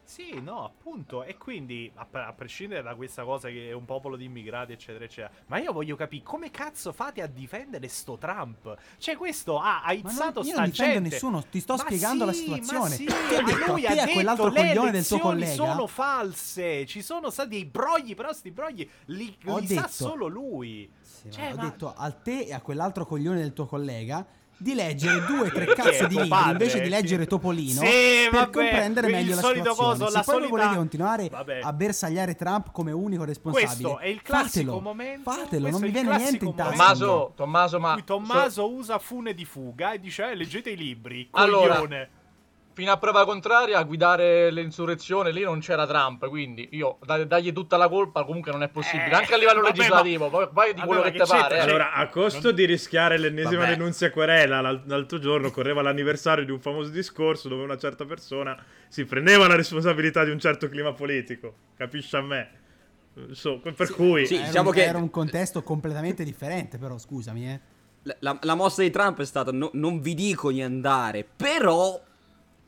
Sì, 0.04 0.40
no, 0.40 0.64
appunto. 0.64 1.22
E 1.22 1.38
quindi, 1.38 1.90
a, 1.94 2.06
a 2.26 2.32
prescindere 2.32 2.82
da 2.82 2.94
questa 2.94 3.24
cosa 3.24 3.48
che 3.48 3.68
è 3.70 3.72
un 3.72 3.84
popolo 3.84 4.16
di 4.16 4.24
immigrati, 4.24 4.72
eccetera, 4.72 5.04
eccetera. 5.04 5.32
Ma 5.46 5.58
io 5.58 5.72
voglio 5.72 5.96
capire 5.96 6.22
come 6.22 6.50
cazzo 6.50 6.92
fate 6.92 7.22
a 7.22 7.26
difendere 7.26 7.88
sto 7.88 8.18
Trump? 8.18 8.76
Cioè, 8.98 9.16
questo 9.16 9.58
ha 9.58 9.82
aizzato 9.82 10.40
non, 10.42 10.44
sta 10.50 10.60
non 10.60 10.70
difendo 10.70 10.92
gente. 10.94 11.08
nessuno, 11.08 11.42
ti 11.44 11.60
sto 11.60 11.76
Ma 11.76 11.78
spiegando 11.84 12.24
la 12.26 12.32
sì, 12.32 12.40
situazione. 12.40 12.88
Ma 12.88 12.94
sì, 12.94 13.04
detto, 13.06 13.72
lui 13.72 13.86
ha 13.86 14.02
a 14.02 14.06
quell'altro 14.08 14.50
detto, 14.50 14.62
le 14.62 14.68
coglione 14.68 14.90
del 14.90 15.06
tuo 15.06 15.16
elezioni 15.16 15.22
collega. 15.40 15.54
sono 15.72 15.86
false. 15.86 16.86
Ci 16.86 17.02
sono 17.02 17.30
stati 17.30 17.48
dei 17.50 17.64
brogli, 17.64 18.14
però 18.14 18.32
sti 18.32 18.50
brogli 18.50 18.88
li, 19.06 19.36
Ho 19.46 19.58
li 19.58 19.66
sa 19.68 19.74
detto- 19.82 19.88
solo 19.92 20.26
lui. 20.26 20.90
Sì, 21.00 21.28
ma 21.28 21.32
Cioè, 21.32 21.52
ho 21.52 21.56
ma- 21.56 21.62
detto 21.62 21.94
a 21.96 22.10
te 22.10 22.40
e 22.40 22.52
a 22.52 22.60
quell'altro 22.60 23.06
coglione 23.06 23.38
del 23.40 23.52
tuo 23.52 23.66
collega 23.66 24.26
di 24.62 24.74
leggere 24.74 25.24
due 25.26 25.48
o 25.48 25.50
tre 25.50 25.66
cazzo 25.66 26.06
di 26.06 26.14
libri 26.14 26.28
padre? 26.28 26.52
invece 26.52 26.80
di 26.80 26.88
leggere 26.88 27.26
Topolino 27.26 27.80
Sì, 27.80 28.28
per 28.30 28.40
vabbè, 28.40 28.50
comprendere 28.52 29.08
meglio 29.10 29.34
la 29.34 29.42
situazione. 29.42 29.74
coso, 29.76 30.06
Se 30.06 30.12
la 30.12 30.22
poi 30.22 30.34
solita- 30.34 30.48
volete 30.50 30.74
continuare 30.76 31.28
Vabbè. 31.28 31.58
a 31.62 31.72
bersagliare 31.72 32.34
Trump 32.36 32.70
come 32.72 32.92
unico 32.92 33.24
responsabile, 33.24 33.66
Questo 33.74 33.98
è 33.98 34.06
il 34.06 34.22
classico 34.22 34.48
fatelo, 34.72 34.80
momento- 34.80 35.30
fatelo, 35.30 35.68
non 35.70 35.80
mi 35.80 35.90
viene 35.90 36.16
niente 36.16 36.44
in 36.44 36.54
tasca. 36.54 36.70
Tommaso, 36.70 37.32
Tommaso, 37.36 37.80
ma... 37.80 38.00
Tommaso 38.04 38.72
usa 38.72 38.98
fune 38.98 39.34
di 39.34 39.44
fuga 39.44 39.92
e 39.92 39.98
dice 40.00 40.30
eh, 40.30 40.34
leggete 40.34 40.70
i 40.70 40.76
libri 40.76 41.28
Allora, 41.32 41.74
coglione 41.74 42.08
fino 42.74 42.90
a 42.92 42.96
prova 42.96 43.24
contraria, 43.24 43.78
a 43.78 43.82
guidare 43.82 44.50
l'insurrezione 44.50 45.30
lì 45.32 45.42
non 45.42 45.60
c'era 45.60 45.86
Trump, 45.86 46.28
quindi 46.28 46.68
io 46.72 46.98
da- 47.04 47.24
dargli 47.24 47.52
tutta 47.52 47.76
la 47.76 47.88
colpa 47.88 48.24
comunque 48.24 48.50
non 48.52 48.62
è 48.62 48.68
possibile, 48.68 49.10
Eh, 49.10 49.14
anche 49.14 49.34
a 49.34 49.36
livello 49.36 49.60
vabbè, 49.60 49.76
legislativo, 49.76 50.28
poi, 50.30 50.48
poi 50.52 50.66
di 50.72 50.80
vabbè, 50.80 50.86
quello 50.86 51.02
ma 51.02 51.10
che 51.10 51.18
che 51.18 51.24
ti 51.24 51.30
pare. 51.30 51.56
eh. 51.56 51.60
Allora, 51.60 51.92
a 51.92 52.08
costo 52.08 52.50
di 52.50 52.64
rischiare 52.64 53.18
l'ennesima 53.18 53.62
Vabbè. 53.62 53.76
denunzia 53.76 54.10
querela, 54.10 54.60
l'al- 54.60 54.82
l'altro 54.86 55.18
giorno 55.18 55.50
correva 55.50 55.82
l'anniversario 55.82 56.44
di 56.44 56.50
un 56.50 56.60
famoso 56.60 56.90
discorso 56.90 57.48
dove 57.48 57.62
una 57.62 57.76
certa 57.76 58.04
persona 58.04 58.56
si 58.88 59.04
prendeva 59.04 59.46
la 59.46 59.54
responsabilità 59.56 60.24
di 60.24 60.30
un 60.30 60.38
certo 60.38 60.68
clima 60.68 60.92
politico. 60.92 61.54
Capisci 61.76 62.16
a 62.16 62.20
me? 62.22 62.50
So, 63.32 63.58
per 63.60 63.92
cui... 63.92 64.26
Sì. 64.26 64.36
Era, 64.36 64.46
diciamo 64.46 64.68
un, 64.70 64.74
che- 64.74 64.84
era 64.84 64.98
un 64.98 65.10
contesto 65.10 65.62
completamente 65.62 66.24
differente, 66.24 66.78
però 66.78 66.96
scusami, 66.96 67.46
eh. 67.50 67.60
La, 68.04 68.16
la- 68.20 68.38
la 68.40 68.54
mossa 68.54 68.82
di 68.82 68.90
Trump 68.90 69.20
è 69.20 69.24
stata 69.24 69.52
no- 69.52 69.70
non 69.74 70.00
vi 70.00 70.14
dico 70.14 70.50
di 70.50 70.62
andare, 70.62 71.24
però... 71.36 72.00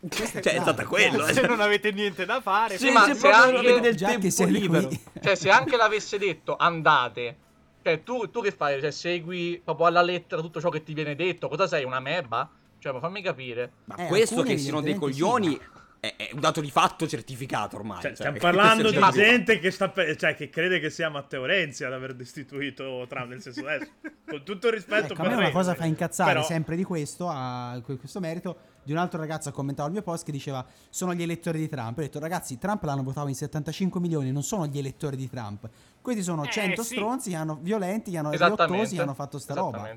cioè, 0.09 0.41
è 0.41 0.61
stata 0.61 0.85
quello. 0.87 1.25
se 1.27 1.41
eh. 1.41 1.47
non 1.47 1.61
avete 1.61 1.93
niente 1.93 2.25
da 2.25 2.41
fare 2.41 2.77
Sì, 2.79 2.91
ma 2.91 3.05
se 3.07 3.15
se 3.15 3.29
anche- 3.31 3.81
del 3.81 3.97
tempo 3.97 4.29
siete 4.31 4.51
libero. 4.51 4.89
Cioè, 5.23 5.35
se 5.35 5.51
anche 5.51 5.77
l'avesse 5.77 6.19
detto 6.19 6.57
andate, 6.57 7.37
Cioè, 7.83 8.03
tu, 8.03 8.31
tu 8.31 8.41
che 8.41 8.51
fai? 8.51 8.81
Cioè, 8.81 8.91
segui 8.91 9.61
proprio 9.63 9.87
alla 9.87 10.03
lettera 10.03 10.41
tutto 10.41 10.61
ciò 10.61 10.69
che 10.71 10.83
ti 10.83 10.95
viene 10.95 11.15
detto? 11.15 11.49
Cosa 11.49 11.67
sei, 11.67 11.85
una 11.85 12.01
meba? 12.01 12.49
Cioè, 12.79 12.93
ma 12.93 12.99
fammi 12.99 13.21
capire. 13.23 13.73
Ma 13.85 13.97
Eh, 13.97 14.07
questo 14.07 14.43
che 14.43 14.57
siano 14.59 14.81
dei 14.81 14.95
coglioni 14.95 15.51
sì. 15.51 15.61
È, 16.17 16.17
è 16.17 16.31
un 16.35 16.41
dato 16.41 16.61
di 16.61 16.71
fatto 16.71 17.07
certificato 17.07 17.77
ormai. 17.77 18.01
Cioè, 18.01 18.15
cioè, 18.15 18.15
stiamo 18.17 18.39
parlando 18.41 18.91
di 18.91 18.99
gente 19.13 19.59
che, 19.59 19.71
sta 19.71 19.89
pe- 19.89 20.17
cioè, 20.17 20.35
che 20.35 20.51
crede 20.51 20.79
che 20.81 20.91
sia 20.91 21.09
Matteo 21.09 21.45
Renzi 21.45 21.85
ad 21.85 21.93
aver 21.93 22.15
destituito 22.15 23.05
Trump. 23.09 23.29
Nel 23.29 23.41
senso, 23.41 23.61
adesso, 23.67 23.91
con 24.29 24.43
tutto 24.45 24.67
il 24.69 24.75
rispetto 24.75 25.13
Ecco, 25.13 25.23
per 25.23 25.33
a 25.33 25.37
me 25.37 25.41
una 25.43 25.51
cosa 25.51 25.75
fa 25.75 25.85
incazzare 25.87 26.33
però- 26.35 26.45
sempre 26.45 26.77
di 26.77 26.85
questo, 26.85 27.29
a 27.29 27.81
que- 27.83 27.97
questo 27.97 28.21
merito. 28.21 28.73
Di 28.85 28.93
un 28.93 28.99
altro 28.99 29.19
ragazzo 29.19 29.49
ha 29.49 29.53
commentato 29.53 29.89
il 29.89 29.95
mio 29.95 30.03
post 30.03 30.27
che 30.27 30.33
diceva: 30.33 30.63
Sono 30.91 31.15
gli 31.15 31.23
elettori 31.23 31.59
di 31.59 31.69
Trump. 31.71 31.97
Ho 31.97 32.03
detto, 32.03 32.19
ragazzi, 32.19 32.59
Trump 32.59 32.83
l'hanno 32.83 33.03
votato 33.03 33.29
in 33.29 33.35
75 33.35 33.99
milioni, 33.99 34.31
non 34.31 34.43
sono 34.43 34.67
gli 34.67 34.77
elettori 34.77 35.17
di 35.17 35.29
Trump. 35.31 35.67
Questi 36.03 36.23
sono 36.23 36.45
Eh, 36.45 36.51
100 36.51 36.83
sì. 36.83 36.95
stronzi, 36.95 37.31
che 37.31 37.37
hanno, 37.37 37.59
violenti, 37.63 38.11
che 38.11 38.19
hanno 38.19 38.29
che 38.29 38.37
hanno 39.01 39.15
fatto 39.15 39.39
sta 39.39 39.55
roba. 39.55 39.89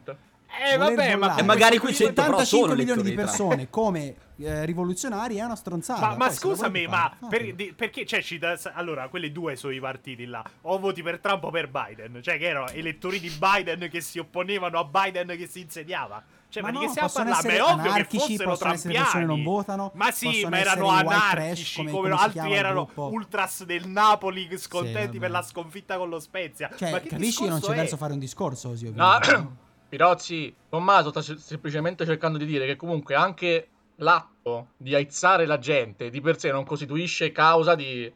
Eh, 0.59 0.77
vabbè, 0.77 1.15
ma. 1.15 1.35
E 1.37 1.43
magari 1.43 1.77
quei 1.77 1.93
100 1.93 2.13
però 2.13 2.37
75 2.39 2.45
sono 2.45 2.73
milioni 2.75 3.01
di 3.03 3.13
persone 3.15 3.69
come 3.69 4.15
eh, 4.39 4.65
rivoluzionari 4.65 5.37
è 5.37 5.43
una 5.43 5.55
stronzata. 5.55 6.09
Ma, 6.09 6.15
ma 6.15 6.29
scusami, 6.31 6.87
ma 6.87 7.11
per- 7.29 7.53
di- 7.55 7.73
perché 7.75 8.05
cioè, 8.05 8.21
ci 8.21 8.37
da- 8.37 8.57
allora 8.73 9.07
quelli 9.09 9.31
due 9.31 9.55
sono 9.55 9.73
i 9.73 9.79
partiti 9.79 10.25
là, 10.25 10.43
o 10.61 10.79
voti 10.79 11.01
per 11.03 11.19
Trump 11.19 11.43
o 11.45 11.49
per 11.49 11.69
Biden, 11.69 12.19
cioè 12.21 12.37
che 12.37 12.45
erano 12.47 12.67
elettori 12.69 13.19
di 13.19 13.29
Biden 13.29 13.89
che 13.89 14.01
si 14.01 14.19
opponevano 14.19 14.79
a 14.79 14.83
Biden 14.83 15.27
che 15.37 15.47
si 15.47 15.61
insediava. 15.61 16.23
Cioè, 16.49 16.63
Ma 16.63 16.71
ma, 16.71 16.79
di 16.79 16.85
no, 16.85 16.91
che 16.91 16.91
stiamo 16.91 17.07
possono 17.09 17.29
parlando? 17.31 17.47
Ma 17.49 17.53
è 17.53 17.57
essere 17.57 17.71
ovvio 17.73 17.83
che 17.83 17.89
anarchici, 17.89 18.19
fossero 18.31 18.49
possono 18.49 18.73
essere 18.73 18.93
trampiani. 18.93 19.03
persone 19.03 19.25
che 19.25 19.43
non 19.43 19.55
votano, 19.55 19.91
Ma 19.95 20.11
sì, 20.11 20.45
ma 20.49 20.59
erano 20.59 20.89
anarchici, 20.89 21.75
come- 21.75 21.91
come, 21.91 22.09
come 22.09 22.21
altri 22.21 22.53
erano 22.53 22.89
ultras 22.95 23.63
del 23.65 23.87
Napoli 23.87 24.49
scontenti 24.57 25.05
vabbè. 25.07 25.19
per 25.19 25.29
la 25.31 25.41
sconfitta 25.41 25.97
con 25.97 26.07
lo 26.09 26.19
Spezia. 26.21 26.69
Cioè, 26.73 26.91
ma 26.91 26.99
che 27.01 27.09
capisci 27.09 27.43
che 27.43 27.49
non 27.49 27.59
c'è 27.59 27.75
verso 27.75 27.97
fare 27.97 28.13
un 28.13 28.19
discorso 28.19 28.69
così, 28.69 28.91
No, 28.93 29.15
ovviamente. 29.15 29.65
Pirozzi, 29.89 30.53
Tommaso 30.69 31.09
sta 31.09 31.21
se- 31.21 31.37
semplicemente 31.37 32.05
cercando 32.05 32.37
di 32.37 32.45
dire 32.45 32.65
che 32.65 32.75
comunque 32.75 33.15
anche 33.15 33.69
l'atto 33.97 34.69
di 34.77 34.93
aizzare 34.93 35.45
la 35.45 35.57
gente 35.57 36.09
di 36.09 36.21
per 36.21 36.37
sé 36.39 36.51
non 36.51 36.65
costituisce 36.65 37.31
causa 37.31 37.73
di, 37.75 38.11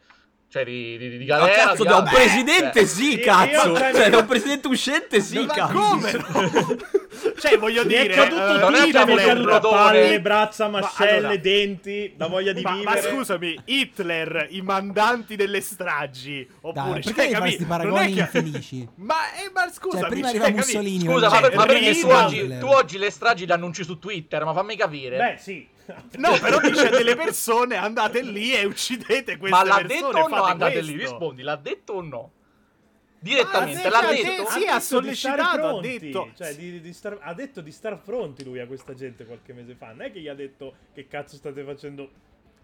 cioè 0.51 0.65
di, 0.65 0.97
di, 0.97 1.17
di 1.19 1.25
Ma 1.25 1.37
galera. 1.37 1.63
cazzo, 1.63 1.83
di 1.83 1.87
da 1.89 1.95
un 1.97 2.09
presidente 2.11 2.79
Cioè, 2.79 2.85
sì, 2.85 3.17
cazzo. 3.19 3.67
io- 3.69 3.75
Cioè, 3.77 4.09
da 4.09 4.17
un 4.17 4.25
presidente 4.25 4.67
uscente 4.67 5.21
sì, 5.21 5.39
Ma 5.39 5.53
cazzo. 5.53 5.73
come 5.73 6.11
no? 6.11 6.77
cioè, 7.39 7.57
voglio 7.57 7.85
Mi 7.85 7.93
è 7.93 8.01
dire, 8.01 8.13
caduto 8.13 8.55
eh, 8.55 8.59
non 8.59 8.75
è 8.75 8.91
caduto 8.91 9.69
palle, 9.69 10.19
braccia, 10.19 10.67
mascelle, 10.67 11.17
allora- 11.17 11.35
denti, 11.37 12.13
la 12.17 12.27
voglia 12.27 12.51
di 12.51 12.61
ma, 12.63 12.71
ma 12.71 12.77
vivere. 12.95 13.01
scusami, 13.13 13.59
Hitler, 13.63 14.47
i 14.49 14.61
mandanti 14.61 15.37
delle 15.37 15.61
stragi, 15.61 16.45
oppure 16.59 16.93
Dai, 16.95 17.01
cioè, 17.03 17.13
perché 17.13 17.13
fare 17.13 17.27
capi- 17.31 17.39
questi 17.41 17.59
non 17.65 17.69
paragoni 17.69 18.13
che- 18.13 18.19
infelici? 18.19 18.87
Ma, 18.95 19.15
eh, 19.35 19.51
ma 19.53 19.71
scusami, 19.71 20.01
Cioè, 20.01 20.09
prima 20.09 20.27
cioè, 20.31 20.39
arriva 20.41 20.55
Mussolini. 20.57 21.05
Scusa, 21.05 21.29
ma, 21.29 21.39
ma 21.53 21.65
perché 21.65 21.89
Hitler. 21.89 22.01
tu 22.01 22.07
oggi, 22.25 22.35
Hitler. 22.41 22.59
tu 22.59 22.65
oggi 22.67 22.97
le 22.97 23.09
stragi 23.09 23.45
le 23.45 23.53
annunci 23.53 23.83
su 23.85 23.99
Twitter? 23.99 24.43
Ma 24.43 24.51
fammi 24.53 24.75
capire. 24.75 25.15
Beh, 25.17 25.35
sì. 25.39 25.65
No, 26.17 26.37
però 26.39 26.59
dice 26.59 26.87
a 26.87 26.89
delle 26.89 27.15
persone 27.15 27.75
andate 27.75 28.21
lì 28.21 28.53
e 28.53 28.65
uccidete 28.65 29.37
queste 29.37 29.57
ma 29.57 29.63
l'ha 29.63 29.75
persone. 29.85 29.87
detto 30.11 30.17
o 30.19 30.27
no? 30.27 30.43
Andate 30.43 30.73
questo. 30.73 30.91
lì, 30.91 30.97
rispondi, 30.97 31.41
l'ha 31.41 31.55
detto 31.55 31.93
o 31.93 32.01
no? 32.01 32.31
Direttamente, 33.19 33.87
Ah, 33.87 33.89
l'ha 34.01 34.09
sì, 34.09 34.15
sì, 34.17 34.23
detto? 34.23 34.49
sì, 34.49 34.65
Ha 34.65 34.79
sollecitato, 34.79 35.77
ha 35.77 35.81
detto- 35.81 36.31
cioè, 36.35 36.55
di- 36.55 36.81
di 36.81 36.91
star- 36.93 37.19
ha 37.21 37.33
detto 37.35 37.61
di 37.61 37.71
star 37.71 38.01
pronti 38.01 38.43
lui 38.43 38.59
a 38.59 38.65
questa 38.65 38.95
gente 38.95 39.25
qualche 39.25 39.53
mese 39.53 39.75
fa. 39.75 39.87
Non 39.89 40.01
è 40.01 40.11
che 40.11 40.19
gli 40.21 40.27
ha 40.27 40.33
detto 40.33 40.73
che 40.93 41.07
cazzo 41.07 41.35
state 41.35 41.63
facendo 41.63 42.09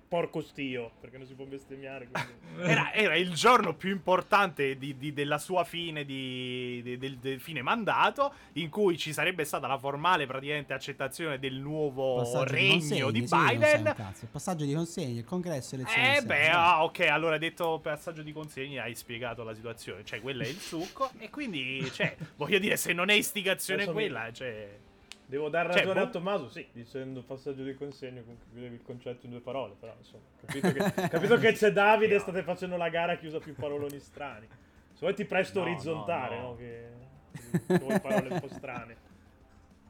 porco 0.08 0.42
stio, 0.42 0.92
perché 1.02 1.18
non 1.18 1.28
si 1.28 1.34
può 1.34 1.46
bestemmiare. 1.46 2.08
Era, 2.60 2.92
era 2.92 3.16
il 3.16 3.34
giorno 3.34 3.76
più 3.76 3.92
importante 3.92 4.78
di- 4.80 4.98
di- 4.98 5.14
della 5.14 5.38
sua 5.38 5.64
fine 5.64 6.04
di, 6.06 6.82
di- 6.82 6.98
del, 6.98 7.18
del 7.18 7.40
fine 7.40 7.62
mandato, 7.62 8.34
in 8.54 8.70
cui 8.70 8.98
ci 8.98 9.14
sarebbe 9.14 9.44
stata 9.46 9.68
la 9.68 9.78
formale 9.78 10.26
praticamente 10.26 10.74
accettazione 10.74 11.38
del 11.38 11.54
nuovo 11.56 12.16
Passaggio 12.16 12.52
regno 12.52 12.72
consegne, 12.80 13.12
di 13.12 13.28
sì, 13.28 13.34
non 13.36 13.46
sai 13.46 13.58
Biden. 13.58 13.96
Il 14.22 14.28
passaggio 14.32 14.66
di 14.66 14.74
consegne, 14.74 15.20
il 15.20 15.26
congresso, 15.26 15.76
elezioni. 15.76 16.16
Eh 16.16 16.22
beh, 16.24 16.50
ah, 16.50 16.84
ok, 16.84 17.00
allora 17.02 17.38
detto 17.38 17.80
passaggio 17.80 18.24
di 18.24 18.32
consegne 18.34 18.80
hai 18.80 18.96
spiegato 18.96 19.44
la 19.44 19.54
situazione, 19.54 20.04
cioè 20.04 20.20
quello 20.20 20.42
è 20.42 20.48
il 20.48 20.58
succo 20.60 21.12
e 21.20 21.30
quindi, 21.30 21.88
cioè, 21.94 22.16
voglio 22.38 22.58
dire, 22.58 22.76
se 22.78 22.92
non 22.94 23.10
è 23.10 23.14
istigazione 23.14 23.84
Adesso 23.84 23.96
mi- 23.96 24.04
quella, 24.04 24.32
cioè... 24.34 24.78
Devo 25.30 25.50
dar 25.50 25.70
Cioè, 25.72 25.76
ragione 25.80 26.00
boh. 26.00 26.06
a 26.06 26.10
Tommaso, 26.10 26.50
sì, 26.50 26.66
dicendo 26.72 27.22
passaggio 27.22 27.64
di 27.64 27.74
consegno, 27.76 28.22
comunque 28.22 28.48
chiudevi 28.50 28.76
il 28.76 28.82
concetto 28.82 29.26
in 29.26 29.32
due 29.34 29.42
parole, 29.42 29.76
però 29.78 29.94
insomma, 29.98 30.24
capito 30.40 30.72
che, 30.72 30.80
capito 31.10 31.38
che 31.38 31.52
c'è 31.52 31.72
Davide 31.74 32.16
e 32.16 32.20
state 32.20 32.44
facendo 32.44 32.78
la 32.78 32.88
gara 32.90 33.18
che 33.18 33.28
usa 33.28 33.40
più 33.40 33.54
paroloni 33.54 34.00
strani. 34.00 34.48
Se 34.94 35.00
vuoi 35.02 35.14
ti 35.14 35.26
presto 35.26 35.60
No, 35.60 35.66
orizzontale, 35.66 36.36
no, 36.38 36.42
no? 36.42 36.48
no. 36.52 36.56
Che 36.56 36.92
che 37.68 37.78
vuoi 37.80 38.00
parole 38.00 38.30
un 38.30 38.40
po' 38.40 38.48
strane. 38.48 38.98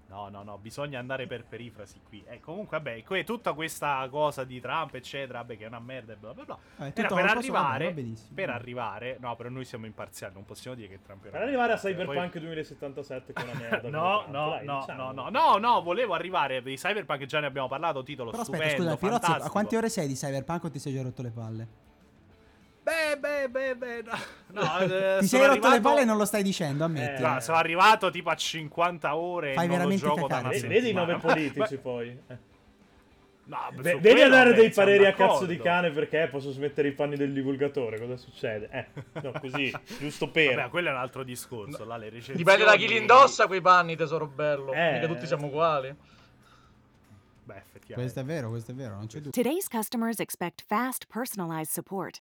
No, 0.09 0.29
no, 0.29 0.41
no, 0.41 0.57
bisogna 0.57 0.99
andare 0.99 1.27
per 1.27 1.43
perifrasi 1.43 1.99
qui. 2.07 2.23
E 2.25 2.39
comunque, 2.39 2.77
vabbè, 2.77 3.03
que- 3.03 3.25
tutta 3.25 3.51
questa 3.51 4.07
cosa 4.09 4.45
di 4.45 4.61
Trump, 4.61 4.93
eccetera, 4.95 5.39
vabbè, 5.39 5.57
che 5.57 5.65
è 5.65 5.67
una 5.67 5.79
merda 5.79 6.13
e 6.13 6.15
bla 6.15 6.33
bla 6.33 6.45
bla. 6.45 6.57
Tutto 6.93 7.15
per 7.15 7.25
arrivare, 7.25 7.85
va 7.87 7.91
benissimo. 7.91 8.29
per 8.33 8.49
arrivare, 8.49 9.17
no, 9.19 9.35
però 9.35 9.49
noi 9.49 9.65
siamo 9.65 9.85
imparziali, 9.85 10.33
non 10.33 10.45
possiamo 10.45 10.77
dire 10.77 10.87
che 10.87 11.01
Trump 11.01 11.23
era 11.25 11.37
Per 11.37 11.41
arrivare 11.47 11.73
a 11.73 11.77
Poi- 11.77 11.91
Cyberpunk 11.93 12.37
2077 12.39 13.33
che 13.33 13.41
è 13.41 13.43
una 13.43 13.53
merda. 13.59 13.89
No, 13.89 14.23
no, 14.29 14.49
dai, 14.51 14.65
no, 14.65 14.79
diciamolo. 14.79 15.11
no, 15.11 15.29
no, 15.29 15.29
no, 15.29 15.57
no, 15.57 15.81
volevo 15.81 16.13
arrivare 16.13 16.61
di 16.61 16.75
Cyberpunk, 16.75 17.25
già 17.25 17.39
ne 17.41 17.47
abbiamo 17.47 17.67
parlato, 17.67 18.01
titolo 18.03 18.31
Però 18.31 18.43
aspetta, 18.43 18.63
stupendo, 18.69 18.95
scusa, 18.95 19.19
Pirozzi, 19.19 19.31
a 19.45 19.49
quante 19.49 19.75
ore 19.77 19.89
sei 19.89 20.07
di 20.07 20.13
Cyberpunk 20.13 20.63
o 20.63 20.69
ti 20.71 20.79
sei 20.79 20.93
già 20.93 21.01
rotto 21.01 21.21
le 21.21 21.31
palle? 21.31 21.67
Beh, 22.87 23.17
beh, 23.17 23.49
beh, 23.49 23.75
beh, 23.75 24.03
no. 24.03 24.61
no 24.61 24.77
eh, 24.79 25.17
Ti 25.19 25.27
sei 25.27 25.41
rotto 25.41 25.59
le 25.59 25.65
arrivato- 25.65 25.81
palle 25.81 26.01
e 26.01 26.05
non 26.05 26.15
lo 26.15 26.23
stai 26.23 26.41
dicendo, 26.41 26.85
ammetti. 26.85 27.21
No, 27.21 27.37
sono 27.41 27.57
arrivato 27.57 28.09
tipo 28.09 28.29
a 28.29 28.35
50 28.35 29.13
ore 29.17 29.53
Fai 29.55 29.65
e 29.65 29.67
non 29.67 29.75
lo 29.75 29.83
veramente 29.83 30.05
gioco 30.05 30.27
da 30.27 30.35
cacare. 30.37 30.57
una 30.59 30.67
Vedi, 30.69 30.89
i 30.89 30.93
nove 30.93 31.17
politici 31.17 31.75
poi. 31.83 32.07
Eh. 32.27 32.37
No, 33.43 33.57
quello, 33.75 34.23
andare 34.23 34.49
vabbè, 34.51 34.61
dei 34.61 34.69
pareri 34.71 35.05
a 35.05 35.13
cazzo 35.13 35.45
di 35.45 35.57
cane 35.57 35.91
perché 35.91 36.27
posso 36.29 36.51
smettere 36.51 36.87
i 36.87 36.93
panni 36.93 37.17
del 37.17 37.33
divulgatore. 37.33 37.99
Cosa 37.99 38.15
succede? 38.15 38.69
Eh, 38.71 39.21
no, 39.21 39.31
così, 39.37 39.73
giusto 39.99 40.29
per. 40.29 40.55
Vabbè, 40.55 40.69
quello 40.69 40.87
è 40.87 40.91
un 40.91 40.97
altro 40.97 41.23
discorso. 41.23 41.83
Là, 41.83 41.97
le 41.97 42.05
recensioni... 42.05 42.37
Dipende 42.37 42.63
da 42.63 42.75
chi 42.75 42.87
li 42.87 42.97
indossa 42.97 43.47
quei 43.47 43.61
panni, 43.61 43.97
tesoro 43.97 44.27
bello. 44.27 44.71
Eh. 44.71 44.93
Mica 44.93 45.07
tutti 45.07 45.27
siamo 45.27 45.47
uguali. 45.47 45.93
Beh, 47.43 47.55
effettivamente. 47.55 47.93
Questo 47.95 48.19
è 48.19 48.23
vero, 48.23 48.49
questo 48.49 48.71
è 48.71 48.73
vero, 48.73 48.95
non 48.95 49.07
c'è 49.07 49.19
dubbio. 49.19 49.31
Today's 49.31 49.67
customers 49.67 50.19
expect 50.19 50.63
fast, 50.65 51.05
personalized 51.07 51.71
support. 51.71 52.21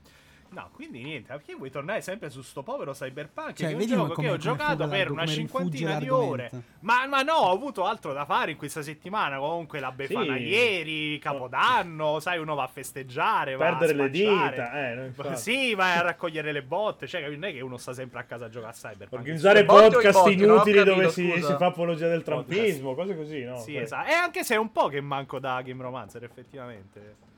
No, 0.53 0.69
quindi 0.73 1.01
niente, 1.01 1.31
perché 1.31 1.55
vuoi 1.55 1.71
tornare 1.71 2.01
sempre 2.01 2.29
su 2.29 2.41
sto 2.41 2.61
povero 2.61 2.91
Cyberpunk? 2.91 3.53
Cioè, 3.53 3.67
che 3.69 3.73
è 3.73 3.75
un 3.77 3.87
gioco 3.87 4.13
come- 4.13 4.27
che 4.27 4.33
ho 4.33 4.37
giocato 4.37 4.85
per 4.89 5.09
una 5.09 5.25
cinquantina 5.25 5.97
di 5.97 6.09
ore. 6.09 6.51
Ma, 6.81 7.07
ma 7.07 7.21
no, 7.21 7.33
ho 7.35 7.51
avuto 7.53 7.85
altro 7.85 8.11
da 8.11 8.25
fare 8.25 8.51
in 8.51 8.57
questa 8.57 8.81
settimana. 8.81 9.37
Comunque 9.37 9.79
la 9.79 9.93
Befana 9.93 10.35
Sì. 10.35 10.41
ieri, 10.43 11.19
Capodanno, 11.19 12.19
sai, 12.19 12.37
uno 12.39 12.53
va 12.55 12.63
a 12.63 12.67
festeggiare, 12.67 13.55
va 13.55 13.75
Perdere 13.77 13.93
a 13.93 14.03
le 14.03 14.09
dita, 14.09 14.91
eh. 14.91 15.35
Sì, 15.37 15.73
vai 15.73 15.97
a 15.97 16.01
raccogliere 16.01 16.51
le 16.51 16.63
botte. 16.63 17.07
Cioè, 17.07 17.29
non 17.29 17.45
è 17.45 17.53
che 17.53 17.61
uno 17.61 17.77
sta 17.77 17.93
sempre 17.93 18.19
a 18.19 18.23
casa 18.23 18.45
a 18.45 18.49
giocare 18.49 18.73
a 18.73 18.75
Cyberpunk. 18.75 19.13
Organizzare 19.21 19.63
botte 19.63 19.89
podcast 19.89 20.17
ho 20.17 20.29
inutili 20.29 20.77
capito, 20.79 20.95
dove 20.95 21.09
si, 21.11 21.31
si 21.31 21.41
fa 21.57 21.65
apologia 21.67 22.09
del 22.09 22.23
Podcast. 22.23 22.49
trumpismo, 22.49 22.93
cose 22.93 23.15
così, 23.15 23.43
no? 23.45 23.57
Sì, 23.59 23.71
Poi- 23.71 23.81
esatto. 23.83 24.09
E 24.09 24.13
anche 24.13 24.43
se 24.43 24.55
è 24.55 24.57
un 24.57 24.71
po' 24.73 24.87
che 24.89 24.99
manco 24.99 25.39
da 25.39 25.61
Game 25.61 25.81
Romancer, 25.81 26.21
effettivamente. 26.25 27.29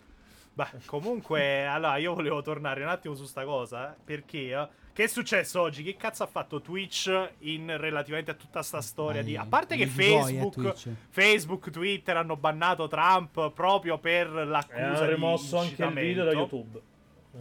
Beh, 0.55 0.67
comunque, 0.85 1.65
allora 1.65 1.97
io 1.97 2.13
volevo 2.13 2.41
tornare 2.43 2.83
un 2.83 2.89
attimo 2.89 3.15
su 3.15 3.25
sta 3.25 3.43
cosa. 3.43 3.93
eh, 3.93 3.97
Perché? 4.03 4.51
eh, 4.51 4.67
Che 4.93 5.03
è 5.03 5.07
successo 5.07 5.59
oggi? 5.61 5.81
Che 5.81 5.95
cazzo 5.95 6.21
ha 6.21 6.27
fatto 6.27 6.61
Twitch 6.61 7.09
in 7.39 7.75
relativamente 7.77 8.29
a 8.31 8.33
tutta 8.35 8.61
sta 8.61 8.79
storia 8.81 9.23
di. 9.23 9.35
A 9.35 9.45
parte 9.47 9.75
che 9.75 9.83
eh, 9.83 9.87
Facebook. 9.87 10.75
Facebook, 11.09 11.69
Twitter 11.71 12.17
hanno 12.17 12.35
bannato 12.35 12.87
Trump 12.87 13.51
proprio 13.51 13.97
per 13.97 14.29
l'accusa 14.29 15.05
di 15.05 15.11
rimosso 15.13 15.57
anche 15.57 15.83
il 15.83 15.93
video 15.93 16.23
da. 16.25 16.31
YouTube. 16.33 16.81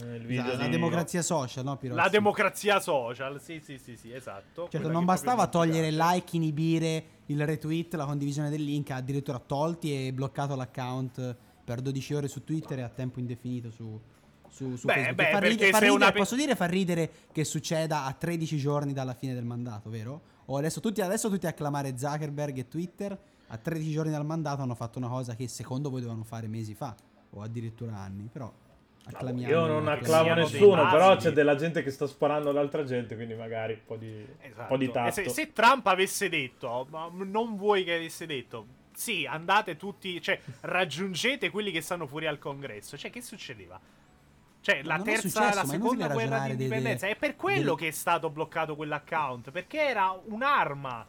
Eh, 0.01 0.15
il 0.15 0.25
video 0.25 0.47
La, 0.53 0.57
la 0.57 0.63
di- 0.65 0.69
democrazia 0.71 1.21
social, 1.21 1.63
no, 1.63 1.77
Pirozzi? 1.77 1.99
La 2.01 2.09
democrazia 2.09 2.79
social, 2.79 3.39
sì, 3.39 3.59
sì, 3.59 3.77
sì, 3.77 3.95
sì, 3.95 4.11
esatto. 4.11 4.67
Certo, 4.71 4.89
non 4.89 5.05
bastava 5.05 5.45
togliere 5.45 5.89
piace. 5.89 6.13
like, 6.15 6.35
inibire 6.35 7.03
il 7.27 7.45
retweet, 7.45 7.93
la 7.93 8.05
condivisione 8.05 8.49
del 8.49 8.63
link, 8.63 8.89
ha 8.89 8.95
addirittura 8.95 9.37
tolti 9.37 10.07
e 10.07 10.11
bloccato 10.11 10.55
l'account 10.55 11.35
per 11.63 11.81
12 11.81 12.13
ore 12.13 12.27
su 12.27 12.43
Twitter 12.43 12.79
e 12.79 12.81
a 12.81 12.89
tempo 12.89 13.19
indefinito 13.19 13.71
su, 13.71 13.99
su, 14.49 14.75
su 14.75 14.85
Beh, 14.87 14.93
Facebook. 14.93 15.15
beh, 15.15 15.23
Fa 15.31 15.39
perché 15.39 15.47
ride- 15.49 15.69
fa 15.71 15.77
se 15.79 15.85
ridere- 15.85 16.03
una 16.03 16.11
Posso 16.11 16.35
dire 16.35 16.55
fa 16.55 16.65
ridere 16.65 17.09
che 17.31 17.43
succeda 17.43 18.05
a 18.05 18.13
13 18.13 18.57
giorni 18.57 18.93
dalla 18.93 19.13
fine 19.13 19.33
del 19.33 19.45
mandato, 19.45 19.89
vero? 19.89 20.31
o 20.45 20.57
adesso 20.57 20.81
tutti, 20.81 20.99
adesso 20.99 21.29
tutti 21.29 21.47
a 21.47 21.53
clamare 21.53 21.97
Zuckerberg 21.97 22.57
e 22.57 22.67
Twitter, 22.67 23.17
a 23.47 23.57
13 23.57 23.91
giorni 23.91 24.11
dal 24.11 24.25
mandato 24.25 24.61
hanno 24.61 24.75
fatto 24.75 24.97
una 24.97 25.07
cosa 25.07 25.35
che 25.35 25.47
secondo 25.47 25.89
voi 25.89 26.01
dovevano 26.01 26.25
fare 26.25 26.47
mesi 26.47 26.73
fa, 26.75 26.93
o 27.29 27.41
addirittura 27.41 27.95
anni, 27.97 28.27
però 28.29 28.51
acclamiamo. 29.05 29.53
Io 29.53 29.65
non 29.65 29.87
acclamo 29.87 30.33
nessuno, 30.33 30.89
però 30.89 31.15
c'è 31.15 31.31
della 31.31 31.55
gente 31.55 31.81
che 31.81 31.91
sta 31.91 32.07
sparando 32.07 32.49
ad 32.49 32.57
altra 32.57 32.83
gente, 32.83 33.15
quindi 33.15 33.35
magari 33.35 33.73
un 33.73 33.79
po' 33.85 33.95
di, 33.95 34.07
un 34.07 34.65
po' 34.67 34.75
di 34.75 34.85
Esatto. 34.89 34.99
E 35.07 35.11
tatto. 35.11 35.11
se, 35.11 35.29
se 35.29 35.53
Trump 35.53 35.87
avesse 35.87 36.27
detto, 36.27 36.87
ma 36.89 37.09
non 37.13 37.55
vuoi 37.55 37.85
che 37.85 37.95
avesse 37.95 38.25
detto, 38.25 38.65
sì, 38.95 39.25
andate 39.25 39.77
tutti, 39.77 40.21
cioè, 40.21 40.39
raggiungete 40.61 41.49
quelli 41.49 41.71
che 41.71 41.81
stanno 41.81 42.07
fuori 42.07 42.27
al 42.27 42.39
congresso, 42.39 42.97
cioè, 42.97 43.09
che 43.11 43.21
succedeva? 43.21 43.79
Cioè, 44.61 44.81
la 44.83 44.95
non 44.95 45.05
terza, 45.05 45.27
successo, 45.27 45.55
la 45.55 45.65
seconda 45.65 46.07
guerra 46.07 46.39
di 46.45 46.51
indipendenza. 46.51 47.07
è 47.07 47.15
per 47.17 47.35
quello 47.35 47.75
dei- 47.75 47.83
che 47.83 47.87
è 47.89 47.91
stato 47.91 48.29
bloccato 48.29 48.75
quell'account, 48.75 49.51
perché 49.51 49.81
era 49.81 50.17
un'arma. 50.25 51.05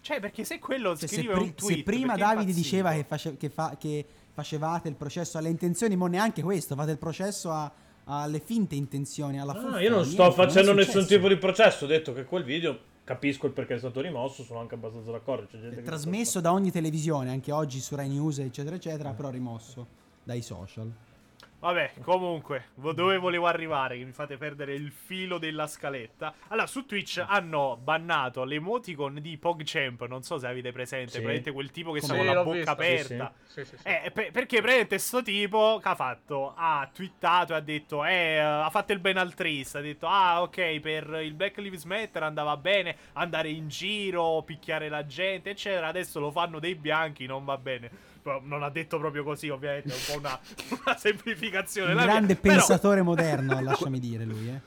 Cioè, 0.00 0.18
perché 0.18 0.44
se 0.44 0.58
quello 0.58 0.94
Se, 0.96 1.06
se 1.06 1.16
scrive 1.16 1.34
pri- 1.34 1.42
un 1.42 1.54
tweet... 1.54 1.76
se 1.78 1.82
prima 1.84 2.16
Davide 2.16 2.52
diceva 2.52 2.92
che, 2.92 3.04
face- 3.04 3.36
che 3.36 3.48
fa- 3.50 3.76
che 3.78 4.04
facevate 4.32 4.88
il 4.88 4.94
processo 4.96 5.38
alle 5.38 5.50
intenzioni, 5.50 5.94
ma 5.94 6.08
neanche 6.08 6.42
questo, 6.42 6.74
fate 6.74 6.90
il 6.92 6.98
processo 6.98 7.50
a- 7.52 7.70
alle 8.04 8.40
finte 8.40 8.74
intenzioni, 8.74 9.38
alla 9.38 9.52
No, 9.52 9.60
fuffa, 9.60 9.80
io 9.80 9.90
non 9.90 10.04
sto 10.04 10.22
niente, 10.22 10.34
facendo 10.42 10.70
è 10.72 10.74
nessun 10.74 11.06
tipo 11.06 11.28
di 11.28 11.36
processo. 11.36 11.84
Ho 11.84 11.88
detto 11.88 12.12
che 12.12 12.24
quel 12.24 12.42
video 12.42 12.76
capisco 13.10 13.46
il 13.46 13.52
perché 13.52 13.74
è 13.74 13.78
stato 13.78 14.00
rimosso. 14.00 14.44
Sono 14.44 14.60
anche 14.60 14.76
abbastanza 14.76 15.10
d'accordo. 15.10 15.48
C'è 15.50 15.82
trasmesso 15.82 16.40
da 16.40 16.52
ogni 16.52 16.70
televisione, 16.70 17.30
anche 17.30 17.50
oggi 17.50 17.80
su 17.80 17.96
Rai 17.96 18.08
News, 18.08 18.38
eccetera, 18.38 18.76
eccetera, 18.76 19.10
però 19.10 19.30
rimosso 19.30 19.86
dai 20.22 20.42
social. 20.42 20.88
Vabbè, 21.60 21.92
comunque, 22.00 22.68
dove 22.74 23.18
volevo 23.18 23.46
arrivare? 23.46 23.98
Che 23.98 24.04
mi 24.04 24.12
fate 24.12 24.38
perdere 24.38 24.72
il 24.72 24.90
filo 24.90 25.36
della 25.36 25.66
scaletta. 25.66 26.32
Allora, 26.48 26.66
su 26.66 26.86
Twitch 26.86 27.22
hanno 27.26 27.78
bannato 27.80 28.44
l'emoticon 28.44 29.18
di 29.20 29.36
PogChamp. 29.36 30.06
Non 30.06 30.22
so 30.22 30.38
se 30.38 30.46
avete 30.46 30.72
presente. 30.72 31.10
Sì. 31.10 31.16
Praticamente 31.18 31.52
quel 31.52 31.70
tipo 31.70 31.92
che 31.92 32.00
sta 32.00 32.16
con 32.16 32.24
la 32.24 32.42
bocca 32.42 32.54
visto, 32.56 32.70
aperta. 32.70 33.32
Sì, 33.44 33.64
sì, 33.66 33.76
sì. 33.76 33.86
Eh, 33.86 34.10
per- 34.10 34.30
perché 34.30 34.56
praticamente 34.56 34.96
sto 34.98 35.22
tipo 35.22 35.78
che 35.82 35.88
ha 35.88 35.94
fatto? 35.94 36.54
Ha 36.56 36.88
twittato 36.92 37.52
e 37.52 37.56
ha 37.56 37.60
detto, 37.60 38.06
eh, 38.06 38.38
ha 38.38 38.70
fatto 38.70 38.92
il 38.92 38.98
benaltrista. 38.98 39.80
Ha 39.80 39.82
detto, 39.82 40.06
ah, 40.06 40.40
ok, 40.40 40.80
per 40.80 41.20
il 41.22 41.34
Black 41.34 41.58
Lives 41.58 41.84
Matter 41.84 42.22
andava 42.22 42.56
bene 42.56 42.96
andare 43.12 43.50
in 43.50 43.68
giro, 43.68 44.42
picchiare 44.46 44.88
la 44.88 45.04
gente, 45.04 45.50
eccetera. 45.50 45.88
Adesso 45.88 46.18
lo 46.20 46.30
fanno 46.30 46.58
dei 46.58 46.74
bianchi, 46.74 47.26
non 47.26 47.44
va 47.44 47.58
bene. 47.58 47.90
Non 48.42 48.62
ha 48.62 48.70
detto 48.70 48.98
proprio 48.98 49.22
così, 49.24 49.48
ovviamente, 49.48 49.88
è 49.88 49.94
un 49.94 50.00
po' 50.12 50.18
una, 50.18 50.38
una 50.84 50.96
semplificazione. 50.96 51.90
Un 51.90 51.96
la 51.96 52.02
mia. 52.04 52.12
grande 52.12 52.36
Però- 52.36 52.54
pensatore 52.54 53.02
moderno, 53.02 53.60
lasciami 53.62 53.98
dire 53.98 54.24
lui, 54.24 54.48
eh. 54.48 54.60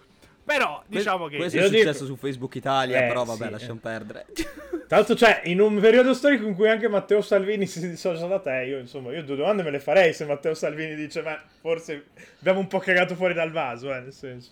Però, 0.45 0.83
diciamo 0.87 1.27
che... 1.27 1.37
Questo 1.37 1.57
è 1.59 1.69
dico- 1.69 1.77
successo 1.77 2.05
su 2.05 2.17
Facebook 2.17 2.53
Italia, 2.55 3.05
Eh, 3.05 3.07
però 3.07 3.23
vabbè, 3.23 3.45
sì, 3.45 3.51
lasciamo 3.51 3.75
eh. 3.75 3.81
perdere. 3.81 4.25
Tra 4.87 4.97
l'altro, 4.97 5.15
cioè, 5.15 5.41
in 5.45 5.61
un 5.61 5.79
periodo 5.79 6.13
storico 6.13 6.45
in 6.45 6.53
cui 6.53 6.67
anche 6.67 6.89
Matteo 6.89 7.21
Salvini 7.21 7.65
si 7.65 7.87
dissocia 7.87 8.27
da 8.27 8.39
te, 8.39 8.65
io 8.67 8.77
insomma, 8.77 9.13
io 9.13 9.23
due 9.23 9.37
domande 9.37 9.63
me 9.63 9.71
le 9.71 9.79
farei 9.79 10.13
se 10.13 10.25
Matteo 10.25 10.53
Salvini 10.53 10.95
dice, 10.95 11.21
ma 11.21 11.41
forse 11.61 12.07
abbiamo 12.39 12.59
un 12.59 12.67
po' 12.67 12.79
cagato 12.79 13.15
fuori 13.15 13.33
dal 13.33 13.51
vaso, 13.51 13.93
eh, 13.93 14.01
nel 14.01 14.11
senso. 14.13 14.51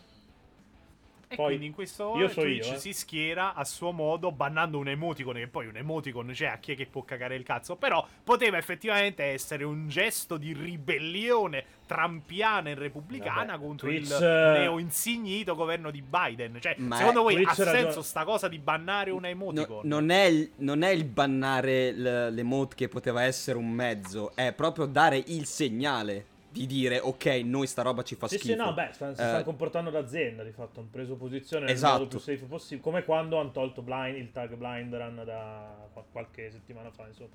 E 1.31 1.35
Poi, 1.37 1.45
quindi 1.45 1.67
in 1.67 1.73
questo 1.73 2.13
io 2.17 2.27
so 2.27 2.41
Twitch 2.41 2.67
io, 2.67 2.73
eh. 2.73 2.77
si 2.77 2.91
schiera 2.91 3.53
a 3.53 3.63
suo 3.63 3.93
modo 3.93 4.33
bannando 4.33 4.77
un 4.77 4.89
emoticon 4.89 5.35
che 5.35 5.47
poi 5.47 5.67
un 5.67 5.77
emoticon 5.77 6.31
c'è 6.33 6.47
a 6.47 6.57
chi 6.57 6.73
è 6.73 6.75
che 6.75 6.87
può 6.87 7.03
cagare 7.03 7.35
il 7.35 7.43
cazzo 7.43 7.77
però 7.77 8.05
poteva 8.21 8.57
effettivamente 8.57 9.23
essere 9.23 9.63
un 9.63 9.87
gesto 9.87 10.35
di 10.35 10.51
ribellione 10.51 11.63
trampiana 11.87 12.69
e 12.69 12.73
repubblicana 12.75 13.53
Vabbè, 13.53 13.63
contro 13.65 13.87
Twitch, 13.87 14.09
il 14.11 14.17
neo 14.19 14.77
insignito 14.77 15.55
governo 15.55 15.89
di 15.89 16.01
Biden 16.01 16.57
cioè 16.59 16.75
Ma 16.79 16.97
secondo 16.97 17.21
voi 17.21 17.33
ha 17.35 17.37
Twitch 17.37 17.57
ragiona- 17.59 17.71
senso 17.79 18.01
sta 18.01 18.25
cosa 18.25 18.49
di 18.49 18.57
bannare 18.59 19.11
un 19.11 19.21
No, 19.21 19.27
emoticon? 19.27 19.81
non, 19.87 20.09
è 20.09 20.23
il, 20.25 20.51
non 20.57 20.81
è 20.83 20.89
il 20.89 21.05
bannare 21.05 21.91
l'emote 21.93 22.75
che 22.75 22.89
poteva 22.89 23.23
essere 23.23 23.57
un 23.57 23.69
mezzo, 23.69 24.31
è 24.35 24.51
proprio 24.51 24.85
dare 24.85 25.23
il 25.27 25.45
segnale 25.45 26.25
di 26.51 26.65
dire 26.65 26.99
ok, 26.99 27.25
noi 27.45 27.65
sta 27.65 27.81
roba 27.81 28.03
ci 28.03 28.15
fa 28.15 28.27
Sì, 28.27 28.37
schifo. 28.37 28.53
sì, 28.53 28.59
no, 28.59 28.73
beh, 28.73 28.89
stanno, 28.91 29.13
si 29.15 29.21
Eh, 29.21 29.25
stanno 29.25 29.43
comportando 29.43 29.89
d'azienda, 29.89 30.43
di 30.43 30.51
fatto, 30.51 30.79
hanno 30.81 30.89
preso 30.91 31.15
posizione 31.15 31.65
nel 31.65 31.73
Esatto. 31.73 31.93
modo 31.99 32.07
più 32.09 32.19
safe 32.19 32.45
possibile, 32.45 32.81
come 32.81 33.03
quando 33.05 33.39
hanno 33.39 33.51
tolto 33.51 33.81
blind, 33.81 34.17
il 34.17 34.31
tag 34.31 34.55
blind 34.55 34.93
run 34.93 35.21
da 35.25 35.87
qua- 35.93 36.05
qualche 36.11 36.51
settimana 36.51 36.91
fa, 36.91 37.07
insomma. 37.07 37.29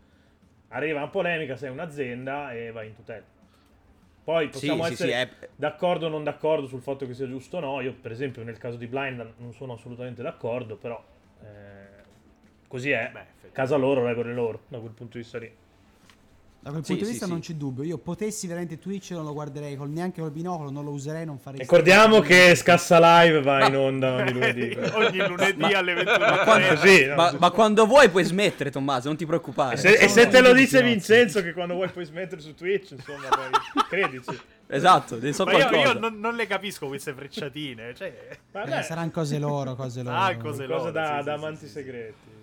Arriva 0.69 0.99
una 0.99 1.09
polemica, 1.09 1.57
sei 1.57 1.71
un'azienda 1.71 2.53
e 2.53 2.71
vai 2.73 2.89
in 2.89 2.95
tutela. 2.95 3.25
Poi 4.25 4.49
possiamo 4.49 4.85
sì, 4.85 4.93
essere 4.93 5.11
sì, 5.11 5.45
è- 5.45 5.49
d'accordo 5.55 6.07
o 6.07 6.09
non 6.09 6.25
d'accordo 6.25 6.67
sul 6.67 6.83
fatto 6.83 7.07
che 7.07 7.15
sia 7.15 7.29
giusto 7.29 7.59
o 7.59 7.61
no. 7.61 7.81
Io, 7.81 7.95
per 7.95 8.11
esempio, 8.11 8.43
nel 8.43 8.59
caso 8.59 8.77
di 8.77 8.87
Blind 8.89 9.35
non 9.39 9.53
sono 9.55 9.75
assolutamente 9.75 10.21
d'accordo, 10.21 10.77
però 10.77 11.03
eh, 11.43 12.03
così 12.67 12.91
è. 12.91 13.11
Beh. 13.13 13.35
Casa 13.53 13.77
loro, 13.77 14.05
regole 14.05 14.35
loro, 14.35 14.63
da 14.69 14.79
quel 14.81 14.91
punto 14.93 15.17
di 15.17 15.23
vista 15.23 15.39
lì. 15.39 15.51
Da 16.67 16.73
quel 16.73 16.85
Sì, 16.85 16.91
punto 16.95 17.05
di 17.05 17.07
sì, 17.07 17.11
vista 17.13 17.27
sì. 17.27 17.31
non 17.31 17.41
c'è 17.41 17.53
dubbio. 17.55 17.85
Io 17.85 17.97
potessi 17.99 18.49
veramente 18.49 18.77
Twitch, 18.81 19.13
non 19.13 19.23
lo 19.25 19.33
guarderei 19.33 19.77
col- 19.77 19.89
neanche 19.89 20.21
col 20.21 20.33
binocolo, 20.33 20.71
non 20.71 20.83
lo 20.85 20.91
userei, 20.91 21.25
non 21.25 21.39
farei 21.39 21.61
Ricordiamo 21.61 22.19
che 22.19 22.57
Scassa 22.57 22.99
Live 22.99 23.41
va 23.41 23.67
in 23.69 23.77
onda 23.77 24.15
ogni 24.17 24.33
lunedì. 24.33 24.77
ogni 24.95 25.29
lunedì 25.29 25.63
alle 25.73 25.95
21 25.95 26.19
ma 26.19 26.39
quando- 26.39 26.67
Così, 26.67 27.05
no? 27.07 27.15
ma, 27.15 27.37
ma 27.39 27.51
quando 27.53 27.87
vuoi 27.87 28.09
puoi 28.09 28.25
smettere, 28.25 28.73
Tommaso, 28.73 29.07
non 29.07 29.17
ti 29.17 29.25
preoccupare. 29.25 29.75
E 29.75 29.79
se, 29.79 29.93
e 29.93 30.09
se 30.09 30.27
te 30.27 30.41
lo 30.41 30.53
dice. 30.53 30.83
Vincenzo 30.83 31.41
che 31.41 31.53
quando 31.53 31.75
vuoi 31.75 31.89
puoi 31.89 32.05
smettere 32.05 32.41
su 32.41 32.53
Twitch, 32.53 32.91
insomma, 32.97 33.29
poi 33.29 33.85
credici. 33.89 34.37
Esatto, 34.67 35.21
ne 35.21 35.33
so 35.33 35.45
ma 35.45 35.53
io, 35.53 35.69
qualcosa. 35.69 35.93
io 35.93 35.99
non, 36.01 36.19
non 36.19 36.35
le 36.35 36.49
capisco 36.49 36.89
queste 36.89 37.15
frecciatine 37.15 37.95
cioè 37.95 38.13
Eh, 38.53 38.83
saranno 38.83 39.13
cose 39.13 39.39
loro, 39.39 39.77
cose 39.77 40.03
loro. 40.03 40.17
Ah, 40.17 40.35
cose 40.37 40.67
loro, 40.67 40.91
da, 40.91 41.19
sì, 41.21 41.25
da 41.27 41.37
sì, 41.37 41.39
amanti 41.39 41.59
sì, 41.61 41.67
sì. 41.67 41.73
segreti. 41.75 42.35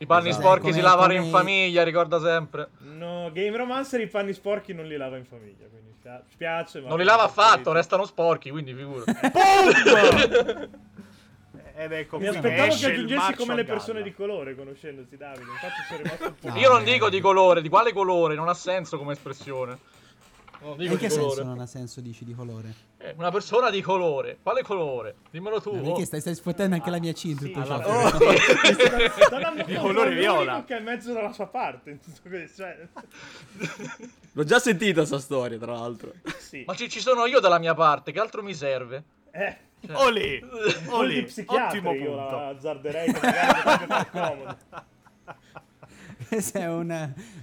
I 0.00 0.06
panni 0.06 0.30
Esatto. 0.30 0.44
sporchi 0.46 0.72
si 0.72 0.80
lavano 0.80 1.12
in 1.12 1.28
famiglia, 1.28 1.82
ricorda 1.82 2.18
sempre. 2.18 2.70
No, 2.78 3.30
Game 3.34 3.54
Romancer 3.54 4.00
i 4.00 4.06
panni 4.06 4.32
sporchi 4.32 4.72
non 4.72 4.86
li 4.86 4.96
lava 4.96 5.18
in 5.18 5.26
famiglia, 5.26 5.66
quindi 5.68 5.92
spia- 5.92 6.24
spiace, 6.26 6.80
ma... 6.80 6.88
Non 6.88 6.96
li 6.96 7.04
lava 7.04 7.24
affatto, 7.24 7.70
restano 7.72 8.06
sporchi, 8.06 8.48
quindi 8.48 8.72
figurati. 8.72 9.12
ed 11.76 11.92
ecco 11.92 12.18
Mi 12.18 12.28
aspettavo 12.28 12.74
che 12.74 12.86
aggiungessi 12.86 13.34
come 13.34 13.54
le 13.54 13.64
persone 13.64 14.02
di 14.02 14.14
colore, 14.14 14.54
conoscendoti 14.54 15.18
Davide. 15.18 15.50
Infatti 15.50 15.82
sono 15.86 16.02
rimasto 16.02 16.24
un 16.24 16.34
po'... 16.52 16.58
Io 16.58 16.70
non 16.70 16.82
dico 16.82 17.10
di 17.10 17.20
colore, 17.20 17.60
di 17.60 17.68
quale 17.68 17.92
colore? 17.92 18.34
Non 18.34 18.48
ha 18.48 18.54
senso 18.54 18.96
come 18.96 19.12
espressione. 19.12 19.78
Non 20.62 20.76
dico 20.76 20.92
In 20.92 20.98
di 20.98 21.06
che 21.06 21.08
colore. 21.08 21.34
senso 21.34 21.42
non 21.44 21.58
ha 21.60 21.66
senso 21.66 22.00
dici 22.02 22.24
di 22.24 22.34
colore? 22.34 22.74
Eh, 22.98 23.14
una 23.16 23.30
persona 23.30 23.70
di 23.70 23.80
colore. 23.80 24.38
Quale 24.42 24.62
colore? 24.62 25.14
Dimmelo 25.30 25.60
tu. 25.60 25.72
Ma 25.74 25.80
oh. 25.80 25.84
perché 25.84 26.04
stai, 26.04 26.20
stai 26.20 26.34
sfottendo 26.34 26.74
anche 26.74 26.90
la 26.90 26.98
mia 26.98 27.12
C 27.14 27.24
in 27.24 27.38
Sì, 27.38 27.50
tutto 27.50 27.64
ciò? 27.64 27.74
allora- 27.74 28.06
Oh. 28.06 28.08
Sta 29.08 29.62
Di 29.64 29.74
colore 29.76 30.14
viola. 30.14 30.62
che 30.64 30.76
è 30.76 30.80
mezzo 30.80 31.12
dalla 31.14 31.32
sua 31.32 31.46
parte 31.46 31.90
in 31.90 32.00
tutto 32.00 32.28
questo, 32.28 32.62
cioè, 32.62 32.78
L'ho 34.32 34.44
già 34.44 34.58
sentita 34.58 35.04
sta 35.06 35.18
storia, 35.18 35.56
tra 35.58 35.72
l'altro. 35.72 36.12
sì. 36.38 36.62
Ma 36.66 36.74
ci, 36.74 36.88
ci 36.90 37.00
sono 37.00 37.24
io 37.26 37.40
dalla 37.40 37.58
mia 37.58 37.74
parte, 37.74 38.12
che 38.12 38.20
altro 38.20 38.42
mi 38.42 38.54
serve? 38.54 39.02
Eh, 39.32 39.56
Olè, 39.92 40.40
di 40.40 40.44
olè, 40.88 41.22
psichiatri 41.24 41.78
ottimo 41.78 41.92
io 41.94 42.14
punto. 42.16 42.36
la 42.36 42.48
azzarderei 42.48 43.12
che 43.12 43.20
magari 43.20 44.10
comodo. 44.10 44.56
Questo 46.30 46.58
è 46.58 46.68
un, 46.72 46.90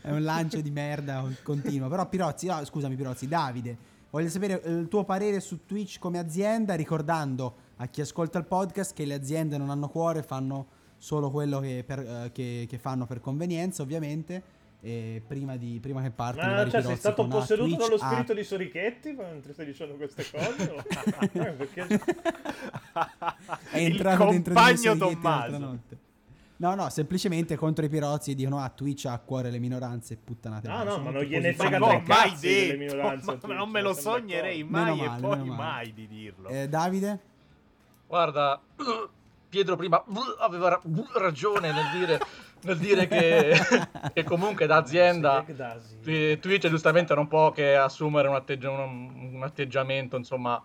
è 0.02 0.10
un 0.12 0.24
lancio 0.24 0.62
di 0.62 0.72
merda 0.72 1.22
continuo. 1.44 1.90
Però 1.90 2.08
Pirozzi, 2.08 2.48
no, 2.48 2.64
scusami 2.64 2.96
Pirozzi, 2.96 3.28
Davide, 3.28 3.76
voglio 4.10 4.30
sapere 4.30 4.62
eh, 4.64 4.72
il 4.72 4.88
tuo 4.88 5.04
parere 5.04 5.42
su 5.42 5.66
Twitch 5.66 6.00
come 6.00 6.20
azienda, 6.20 6.74
ricordando 6.74 7.56
a 7.78 7.88
chi 7.88 8.00
ascolta 8.00 8.38
il 8.38 8.46
podcast 8.46 8.94
che 8.94 9.04
le 9.04 9.14
aziende 9.14 9.58
non 9.58 9.70
hanno 9.70 9.90
cuore, 9.90 10.24
fanno 10.24 10.68
solo 10.98 11.30
quello 11.32 11.60
che, 11.60 11.84
per- 11.86 12.00
eh, 12.00 12.32
che- 12.32 12.66
che 12.68 12.78
fanno 12.78 13.06
per 13.06 13.20
convenienza, 13.20 13.82
ovviamente. 13.84 14.56
E 14.80 15.22
prima, 15.28 15.58
di, 15.58 15.80
prima 15.82 16.02
che 16.02 16.12
partano 16.12 16.48
i 16.48 16.52
Ma 16.52 16.56
vari 16.58 16.70
cioè, 16.70 16.82
sei 16.84 16.96
stato 16.96 17.24
ah, 17.24 17.28
posseduto 17.28 17.76
Twitch 17.76 17.82
dallo 17.90 17.98
spirito 17.98 18.34
di 18.36 18.44
Sorichetti 18.44 19.12
mentre 19.12 19.52
stai 19.52 19.66
dicendo 19.66 19.96
queste 19.96 20.24
cose? 20.32 20.86
Eh, 23.72 23.78
è 23.78 23.80
Il 23.80 23.92
entrato 23.92 24.30
dentro 24.30 24.54
di 24.54 24.60
compagno 24.60 24.98
Tommaso. 24.98 25.80
No, 26.60 26.74
no, 26.74 26.90
semplicemente 26.90 27.56
contro 27.56 27.86
i 27.86 27.90
pirozzi 27.90 28.34
dicono 28.34 28.60
ah 28.60 28.70
Twitch 28.70 29.06
ha 29.06 29.14
a 29.14 29.20
cuore 29.20 29.52
le 29.52 29.60
minoranze 29.60 30.16
e 30.16 30.18
puttanate. 30.18 30.68
No, 30.68 30.84
no, 30.84 30.98
ma 31.00 31.12
non 31.12 31.22
gliene 31.24 31.54
frega 31.54 31.78
no, 31.78 32.02
mai 32.06 32.36
delle 32.40 32.78
detto, 32.78 32.78
minoranze 32.96 33.26
ma 33.26 33.32
a 33.34 33.36
Twitch, 33.38 33.56
non 33.58 33.70
me 33.70 33.82
lo 33.82 33.94
sognerei 33.94 34.64
d'accordo. 34.64 34.78
mai 34.78 34.96
Meno 34.98 35.04
e 35.04 35.08
male, 35.08 35.22
poi 35.22 35.38
male. 35.50 35.56
mai 35.56 35.94
di 35.94 36.08
dirlo. 36.08 36.50
Eh, 36.50 36.68
Davide? 36.68 37.20
Guarda, 38.08 38.60
Pietro 39.50 39.76
prima 39.76 40.04
aveva 40.40 40.70
ra- 40.70 40.82
ragione 41.20 41.72
nel 41.72 41.86
dire, 41.94 42.20
nel 42.62 42.78
dire 42.80 43.08
che, 43.08 43.56
che 44.14 44.24
comunque 44.24 44.66
da 44.66 44.78
azienda 44.78 45.46
Twitch 46.42 46.68
giustamente 46.70 47.14
non 47.14 47.28
può 47.28 47.52
che 47.52 47.76
assumere 47.76 48.28
un, 48.28 48.36
atteggia- 48.36 48.72
un- 48.72 49.30
un 49.36 49.44
atteggiamento, 49.44 50.18
insomma, 50.18 50.62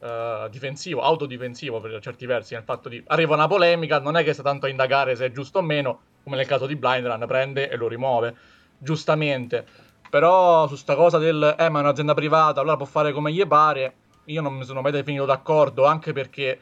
eh, 0.00 0.48
difensivo, 0.50 1.02
autodifensivo 1.02 1.80
per 1.80 2.00
certi 2.00 2.26
versi, 2.26 2.54
nel 2.54 2.62
fatto 2.62 2.88
di 2.88 3.02
arriva 3.06 3.34
una 3.34 3.48
polemica, 3.48 3.98
non 3.98 4.16
è 4.16 4.24
che 4.24 4.32
sta 4.32 4.42
tanto 4.42 4.66
a 4.66 4.68
indagare 4.68 5.16
se 5.16 5.26
è 5.26 5.30
giusto 5.32 5.58
o 5.58 5.62
meno, 5.62 6.00
come 6.22 6.36
nel 6.36 6.46
caso 6.46 6.66
di 6.66 6.76
Blindrun, 6.76 7.24
prende 7.26 7.68
e 7.68 7.76
lo 7.76 7.88
rimuove, 7.88 8.34
giustamente. 8.78 9.66
Però 10.08 10.66
su 10.68 10.76
sta 10.76 10.94
cosa 10.94 11.18
del, 11.18 11.54
eh 11.58 11.68
ma 11.68 11.80
è 11.80 11.82
un'azienda 11.82 12.14
privata, 12.14 12.60
allora 12.60 12.76
può 12.76 12.86
fare 12.86 13.12
come 13.12 13.32
gli 13.32 13.46
pare, 13.46 13.94
io 14.24 14.40
non 14.40 14.54
mi 14.54 14.64
sono 14.64 14.80
mai 14.80 14.92
definito 14.92 15.24
d'accordo, 15.24 15.84
anche 15.84 16.12
perché 16.12 16.58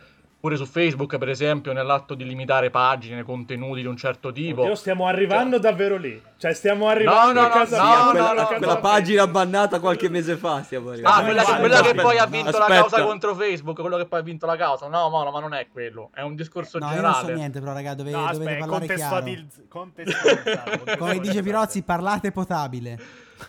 Pure 0.47 0.59
su 0.59 0.67
Facebook, 0.67 1.19
per 1.19 1.29
esempio, 1.29 1.73
nell'atto 1.73 2.15
di 2.15 2.25
limitare 2.25 2.71
pagine, 2.71 3.25
contenuti 3.25 3.81
di 3.81 3.89
un 3.89 3.97
certo 3.97 4.31
tipo. 4.31 4.61
Oddio, 4.61 4.77
stiamo 4.77 5.09
arrivando 5.09 5.61
cioè... 5.61 5.71
davvero 5.71 5.97
lì. 5.97 6.23
Cioè, 6.37 6.53
stiamo 6.53 6.87
arrivando 6.87 7.41
no, 7.41 7.41
no, 7.41 7.47
a 7.49 7.51
casa 7.51 7.83
no, 7.83 7.89
mia. 7.89 7.97
no, 7.97 8.11
quella, 8.11 8.33
no, 8.43 8.47
quella 8.47 8.75
no, 8.75 8.81
pagina 8.81 9.27
bannata 9.27 9.81
qualche 9.81 10.09
mese 10.09 10.37
fa. 10.37 10.63
Stiamo 10.63 10.91
arrivando. 10.91 11.19
Ah, 11.19 11.25
quella, 11.25 11.43
che, 11.43 11.59
quella 11.59 11.81
che 11.81 11.95
poi 11.95 12.19
ha 12.19 12.27
vinto 12.27 12.51
aspetta. 12.51 12.69
la 12.69 12.81
causa 12.81 13.03
contro 13.03 13.35
Facebook, 13.35 13.81
quello 13.81 13.97
che 13.97 14.07
poi 14.07 14.21
ha 14.21 14.23
vinto 14.23 14.47
la 14.47 14.55
causa. 14.55 14.87
No, 14.87 15.09
no, 15.09 15.25
no, 15.25 15.33
ma 15.33 15.41
non 15.41 15.53
è 15.53 15.67
quello. 15.73 16.11
È 16.15 16.21
un 16.21 16.37
discorso 16.37 16.79
No, 16.79 16.87
io 16.87 16.91
generale. 16.93 17.17
non 17.17 17.27
so 17.27 17.35
niente, 17.35 17.59
però, 17.59 17.73
raga, 17.73 17.95
dove, 17.95 18.11
No, 18.13 18.19
dovete 18.31 18.37
aspetta, 18.37 18.67
parlare 18.67 18.87
chiaro. 18.87 19.25
contestualizz- 19.69 19.69
contestualizzare, 19.69 20.97
Come 20.97 21.19
dice 21.19 21.43
Pirozzi, 21.43 21.83
parlate 21.83 22.31
potabile. 22.31 23.01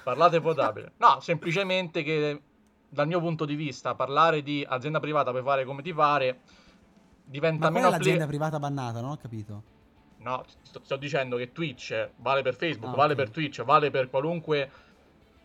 Parlate 0.01 0.41
potabile. 0.41 0.93
No, 0.97 1.19
semplicemente 1.19 2.01
che 2.01 2.41
dal 2.89 3.05
mio 3.05 3.19
punto 3.19 3.45
di 3.45 3.53
vista 3.53 3.93
parlare 3.93 4.41
di 4.41 4.65
azienda 4.67 4.99
privata 4.99 5.29
puoi 5.29 5.43
fare 5.43 5.63
come 5.63 5.83
ti 5.83 5.93
pare 5.93 6.39
diventa 7.27 7.65
Ma 7.65 7.71
qual 7.71 7.73
meno 7.73 7.87
è 7.87 7.91
l'azienda 7.97 8.23
appli- 8.23 8.37
privata 8.37 8.59
bannata? 8.59 9.01
Non 9.01 9.11
ho 9.11 9.17
capito. 9.17 9.63
No, 10.19 10.43
sto, 10.63 10.81
sto 10.83 10.95
dicendo 10.95 11.37
che 11.37 11.51
Twitch 11.51 12.09
vale 12.17 12.41
per 12.41 12.55
Facebook, 12.55 12.93
Ah, 12.93 12.95
vale 12.97 13.13
ok. 13.13 13.19
per 13.19 13.29
Twitch, 13.29 13.63
vale 13.63 13.91
per 13.91 14.09
qualunque 14.09 14.69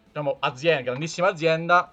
diciamo 0.07 0.37
azienda, 0.41 0.83
grandissima 0.91 1.29
azienda, 1.29 1.93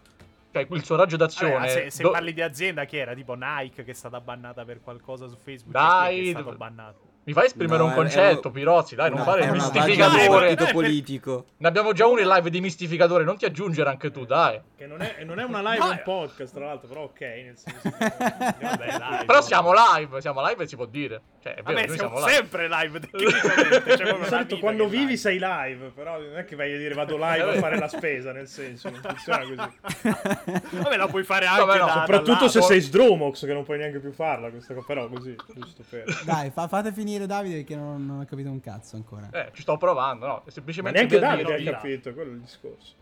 cioè 0.52 0.66
il 0.70 0.84
suo 0.84 0.96
raggio 0.96 1.18
d'azione 1.18 1.58
ma 1.58 1.68
se, 1.68 1.90
se 1.92 2.04
do- 2.04 2.12
parli 2.12 2.34
di 2.34 2.42
azienda, 2.42 2.86
chi 2.86 2.98
era? 2.98 3.14
Tipo 3.14 3.36
Nike 3.36 3.84
che 3.84 3.92
è 3.92 3.94
stata 3.94 4.20
bannata 4.22 4.64
per 4.66 4.82
qualcosa 4.82 5.28
su 5.28 5.36
Facebook. 5.36 5.72
Dai, 5.74 6.16
Cioè, 6.16 6.24
che 6.24 6.30
è 6.30 6.42
stato 6.42 6.58
bannato. 6.58 7.00
Mi 7.30 7.36
fai 7.36 7.46
esprimere 7.46 7.78
No, 7.78 7.86
un 7.86 7.92
è- 7.92 7.96
concetto, 7.96 8.48
è- 8.48 8.52
Pirozzi, 8.52 8.96
dai, 8.96 9.10
non 9.12 9.20
No, 9.20 9.24
fare 9.24 9.42
è 9.42 9.46
il 9.46 9.52
mistificatore. 9.52 10.50
Eh, 10.50 10.72
politico. 10.72 11.46
Ne 11.58 11.68
abbiamo 11.68 11.94
già 11.94 12.08
uno 12.08 12.22
in 12.22 12.28
live 12.28 12.50
di 12.50 12.60
mistificatore, 12.60 13.24
non 13.24 13.38
ti 13.38 13.46
aggiungere 13.46 13.88
anche 13.88 14.10
tu, 14.10 14.26
dai. 14.26 14.60
Che 14.76 14.88
non 14.88 15.00
è, 15.04 15.24
non 15.26 15.38
è 15.38 15.44
una 15.44 15.62
live, 15.62 15.86
è 15.86 15.90
un 15.90 16.02
podcast, 16.04 16.52
tra 16.56 16.66
l'altro, 16.66 16.88
però 16.88 17.04
ok, 17.04 17.20
nel 17.22 17.56
senso 17.56 17.82
che- 18.00 18.66
Vabbè, 18.66 18.98
dai, 18.98 19.26
Però 19.28 19.38
no. 19.38 19.42
siamo 19.44 19.72
live, 19.74 20.22
siamo 20.22 20.44
live 20.48 20.64
e 20.64 20.68
si 20.68 20.76
può 20.76 20.86
dire. 20.86 21.22
Cioè, 21.42 21.54
è 21.54 21.62
vero, 21.62 21.74
Vabbè, 21.74 21.88
noi 21.88 21.98
siamo 21.98 22.16
siamo 22.18 22.26
live. 22.28 22.38
sempre 22.38 22.68
live 22.68 23.00
tecnicamente. 23.00 23.80
Proprio 23.80 24.18
Di 24.18 24.26
solito 24.26 24.60
quando 24.60 24.88
vivi 24.88 25.04
live. 25.06 25.18
sei 25.18 25.40
live, 25.40 25.92
però 25.96 26.20
non 26.20 26.38
è 26.38 26.46
che 26.46 26.56
vai 26.56 26.74
a 26.74 26.78
dire 26.78 26.94
vado 26.94 27.16
live 27.16 27.56
a 27.56 27.60
fare 27.60 27.78
la 27.78 27.88
spesa, 27.88 28.32
nel 28.32 28.48
senso, 28.48 28.90
non 28.90 29.00
funziona 29.02 29.40
così. 29.40 29.56
Vabbè, 30.80 30.98
la 30.98 31.08
puoi 31.08 31.24
fare 31.24 31.46
anche 31.46 31.64
Vabbè, 31.66 31.80
no, 31.80 31.86
da, 31.86 31.92
Soprattutto 31.94 32.46
da 32.46 32.50
se 32.50 32.62
sei 32.62 32.82
Sdrumox, 32.82 33.46
che 33.46 33.54
non 33.54 33.64
puoi 33.64 33.78
neanche 33.78 34.00
più 34.00 34.12
farla 34.12 34.50
questa 34.50 34.74
cosa, 34.74 34.86
però 34.86 35.08
così, 35.08 35.36
giusto 35.54 35.84
per... 35.90 36.24
Dai, 36.26 36.50
fa- 36.52 36.68
fate 36.68 36.92
finire 36.92 37.26
Davide 37.26 37.64
che 37.64 37.76
non, 37.76 38.06
non 38.06 38.20
ho 38.20 38.26
capito 38.26 38.50
un 38.50 38.60
cazzo 38.60 38.96
ancora. 38.98 39.30
Eh, 39.32 39.50
ci 39.54 39.62
sto 39.62 39.78
provando, 39.78 40.26
no? 40.26 40.38
È 40.40 40.42
Ma 40.46 40.52
semplicemente 40.52 40.98
neanche 40.98 41.20
Davide 41.20 41.70
ha 41.70 41.74
capito, 41.74 42.14
quello 42.14 42.32
è 42.32 42.34
il 42.34 42.40
discorso. 42.42 42.94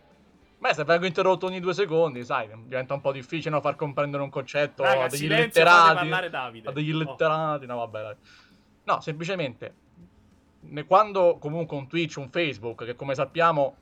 Beh, 0.59 0.73
se 0.73 0.83
vengo 0.83 1.05
interrotto 1.05 1.45
ogni 1.45 1.59
due 1.59 1.73
secondi, 1.73 2.23
sai, 2.25 2.49
diventa 2.65 2.95
un 2.95 3.01
po' 3.01 3.11
difficile 3.11 3.51
no, 3.51 3.61
far 3.61 3.75
comprendere 3.75 4.23
un 4.23 4.29
concetto 4.29 4.81
Raga, 4.83 5.03
a 5.03 5.07
degli 5.07 5.19
silenzio, 5.19 5.63
letterati. 5.63 5.95
parlare 5.95 6.29
Davide. 6.29 6.69
A 6.69 6.71
degli 6.71 6.91
Oh. 6.93 6.97
letterati, 6.97 7.65
no, 7.67 7.75
vabbè, 7.77 8.01
dai. 8.01 8.15
No, 8.85 8.99
semplicemente, 9.01 9.75
ne- 10.61 10.85
quando 10.85 11.37
comunque 11.39 11.77
un 11.77 11.87
Twitch, 11.87 12.17
un 12.17 12.29
Facebook, 12.29 12.85
che 12.85 12.95
come 12.95 13.13
sappiamo 13.13 13.75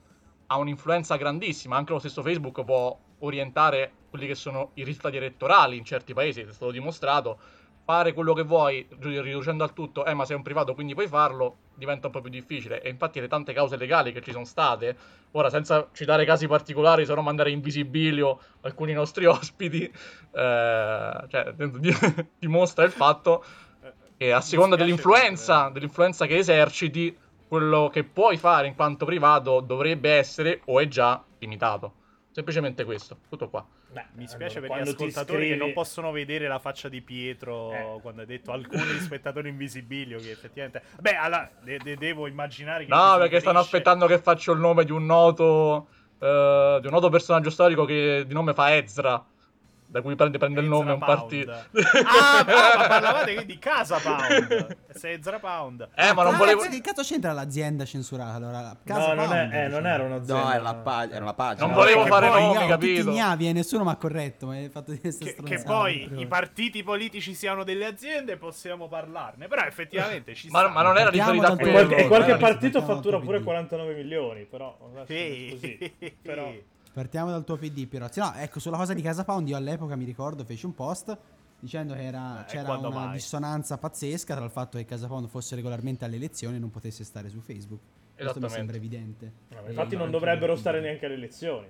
ha 0.48 0.58
un'influenza 0.58 1.16
grandissima, 1.16 1.76
anche 1.76 1.92
lo 1.92 1.98
stesso 1.98 2.22
Facebook 2.22 2.62
può 2.62 2.96
orientare 3.20 3.92
quelli 4.10 4.26
che 4.26 4.34
sono 4.34 4.70
i 4.74 4.84
risultati 4.84 5.16
elettorali 5.16 5.78
in 5.78 5.84
certi 5.84 6.12
paesi, 6.12 6.42
è 6.42 6.52
stato 6.52 6.70
dimostrato, 6.70 7.38
fare 7.86 8.12
quello 8.12 8.34
che 8.34 8.42
vuoi, 8.42 8.84
ri- 8.98 9.20
riducendo 9.20 9.62
al 9.62 9.72
tutto, 9.72 10.04
eh 10.04 10.12
ma 10.12 10.24
sei 10.24 10.34
un 10.34 10.42
privato 10.42 10.74
quindi 10.74 10.92
puoi 10.92 11.06
farlo, 11.06 11.58
diventa 11.76 12.08
un 12.08 12.12
po' 12.12 12.20
più 12.20 12.30
difficile. 12.30 12.82
E 12.82 12.88
infatti 12.88 13.20
le 13.20 13.28
tante 13.28 13.52
cause 13.52 13.76
legali 13.76 14.10
che 14.10 14.20
ci 14.20 14.32
sono 14.32 14.44
state, 14.44 14.96
ora 15.30 15.50
senza 15.50 15.88
citare 15.92 16.24
casi 16.24 16.48
particolari, 16.48 17.06
se 17.06 17.14
no 17.14 17.22
mandare 17.22 17.52
in 17.52 17.60
visibilio 17.60 18.40
alcuni 18.62 18.92
nostri 18.92 19.24
ospiti, 19.26 19.84
eh, 19.84 21.24
cioè 21.28 21.54
di- 21.54 21.96
dimostra 22.40 22.84
il 22.84 22.90
fatto 22.90 23.44
che 24.16 24.32
a 24.32 24.40
seconda 24.40 24.74
dell'influenza, 24.74 25.70
dell'influenza 25.72 26.26
che 26.26 26.38
eserciti, 26.38 27.16
quello 27.46 27.88
che 27.92 28.02
puoi 28.02 28.36
fare 28.36 28.66
in 28.66 28.74
quanto 28.74 29.04
privato 29.04 29.60
dovrebbe 29.60 30.10
essere 30.10 30.60
o 30.64 30.80
è 30.80 30.88
già 30.88 31.22
limitato. 31.38 31.92
Semplicemente 32.36 32.84
questo, 32.84 33.16
tutto 33.30 33.48
qua. 33.48 33.66
Beh, 33.92 34.04
Mi 34.12 34.28
spiace 34.28 34.58
allora, 34.58 34.74
per 34.74 34.84
gli 34.84 34.88
ascoltatori 34.90 35.38
che 35.38 35.44
iscrivi- 35.44 35.56
non 35.56 35.72
possono 35.72 36.10
vedere 36.10 36.46
la 36.48 36.58
faccia 36.58 36.90
di 36.90 37.00
Pietro 37.00 37.72
Eh. 37.72 37.98
quando 38.02 38.20
ha 38.20 38.24
detto 38.26 38.52
alcuni 38.52 38.82
spettatori 39.00 39.48
in 39.48 39.56
visibilio 39.56 40.18
che 40.18 40.32
effettivamente... 40.32 40.82
Beh, 41.00 41.16
allora, 41.16 41.50
de- 41.62 41.78
de- 41.82 41.96
devo 41.96 42.26
immaginare 42.26 42.84
che... 42.84 42.92
No, 42.92 43.16
perché 43.16 43.40
stanno 43.40 43.60
aspettando 43.60 44.04
che 44.06 44.18
faccio 44.18 44.52
il 44.52 44.58
nome 44.58 44.84
di 44.84 44.92
un 44.92 45.06
noto. 45.06 45.88
eh, 46.18 46.78
di 46.82 46.86
un 46.86 46.92
noto 46.92 47.08
personaggio 47.08 47.48
storico 47.48 47.86
che 47.86 48.24
di 48.26 48.34
nome 48.34 48.52
fa 48.52 48.76
Ezra. 48.76 49.24
Da 49.96 50.02
cui 50.02 50.14
prende, 50.14 50.36
prende 50.36 50.60
il 50.60 50.66
Ezra 50.66 50.76
nome 50.78 50.92
un 50.92 50.98
Pound. 50.98 51.18
partito. 51.18 51.52
Ah, 51.52 52.44
ma, 52.44 52.52
ma 52.76 52.86
parlavate 52.86 53.46
di 53.46 53.58
Casa 53.58 53.98
Pound. 53.98 54.76
Se 54.90 55.10
Ezra 55.12 55.38
Pound. 55.38 55.88
Eh, 55.94 56.12
ma 56.12 56.22
non 56.22 56.34
Ah, 56.34 56.36
volevo. 56.36 56.60
Che 56.68 56.80
cazzo 56.82 57.00
c'entra 57.02 57.32
l'azienda 57.32 57.86
censurata? 57.86 58.34
Allora, 58.34 58.60
No, 58.60 58.76
Casa 58.84 59.14
non, 59.14 59.26
Pound, 59.26 59.50
è, 59.52 59.64
eh, 59.64 59.68
non 59.68 59.86
era 59.86 60.02
un'azienda. 60.02 60.42
No, 60.42 60.52
era 60.52 60.62
la, 60.62 60.74
pa- 60.74 61.08
era 61.10 61.22
una 61.22 61.32
pagina. 61.32 61.66
Non 61.66 61.74
No, 61.74 61.80
volevo 61.80 62.02
che 62.02 62.08
fare 62.10 62.28
poi- 62.28 62.42
nomi, 62.42 62.52
Io 62.52 62.58
ho 62.58 62.62
tutti 62.62 62.70
capito? 62.94 63.10
ignavi 63.10 63.48
e 63.48 63.52
nessuno 63.54 63.84
mi 63.84 63.90
ha 63.90 63.96
corretto. 63.96 64.46
Ma 64.46 64.52
hai 64.52 64.68
fatto 64.68 64.90
di 64.90 65.00
Che, 65.00 65.34
che 65.42 65.62
poi 65.64 66.10
i 66.20 66.26
partiti 66.26 66.82
politici 66.82 67.32
siano 67.32 67.64
delle 67.64 67.86
aziende 67.86 68.36
possiamo 68.36 68.86
parlarne. 68.88 69.48
Però 69.48 69.62
effettivamente 69.62 70.34
ci 70.34 70.50
Ma, 70.50 70.58
sta. 70.58 70.68
ma 70.68 70.82
non 70.82 70.98
era 70.98 71.08
a 71.08 71.12
dal 71.12 71.58
E, 71.58 72.06
qualche, 72.06 72.32
e 72.32 72.36
partito 72.36 72.82
fattura 72.82 73.18
pure 73.18 73.38
PD. 73.38 73.44
49 73.44 73.94
milioni, 73.94 74.44
però 74.44 74.76
Sì. 75.06 75.48
così. 75.52 76.14
Però 76.20 76.52
Partiamo 76.96 77.28
dal 77.30 77.44
tuo 77.44 77.58
PD, 77.58 77.86
Pirozzi. 77.86 78.20
No, 78.20 78.32
ecco, 78.36 78.58
sulla 78.58 78.78
cosa 78.78 78.94
di 78.94 79.02
Casa 79.02 79.22
Pound, 79.22 79.46
io 79.50 79.56
all'epoca 79.58 79.96
mi 79.96 80.06
ricordo, 80.06 80.46
feci 80.46 80.64
un 80.64 80.74
post 80.74 81.14
dicendo 81.60 81.92
che 81.92 82.02
era, 82.02 82.40
Eh, 82.40 82.48
c'era 82.48 82.74
una 82.74 82.88
mai? 82.88 83.12
dissonanza 83.12 83.76
pazzesca 83.76 84.34
tra 84.34 84.42
il 84.42 84.50
fatto 84.50 84.78
che 84.78 84.86
Casa 84.86 85.06
Pound 85.06 85.28
fosse 85.28 85.54
regolarmente 85.56 86.06
alle 86.06 86.16
elezioni 86.16 86.56
e 86.56 86.58
non 86.58 86.70
potesse 86.70 87.04
stare 87.04 87.28
su 87.28 87.40
Facebook. 87.40 87.80
Questo 88.16 88.40
mi 88.40 88.48
sembra 88.48 88.76
evidente. 88.76 89.30
no, 89.48 89.60
ma 89.60 89.68
infatti 89.68 89.94
non 89.94 90.10
dovrebbero 90.10 90.56
stare 90.56 90.80
neanche 90.80 91.04
alle 91.04 91.16
elezioni. 91.16 91.66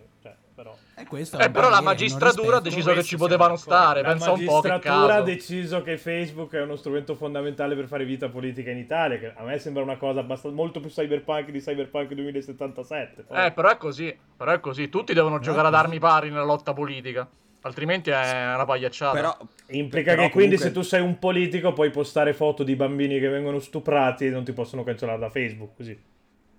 Però. 0.57 0.75
E 0.97 1.03
Eh, 1.03 1.07
un 1.45 1.53
però 1.53 1.69
la 1.69 1.83
magistratura 1.83 2.57
ha 2.57 2.61
deciso 2.61 2.95
che 2.95 3.03
ci 3.03 3.19
potevano 3.19 3.57
stare. 3.57 4.01
La 4.01 4.09
Pensa 4.09 4.33
un 4.33 4.43
po' 4.43 4.61
che 4.63 4.69
magistratura 4.69 5.15
ha 5.17 5.21
deciso 5.21 5.83
che 5.83 5.99
Facebook 5.99 6.55
è 6.55 6.63
uno 6.63 6.77
strumento 6.77 7.15
fondamentale 7.15 7.75
per 7.77 7.87
fare 7.87 8.07
vita 8.07 8.31
politica 8.31 8.71
in 8.71 8.79
Italia. 8.79 9.19
Che 9.19 9.33
a 9.37 9.43
me 9.43 9.59
sembra 9.59 9.83
una 9.83 9.99
cosa 9.99 10.21
abbastanza 10.21 10.57
molto 10.57 10.81
più 10.81 10.89
cyberpunk 10.89 11.51
di 11.51 11.61
Cyberpunk 11.61 12.15
2077. 12.15 13.23
Poi- 13.25 13.45
Eh, 13.45 13.53
però 13.53 13.69
è 13.69 13.77
così. 13.77 14.17
Però 14.35 14.51
è 14.51 14.59
così. 14.61 14.89
Tutti 14.89 15.13
devono 15.13 15.41
giocare 15.41 15.69
ad 15.69 15.75
armi 15.75 15.99
pari 15.99 16.31
nella 16.31 16.45
lotta 16.45 16.73
politica. 16.73 17.29
Altrimenti 17.61 18.09
è 18.09 18.55
una 18.55 18.65
pagliacciata. 18.65 19.13
Però 19.15 19.37
Implica 19.69 20.13
Però 20.13 20.23
che 20.23 20.31
quindi 20.31 20.57
comunque- 20.57 20.69
se 20.69 20.73
tu 20.73 20.81
sei 20.97 21.03
un 21.03 21.19
politico 21.19 21.75
puoi 21.75 21.91
postare 21.91 22.33
foto 22.33 22.63
di 22.63 22.77
bambini 22.77 23.19
che 23.19 23.29
vengono 23.29 23.59
stuprati 23.59 24.25
e 24.27 24.31
non 24.31 24.43
ti 24.45 24.53
possono 24.55 24.85
cancellare 24.85 25.19
da 25.19 25.29
Facebook. 25.29 25.77
Così 25.77 26.01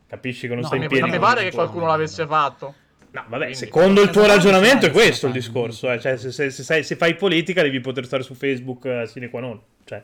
capisci 0.05 0.41
che 0.47 0.53
non 0.53 0.59
No, 0.61 0.67
stai 0.67 0.77
mi, 0.79 0.85
in 0.85 0.91
mi 0.91 0.97
piedi. 0.99 1.11
no, 1.13 1.17
con 1.19 1.27
pare 1.33 1.43
che 1.49 1.55
qualcuno 1.55 1.87
l'avesse 1.87 2.27
fatto. 2.27 2.73
No, 3.11 3.23
vabbè, 3.27 3.37
Quindi- 3.45 3.55
secondo 3.55 4.01
il 4.01 4.09
tuo 4.09 4.25
ragionamento 4.25 4.85
è 4.85 4.91
questo 4.91 5.27
il 5.27 5.33
discorso. 5.33 5.91
eh. 5.91 5.99
Cioè, 5.99 6.17
se, 6.17 6.31
se- 6.31 6.49
se 6.51 6.83
se 6.83 6.95
fai 6.95 7.15
politica 7.15 7.61
devi 7.61 7.79
poter 7.79 8.05
stare 8.05 8.21
su 8.23 8.33
Facebook 8.35 8.85
eh, 8.85 9.07
sine 9.07 9.29
qua 9.29 9.39
non. 9.39 9.59
Cioè, 9.85 10.03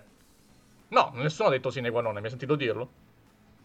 No, 0.90 1.12
nessuno 1.16 1.48
ha 1.50 1.52
detto 1.52 1.70
sine 1.72 1.90
qua 1.92 2.02
non, 2.02 2.14
mi 2.14 2.22
hai 2.24 2.30
sentito 2.30 2.56
dirlo? 2.56 2.90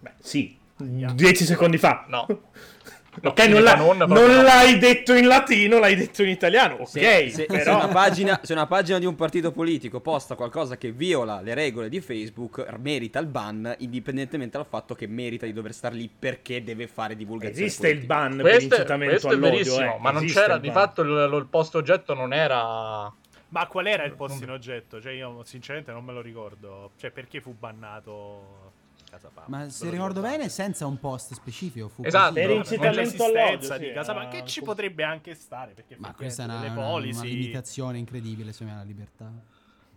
beh, 0.00 0.12
sì. 0.20 0.56
Dieci 0.80 1.44
secondi 1.44 1.76
fa. 1.78 2.04
No. 2.08 2.26
Ok, 3.22 3.38
non, 3.48 3.62
qua 3.62 3.94
l'ha- 3.96 4.06
non, 4.06 4.42
l'hai 4.44 4.78
detto 4.78 5.14
in 5.14 5.26
latino, 5.26 5.78
l'hai 5.78 5.94
detto 5.96 6.22
in 6.22 6.28
italiano. 6.28 6.74
Ok, 6.76 6.88
se, 6.88 7.30
se- 7.30 7.46
però... 7.46 7.62
se 7.62 7.70
una 7.70 7.88
pagina, 7.88 8.40
se 8.42 8.52
una 8.52 8.66
pagina 8.66 8.98
di 8.98 9.06
un 9.06 9.14
partito 9.14 9.52
politico 9.52 10.00
posta 10.00 10.34
qualcosa 10.34 10.76
che 10.76 10.92
viola 10.92 11.40
le 11.40 11.54
regole 11.54 11.88
di 11.88 12.00
Facebook, 12.00 12.64
merita 12.78 13.18
il 13.18 13.26
ban, 13.26 13.74
indipendentemente 13.78 14.56
dal 14.56 14.66
fatto 14.66 14.94
che 14.94 15.06
merita 15.06 15.46
di 15.46 15.52
dover 15.52 15.72
star 15.72 15.92
lì 15.92 16.08
perché 16.16 16.62
deve 16.62 16.86
fare 16.86 17.16
divulgazione. 17.16 17.66
Esiste 17.66 17.88
il 17.88 18.04
politica. 18.06 18.14
ban 18.14 18.36
per 18.36 18.42
Questo, 18.42 18.58
è- 18.74 18.76
incitamento 18.78 19.10
questo 19.12 19.28
è 19.28 19.32
all'odio, 19.34 19.50
verissimo, 19.50 19.94
eh. 19.94 19.98
ma 20.00 20.10
non 20.10 20.22
Esiste 20.22 20.40
c'era, 20.40 20.54
il 20.54 20.60
di 20.60 20.68
ban. 20.70 20.76
fatto 20.76 21.02
il, 21.02 21.30
il 21.34 21.46
post 21.50 21.74
oggetto 21.74 22.14
non 22.14 22.32
era... 22.32 23.12
Ma 23.50 23.66
qual 23.66 23.86
era 23.86 24.04
il 24.04 24.12
post 24.12 24.42
in 24.42 24.50
oggetto? 24.50 25.00
Cioè, 25.00 25.12
io 25.12 25.42
sinceramente 25.44 25.90
non 25.90 26.04
me 26.04 26.12
lo 26.12 26.20
ricordo. 26.20 26.90
Cioè, 26.98 27.10
perché 27.10 27.40
fu 27.40 27.54
bannato 27.58 28.72
Casa 29.10 29.28
Pound? 29.32 29.48
Ma 29.48 29.68
se 29.68 29.88
ricordo 29.90 30.20
bene, 30.20 30.48
senza 30.48 30.86
un 30.86 30.98
post 30.98 31.32
specifico. 31.34 31.88
Fu 31.88 32.02
Esatto. 32.04 32.34
Per 32.34 32.50
incitamento 32.50 33.24
all'odio, 33.24 33.56
di 33.78 33.84
sì, 33.86 33.92
Casa 33.92 34.12
Pound, 34.12 34.26
ah, 34.26 34.30
che 34.30 34.44
ci 34.46 34.60
com- 34.60 34.68
potrebbe 34.68 35.02
anche 35.04 35.34
stare. 35.34 35.72
Perché 35.72 35.96
Ma 35.98 36.12
questa 36.14 36.42
è 36.42 36.46
una, 36.46 36.60
una- 36.60 36.94
una 36.94 37.22
limitazione 37.22 37.98
incredibile, 37.98 38.52
secondo 38.52 38.72
me, 38.72 38.78
alla 38.80 38.88
libertà 38.88 39.32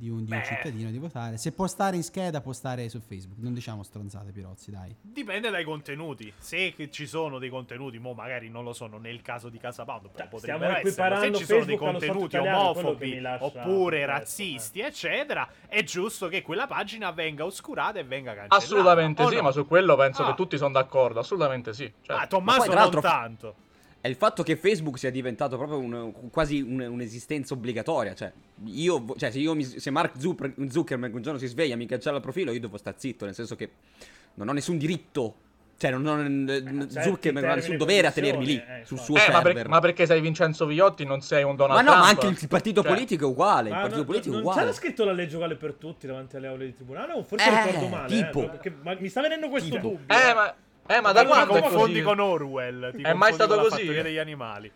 di 0.02 0.10
un, 0.10 0.26
di 0.26 0.32
un 0.34 0.42
cittadino 0.44 0.90
di 0.90 0.98
votare. 0.98 1.38
Se 1.38 1.52
può 1.52 1.68
stare 1.68 1.96
in 1.96 2.02
scheda, 2.02 2.42
può 2.42 2.54
stare 2.54 2.90
su 2.90 3.00
Facebook. 3.00 3.38
Non 3.40 3.54
diciamo 3.54 3.84
stronzate, 3.84 4.32
Pirozzi, 4.32 4.72
dai. 4.72 4.96
Dipende 5.00 5.52
dai 5.52 5.64
contenuti. 5.64 6.34
Se 6.40 6.74
ci 6.90 7.06
sono 7.06 7.38
dei 7.38 7.50
contenuti, 7.50 8.00
mo 8.00 8.14
magari 8.14 8.50
non 8.50 8.64
lo 8.64 8.74
sono 8.74 8.98
nel 8.98 9.22
caso 9.22 9.50
di 9.50 9.60
Casa 9.60 9.86
Pound, 9.86 10.10
però 10.10 10.24
Cioè, 10.24 10.28
potrebbero 10.30 10.90
stiamo 10.90 11.12
esserlo. 11.14 11.20
Se 11.20 11.34
ci 11.38 11.46
sono 11.46 11.66
dei 11.66 11.78
Facebook 11.78 11.92
contenuti 11.92 12.36
italiano, 12.36 12.70
omofobi 12.70 13.22
oppure 13.40 14.06
razzisti, 14.08 14.80
eccetera, 14.80 15.48
è 15.68 15.84
giusto 15.84 16.28
che 16.30 16.42
quella 16.42 16.66
pagina 16.66 17.12
venga 17.12 17.46
oscurata 17.46 18.00
e 18.00 18.04
venga 18.04 18.32
cancellata. 18.34 18.56
Assolutamente 18.56 19.28
sì, 19.28 19.36
no? 19.36 19.42
ma 19.44 19.52
su 19.52 19.68
quello 19.68 19.96
penso 19.96 20.24
Ah. 20.24 20.28
che 20.30 20.34
tutti 20.34 20.58
sono 20.58 20.72
d'accordo, 20.72 21.20
assolutamente 21.20 21.74
sì. 21.74 21.92
Cioè, 22.02 22.16
Ah, 22.16 22.20
Ma 22.22 22.28
Tommaso 22.28 22.60
poi, 22.66 22.70
tra 22.72 22.84
non 22.90 23.02
tanto. 23.02 23.56
È 24.02 24.08
il 24.08 24.16
fatto 24.16 24.42
che 24.42 24.56
Facebook 24.56 24.98
sia 24.98 25.12
diventato 25.12 25.58
proprio 25.58 25.78
un, 25.78 26.30
quasi 26.32 26.60
un, 26.60 26.80
un'esistenza 26.80 27.54
obbligatoria. 27.54 28.16
Cioè, 28.16 28.32
io, 28.66 29.06
cioè 29.16 29.30
se, 29.30 29.38
io 29.38 29.54
mi, 29.54 29.64
se 29.64 29.92
Mark 29.92 30.20
Zuckerberg 30.20 31.14
un 31.14 31.22
giorno 31.22 31.38
si 31.38 31.46
sveglia 31.46 31.76
e 31.76 31.78
mi 31.78 31.86
cancella 31.86 32.16
il 32.16 32.24
profilo, 32.24 32.52
io 32.52 32.60
devo 32.60 32.78
stare 32.78 32.96
zitto, 33.00 33.26
nel 33.26 33.36
senso 33.36 33.56
che 33.56 33.70
non 34.34 34.50
ho 34.50 34.54
nessun 34.54 34.80
diritto. 34.80 35.36
Cioè, 35.78 35.92
non, 35.92 36.02
non, 36.02 36.48
eh, 36.48 37.02
Zuckerberg 37.02 37.46
non 37.46 37.54
ha 37.54 37.56
nessun 37.56 37.78
dovere 37.78 38.08
a 38.08 38.12
tenermi 38.12 38.46
lì 38.46 38.56
eh, 38.56 38.82
sul 38.86 38.98
suo 38.98 39.16
eh, 39.16 39.20
server. 39.20 39.44
Ma, 39.44 39.54
per, 39.54 39.68
ma, 39.68 39.80
perché 39.80 40.08
sei 40.08 40.20
Vincenzo 40.20 40.66
Viotti, 40.66 41.06
non 41.06 41.22
sei 41.22 41.44
un 41.44 41.56
Donald 41.56 41.80
ma 41.80 41.86
Trump? 41.86 42.00
Ma 42.00 42.12
no, 42.12 42.20
ma 42.20 42.26
anche 42.26 42.42
il 42.44 42.48
partito 42.48 42.82
cioè, 42.82 42.92
politico 42.92 43.26
è 43.26 43.28
uguale. 43.28 43.70
Il 43.70 43.76
partito 43.76 43.98
no, 43.98 44.06
politico 44.06 44.36
è 44.36 44.40
uguale. 44.40 44.60
c'era 44.62 44.74
scritto 44.74 45.06
la 45.06 45.12
legge 45.12 45.36
uguale 45.36 45.56
per 45.56 45.74
tutti 45.74 46.08
davanti 46.08 46.38
alle 46.38 46.48
aule 46.48 46.66
di 46.66 46.74
tribunale? 46.76 47.14
O 47.14 47.24
forse 47.24 47.48
eh, 47.48 47.66
ricordo 47.66 47.88
male. 47.88 48.16
Tipo. 48.16 48.44
Eh, 48.44 48.50
perché, 48.50 48.76
ma 48.82 48.96
mi 49.00 49.10
sta 49.10 49.22
venendo 49.22 49.48
questo 49.50 49.76
tipo. 49.76 49.90
dubbio. 49.90 50.16
Eh, 50.16 50.34
ma. 50.34 50.56
Eh, 50.92 51.02
ma 51.02 51.12
da 51.14 51.26
quando 51.26 51.54
ti 51.54 51.62
confondi 51.62 52.02
con 52.02 52.20
Orwell? 52.20 52.96
Ti 52.96 53.02
è 53.02 53.14
mai 53.14 53.34
stato 53.34 53.56
la 53.56 53.62
così? 53.62 53.80
fattoria 53.80 54.04
degli 54.04 54.18
animali. 54.18 54.72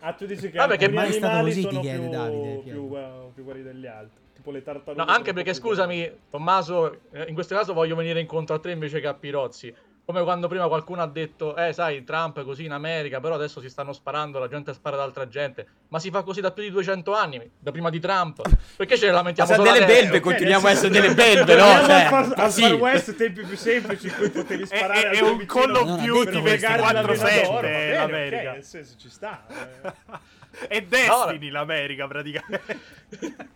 Ah, 0.00 0.12
tu 0.12 0.26
dici 0.26 0.50
che 0.50 0.58
ah, 0.58 0.68
perché 0.68 0.88
gli 0.88 0.94
mai 0.94 1.10
stato 1.10 1.26
animali 1.26 1.50
così, 1.50 1.62
sono 1.62 1.80
chiede 1.80 1.98
più, 1.98 2.08
Davide, 2.10 2.60
più, 2.62 2.82
uh, 2.82 3.32
più 3.34 3.44
quelli 3.44 3.62
degli 3.62 3.86
altri. 3.86 4.20
Tipo 4.32 4.50
le 4.52 4.62
tartarughe. 4.62 5.04
No, 5.04 5.10
anche 5.10 5.32
perché 5.32 5.54
scusami, 5.54 6.12
Tommaso, 6.30 7.00
eh, 7.10 7.24
in 7.26 7.34
questo 7.34 7.56
caso 7.56 7.72
voglio 7.72 7.96
venire 7.96 8.20
incontro 8.20 8.54
a 8.54 8.60
te 8.60 8.70
invece 8.70 9.00
che 9.00 9.08
a 9.08 9.14
Pirozzi. 9.14 9.74
Come 10.08 10.22
quando 10.22 10.48
prima 10.48 10.66
qualcuno 10.68 11.02
ha 11.02 11.06
detto, 11.06 11.54
eh 11.54 11.74
sai, 11.74 12.02
Trump 12.02 12.40
è 12.40 12.42
così 12.42 12.64
in 12.64 12.72
America, 12.72 13.20
però 13.20 13.34
adesso 13.34 13.60
si 13.60 13.68
stanno 13.68 13.92
sparando, 13.92 14.38
la 14.38 14.48
gente 14.48 14.72
spara 14.72 14.96
ad 14.96 15.02
altra 15.02 15.28
gente. 15.28 15.66
Ma 15.88 15.98
si 15.98 16.08
fa 16.08 16.22
così 16.22 16.40
da 16.40 16.50
più 16.50 16.62
di 16.62 16.70
200 16.70 17.12
anni, 17.12 17.50
da 17.58 17.70
prima 17.72 17.90
di 17.90 18.00
Trump. 18.00 18.40
Perché 18.74 18.96
ce 18.96 19.04
ne 19.04 19.12
lamentiamo 19.12 19.50
Ma 19.50 19.56
solo 19.56 19.70
delle 19.70 19.84
adesso? 19.84 20.00
belve, 20.00 20.16
okay, 20.16 20.30
continuiamo 20.30 20.66
a 20.66 20.70
essere 20.70 20.88
delle 20.88 21.12
belve, 21.12 21.54
no? 21.56 21.66
Cioè, 21.84 22.08
al 22.10 22.32
Far, 22.32 22.50
sì. 22.50 22.62
Far 22.62 22.74
West 22.76 23.16
tempi 23.16 23.42
più 23.42 23.56
semplici 23.58 24.06
in 24.06 24.14
cui 24.14 24.30
potevi 24.30 24.64
sparare 24.64 25.10
è, 25.10 25.14
è 25.14 25.18
tuo 25.18 25.30
un 25.30 25.44
Call 25.44 25.74
of 25.74 26.02
Duty 26.02 26.30
detto 26.30 26.40
questo. 26.40 26.66
24-7 26.68 27.92
l'America. 27.92 28.36
Okay, 28.38 28.52
nel 28.54 28.64
senso 28.64 28.94
ci 28.98 29.10
sta. 29.10 29.44
È 30.66 30.82
Destiny 30.82 31.50
l'America 31.50 32.06
praticamente. 32.06 32.80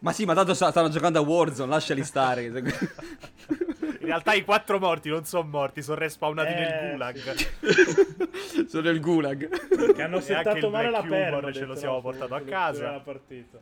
Ma 0.01 0.13
sì, 0.13 0.25
ma 0.25 0.35
tanto 0.35 0.55
sta- 0.55 0.71
stanno 0.71 0.89
giocando 0.89 1.19
a 1.19 1.23
Warzone, 1.23 1.71
lasciali 1.71 2.05
stare. 2.05 2.45
In 4.03 4.09
realtà 4.09 4.33
i 4.35 4.45
quattro 4.45 4.79
morti 4.79 5.09
non 5.09 5.25
sono 5.25 5.49
morti, 5.49 5.83
sono 5.83 5.99
respawnati 5.99 6.53
Eh, 6.53 6.55
nel 6.57 6.91
gulag. 6.91 8.67
Sono 8.69 8.83
nel 8.83 9.01
gulag. 9.01 9.93
Che 9.95 10.03
hanno 10.03 10.17
anche 10.17 10.27
settato 10.27 10.57
il 10.67 10.71
male 10.71 10.91
la 10.91 11.03
perla. 11.03 11.53
ce 11.53 11.65
lo 11.65 11.75
siamo 11.75 11.95
no, 11.95 12.01
portato 12.01 12.35
a 12.35 12.41
casa. 12.41 12.85
della 12.87 13.01
partita. 13.01 13.59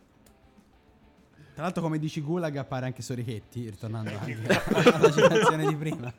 Tra 1.55 1.63
l'altro, 1.65 1.83
come 1.83 1.99
dici 1.99 2.21
Gulag, 2.23 2.57
appare 2.57 2.87
anche 2.87 3.03
Sorichetti, 3.03 3.69
ritornando 3.69 4.11
anche 4.19 4.39
alla 4.95 5.11
citazione 5.13 5.67
di 5.67 5.77
prima. 5.77 6.13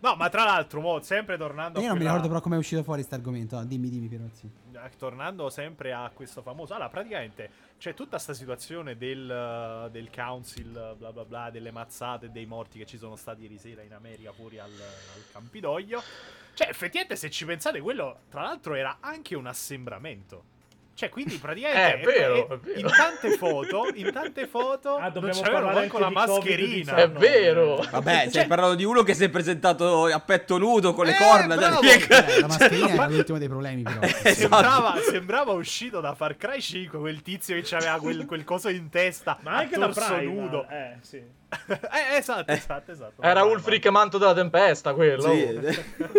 No, 0.00 0.14
ma 0.14 0.28
tra 0.28 0.44
l'altro, 0.44 0.80
mo, 0.80 1.00
sempre 1.02 1.36
tornando 1.36 1.80
Io 1.80 1.86
non 1.86 1.94
mi 1.96 2.02
quella- 2.02 2.10
ricordo 2.10 2.28
però 2.28 2.40
come 2.40 2.54
è 2.54 2.58
uscito 2.58 2.82
fuori 2.84 3.00
questo 3.00 3.16
argomento. 3.16 3.62
Dimmi, 3.64 3.90
dimmi, 3.90 4.06
Pirozzi. 4.06 4.50
Eh, 4.72 4.90
tornando 4.96 5.50
sempre 5.50 5.92
a 5.92 6.08
questo 6.14 6.40
famoso 6.40 6.72
allora 6.72 6.88
praticamente 6.88 7.50
c'è 7.78 7.94
tutta 7.94 8.10
questa 8.10 8.32
situazione 8.32 8.96
del, 8.96 9.84
uh, 9.86 9.90
del 9.90 10.08
council 10.08 10.94
bla 10.96 11.10
bla 11.12 11.24
bla 11.24 11.50
delle 11.50 11.72
mazzate 11.72 12.30
dei 12.30 12.46
morti 12.46 12.78
che 12.78 12.86
ci 12.86 12.96
sono 12.96 13.16
stati 13.16 13.42
ieri 13.42 13.58
sera 13.58 13.82
in 13.82 13.92
America 13.92 14.30
fuori 14.30 14.60
al, 14.60 14.70
al 14.70 15.24
Campidoglio 15.32 16.00
cioè 16.54 16.68
effettivamente 16.68 17.16
se 17.16 17.28
ci 17.28 17.44
pensate 17.44 17.80
quello 17.80 18.20
tra 18.30 18.42
l'altro 18.42 18.74
era 18.74 18.98
anche 19.00 19.34
un 19.34 19.46
assembramento 19.46 20.44
cioè 20.98 21.08
quindi 21.10 21.36
praticamente 21.40 21.80
Eh, 21.80 22.00
è 22.00 22.04
vero, 22.04 22.48
è 22.48 22.58
vero. 22.58 22.78
in 22.80 22.86
tante 22.94 23.36
foto 23.36 23.86
in 23.94 24.10
tante 24.12 24.48
foto 24.48 24.96
Ah, 24.96 25.02
non 25.02 25.12
dobbiamo 25.12 25.40
c'avevano 25.40 25.66
parlare 25.66 25.80
manco 25.86 25.98
la 26.00 26.10
mascherina 26.10 26.94
È 26.96 27.08
vero. 27.10 27.76
Vabbè, 27.88 28.20
Cioè- 28.22 28.28
stai 28.30 28.46
parlando 28.48 28.74
di 28.74 28.82
uno 28.84 29.02
che 29.04 29.14
si 29.14 29.22
è 29.24 29.28
presentato 29.28 30.06
a 30.06 30.18
petto 30.20 30.58
nudo 30.58 30.94
con 30.94 31.06
le 31.06 31.12
Eh, 31.12 31.16
corna. 31.16 31.54
bravo. 31.54 31.82
cioè, 31.86 32.24
Eh, 32.36 32.40
la 32.40 32.46
mascherina 32.48 32.88
era 32.88 33.06
l'ultimo 33.06 33.38
dei 33.38 33.48
problemi, 33.48 33.82
però. 33.82 34.00
Esatto. 34.02 34.34
Sembrava, 34.34 34.94
sembrava 35.08 35.52
uscito 35.52 36.00
da 36.00 36.14
Far 36.14 36.36
Cry 36.36 36.60
5 36.60 36.98
quel 36.98 37.22
tizio 37.22 37.60
che 37.60 37.74
aveva 37.76 37.98
quel, 37.98 38.26
quel 38.26 38.42
coso 38.44 38.68
in 38.68 38.88
testa 38.88 39.38
Ma 39.42 39.56
anche 39.58 39.78
da 39.78 39.86
torso 39.88 40.14
Prime. 40.14 40.32
nudo 40.32 40.66
Eh, 40.68 40.96
sì. 41.02 41.22
eh, 41.68 42.18
esatto, 42.18 42.52
esatto, 42.52 42.92
esatto. 42.92 43.22
Era 43.22 43.40
Bravo. 43.40 43.52
Ulfric 43.52 43.86
Manto 43.88 44.18
della 44.18 44.34
Tempesta, 44.34 44.92
quello. 44.92 45.22
Sì. 45.22 45.56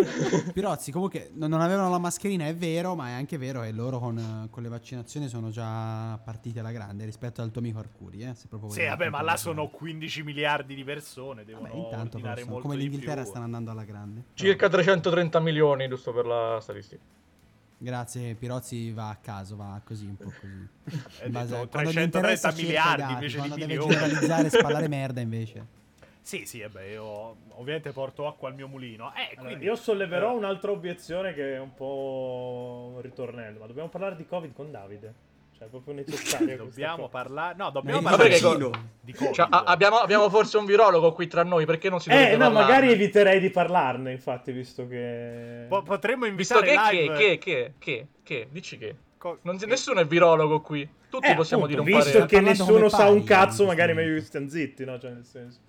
Pirozzi, 0.54 0.92
comunque 0.92 1.30
non 1.34 1.62
avevano 1.62 1.90
la 1.90 2.00
mascherina, 2.00 2.48
è 2.48 2.56
vero, 2.56 2.96
ma 2.96 3.10
è 3.10 3.12
anche 3.12 3.38
vero 3.38 3.62
che 3.62 3.72
loro 3.72 4.00
con, 4.00 4.18
eh, 4.18 4.50
con 4.50 4.64
le 4.64 4.70
vaccinazioni 4.70 5.28
sono 5.28 5.52
già 5.52 6.20
partiti 6.24 6.58
alla 6.60 6.72
grande 6.72 7.06
rispetto 7.06 7.42
al 7.42 7.52
tuo 7.52 7.62
amico 7.62 7.78
Arcuri, 7.78 8.24
eh, 8.24 8.34
se 8.34 8.48
proprio 8.48 8.72
Sì, 8.72 8.86
vabbè, 8.86 9.10
ma 9.10 9.22
là 9.22 9.38
sono 9.38 9.68
15 9.68 10.24
miliardi 10.24 10.74
di 10.74 10.84
persone, 10.84 11.44
devono 11.44 11.68
Vabbè, 11.68 11.78
intanto 11.80 12.18
sono- 12.18 12.34
molto 12.46 12.62
come 12.62 12.76
l'Inghilterra 12.76 13.24
stanno 13.24 13.46
andando 13.46 13.70
alla 13.70 13.84
grande. 13.84 14.24
Circa 14.34 14.68
330 14.68 15.40
milioni, 15.40 15.88
giusto 15.88 16.12
per 16.12 16.26
la 16.26 16.58
statistica. 16.60 17.02
Grazie, 17.82 18.36
Pirozzi 18.36 18.92
va 18.92 19.10
a 19.10 19.16
caso, 19.16 19.56
va 19.56 19.80
così 19.86 20.06
un 20.06 20.18
po' 20.18 20.26
così. 20.26 20.68
In 21.26 21.32
base 21.32 21.56
detto 21.56 21.70
quando 21.70 21.92
gli 21.92 21.94
330 21.94 22.18
interessa 22.18 22.50
cerca 22.50 22.62
i 22.62 22.66
miliardi 22.66 23.02
dati, 23.02 23.14
invece 23.14 23.36
di 23.36 23.38
quando 23.48 23.56
deve 23.56 23.68
milioni. 23.74 23.94
generalizzare 23.94 24.48
e 24.48 24.50
spallare 24.50 24.88
merda 24.90 25.22
invece. 25.22 25.66
Sì, 26.22 26.46
sì, 26.46 26.60
e 26.60 26.70
beh, 26.70 26.90
io 26.92 27.38
ovviamente 27.56 27.92
porto 27.92 28.28
acqua 28.28 28.50
al 28.50 28.56
mio 28.56 28.68
mulino. 28.68 29.14
Eh, 29.16 29.30
Allora, 29.32 29.48
quindi 29.48 29.66
io 29.66 29.76
solleverò 29.76 30.34
eh, 30.34 30.36
un'altra 30.36 30.72
obiezione 30.72 31.34
che 31.34 31.56
è 31.56 31.60
un 31.60 31.74
po' 31.74 32.92
un 32.96 33.02
ritornello, 33.02 33.60
ma 33.60 33.66
dobbiamo 33.66 33.88
parlare 33.90 34.16
di 34.18 34.26
Covid 34.28 34.54
con 34.54 34.70
Davide. 34.70 35.14
Cioè, 35.60 35.68
è 35.68 35.70
proprio 35.70 35.94
necessario. 35.94 36.56
Dobbiamo 36.64 37.10
parlare 37.10 37.56
No, 37.58 37.70
dobbiamo 37.70 38.02
parlare 38.02 38.30
perché 38.30 38.48
di, 38.48 38.64
co- 38.64 38.72
di 39.02 39.14
Covid. 39.14 39.34
Cioè, 39.34 39.48
a- 39.50 39.64
abbiamo, 39.66 39.98
abbiamo 39.98 40.30
forse 40.30 40.58
un 40.58 40.66
virologo 40.66 41.12
qui 41.12 41.28
tra 41.28 41.44
noi, 41.44 41.66
perché 41.66 41.90
non 41.90 42.00
si 42.00 42.10
Eh, 42.10 42.14
dovrebbe 42.14 42.32
no, 42.38 42.44
parlarne? 42.46 42.68
magari 42.72 42.92
eviterei 42.94 43.40
di 43.42 43.50
parlarne, 43.50 44.12
infatti, 44.14 44.52
visto 44.54 44.88
che... 44.88 45.66
Po- 45.68 45.84
potremmo 45.84 46.26
Visto 46.34 46.60
invitare 46.64 46.90
che, 46.92 46.98
live 47.02 47.14
che, 47.18 47.38
che, 47.38 47.38
che, 47.38 47.74
che, 47.80 48.08
che, 48.24 48.48
dici 48.52 48.78
che? 48.78 48.96
co- 49.18 49.40
Non, 49.42 49.58
nessuno 49.68 50.00
è 50.00 50.08
virologo 50.08 50.62
qui. 50.62 50.88
Tutti 51.10 51.28
Eh, 51.28 51.36
possiamo 51.36 51.66
appunto, 51.66 51.82
dire 51.84 51.96
un 51.96 52.02
visto 52.04 52.12
parere. 52.20 52.26
che 52.28 52.36
Parlando 52.42 52.64
nessuno 52.64 52.90
sa 52.90 53.10
un 53.10 53.24
cazzo, 53.24 53.62
in 53.64 53.68
magari 53.68 53.94
meglio 53.94 54.14
che 54.14 54.22
stiamo 54.22 54.48
zitti, 54.48 54.86
no? 54.86 54.98
Cioè, 54.98 55.12
nel 55.12 55.26
senso... 55.26 55.60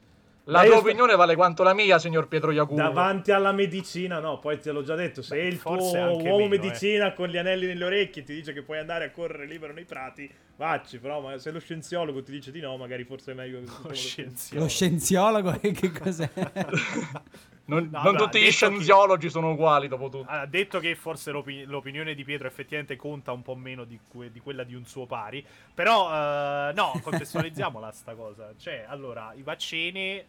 La 0.50 0.62
tua 0.64 0.74
io- 0.74 0.78
opinione 0.80 1.14
vale 1.16 1.34
quanto 1.36 1.62
la 1.62 1.72
mia, 1.74 1.98
signor 1.98 2.28
Pietro 2.28 2.50
Iacuno. 2.50 2.82
Davanti 2.82 3.30
alla 3.32 3.52
medicina, 3.52 4.18
no, 4.18 4.38
poi 4.38 4.58
te 4.58 4.72
l'ho 4.72 4.82
già 4.82 4.94
detto, 4.94 5.22
se 5.22 5.36
Beh, 5.36 5.46
il 5.46 5.60
tuo 5.60 5.76
uomo 5.76 6.16
meno, 6.16 6.44
eh. 6.44 6.48
medicina 6.48 7.12
con 7.12 7.28
gli 7.28 7.36
anelli 7.36 7.66
nelle 7.66 7.84
orecchie 7.84 8.22
ti 8.24 8.34
dice 8.34 8.52
che 8.52 8.62
puoi 8.62 8.78
andare 8.78 9.04
a 9.06 9.10
correre 9.10 9.46
libero 9.46 9.72
nei 9.72 9.84
prati, 9.84 10.30
vacci, 10.56 10.98
però 10.98 11.20
ma 11.20 11.38
se 11.38 11.50
lo 11.50 11.60
scienziologo 11.60 12.22
ti 12.22 12.32
dice 12.32 12.50
di 12.50 12.60
no, 12.60 12.76
magari 12.76 13.04
forse 13.04 13.32
è 13.32 13.34
meglio 13.34 13.60
che 13.60 13.88
Lo 13.88 13.94
scienziato. 13.94 14.62
Lo 14.62 14.68
scienziologo, 14.68 15.52
che 15.60 15.72
che 15.72 15.90
cos'è? 15.92 16.30
Non, 17.70 17.84
No, 17.84 17.98
non 17.98 18.06
allora, 18.06 18.24
tutti 18.24 18.40
gli 18.40 18.50
scienziologi 18.50 19.30
sono 19.30 19.52
uguali, 19.52 19.86
dopo 19.86 20.08
tutto. 20.08 20.24
Ha 20.28 20.44
detto 20.44 20.80
che 20.80 20.96
forse 20.96 21.30
l'opi- 21.30 21.62
l'opinione 21.66 22.14
di 22.14 22.24
Pietro 22.24 22.48
effettivamente 22.48 22.96
conta 22.96 23.30
un 23.30 23.42
po' 23.42 23.54
meno 23.54 23.84
di, 23.84 23.96
que- 24.08 24.32
di 24.32 24.40
quella 24.40 24.64
di 24.64 24.74
un 24.74 24.84
suo 24.86 25.06
pari. 25.06 25.46
Però, 25.72 26.10
eh, 26.12 26.72
no, 26.74 26.98
contestualizziamola 27.00 27.92
sta 27.92 28.14
cosa. 28.14 28.52
Cioè, 28.58 28.84
allora, 28.88 29.32
i 29.36 29.42
vaccini. 29.42 30.20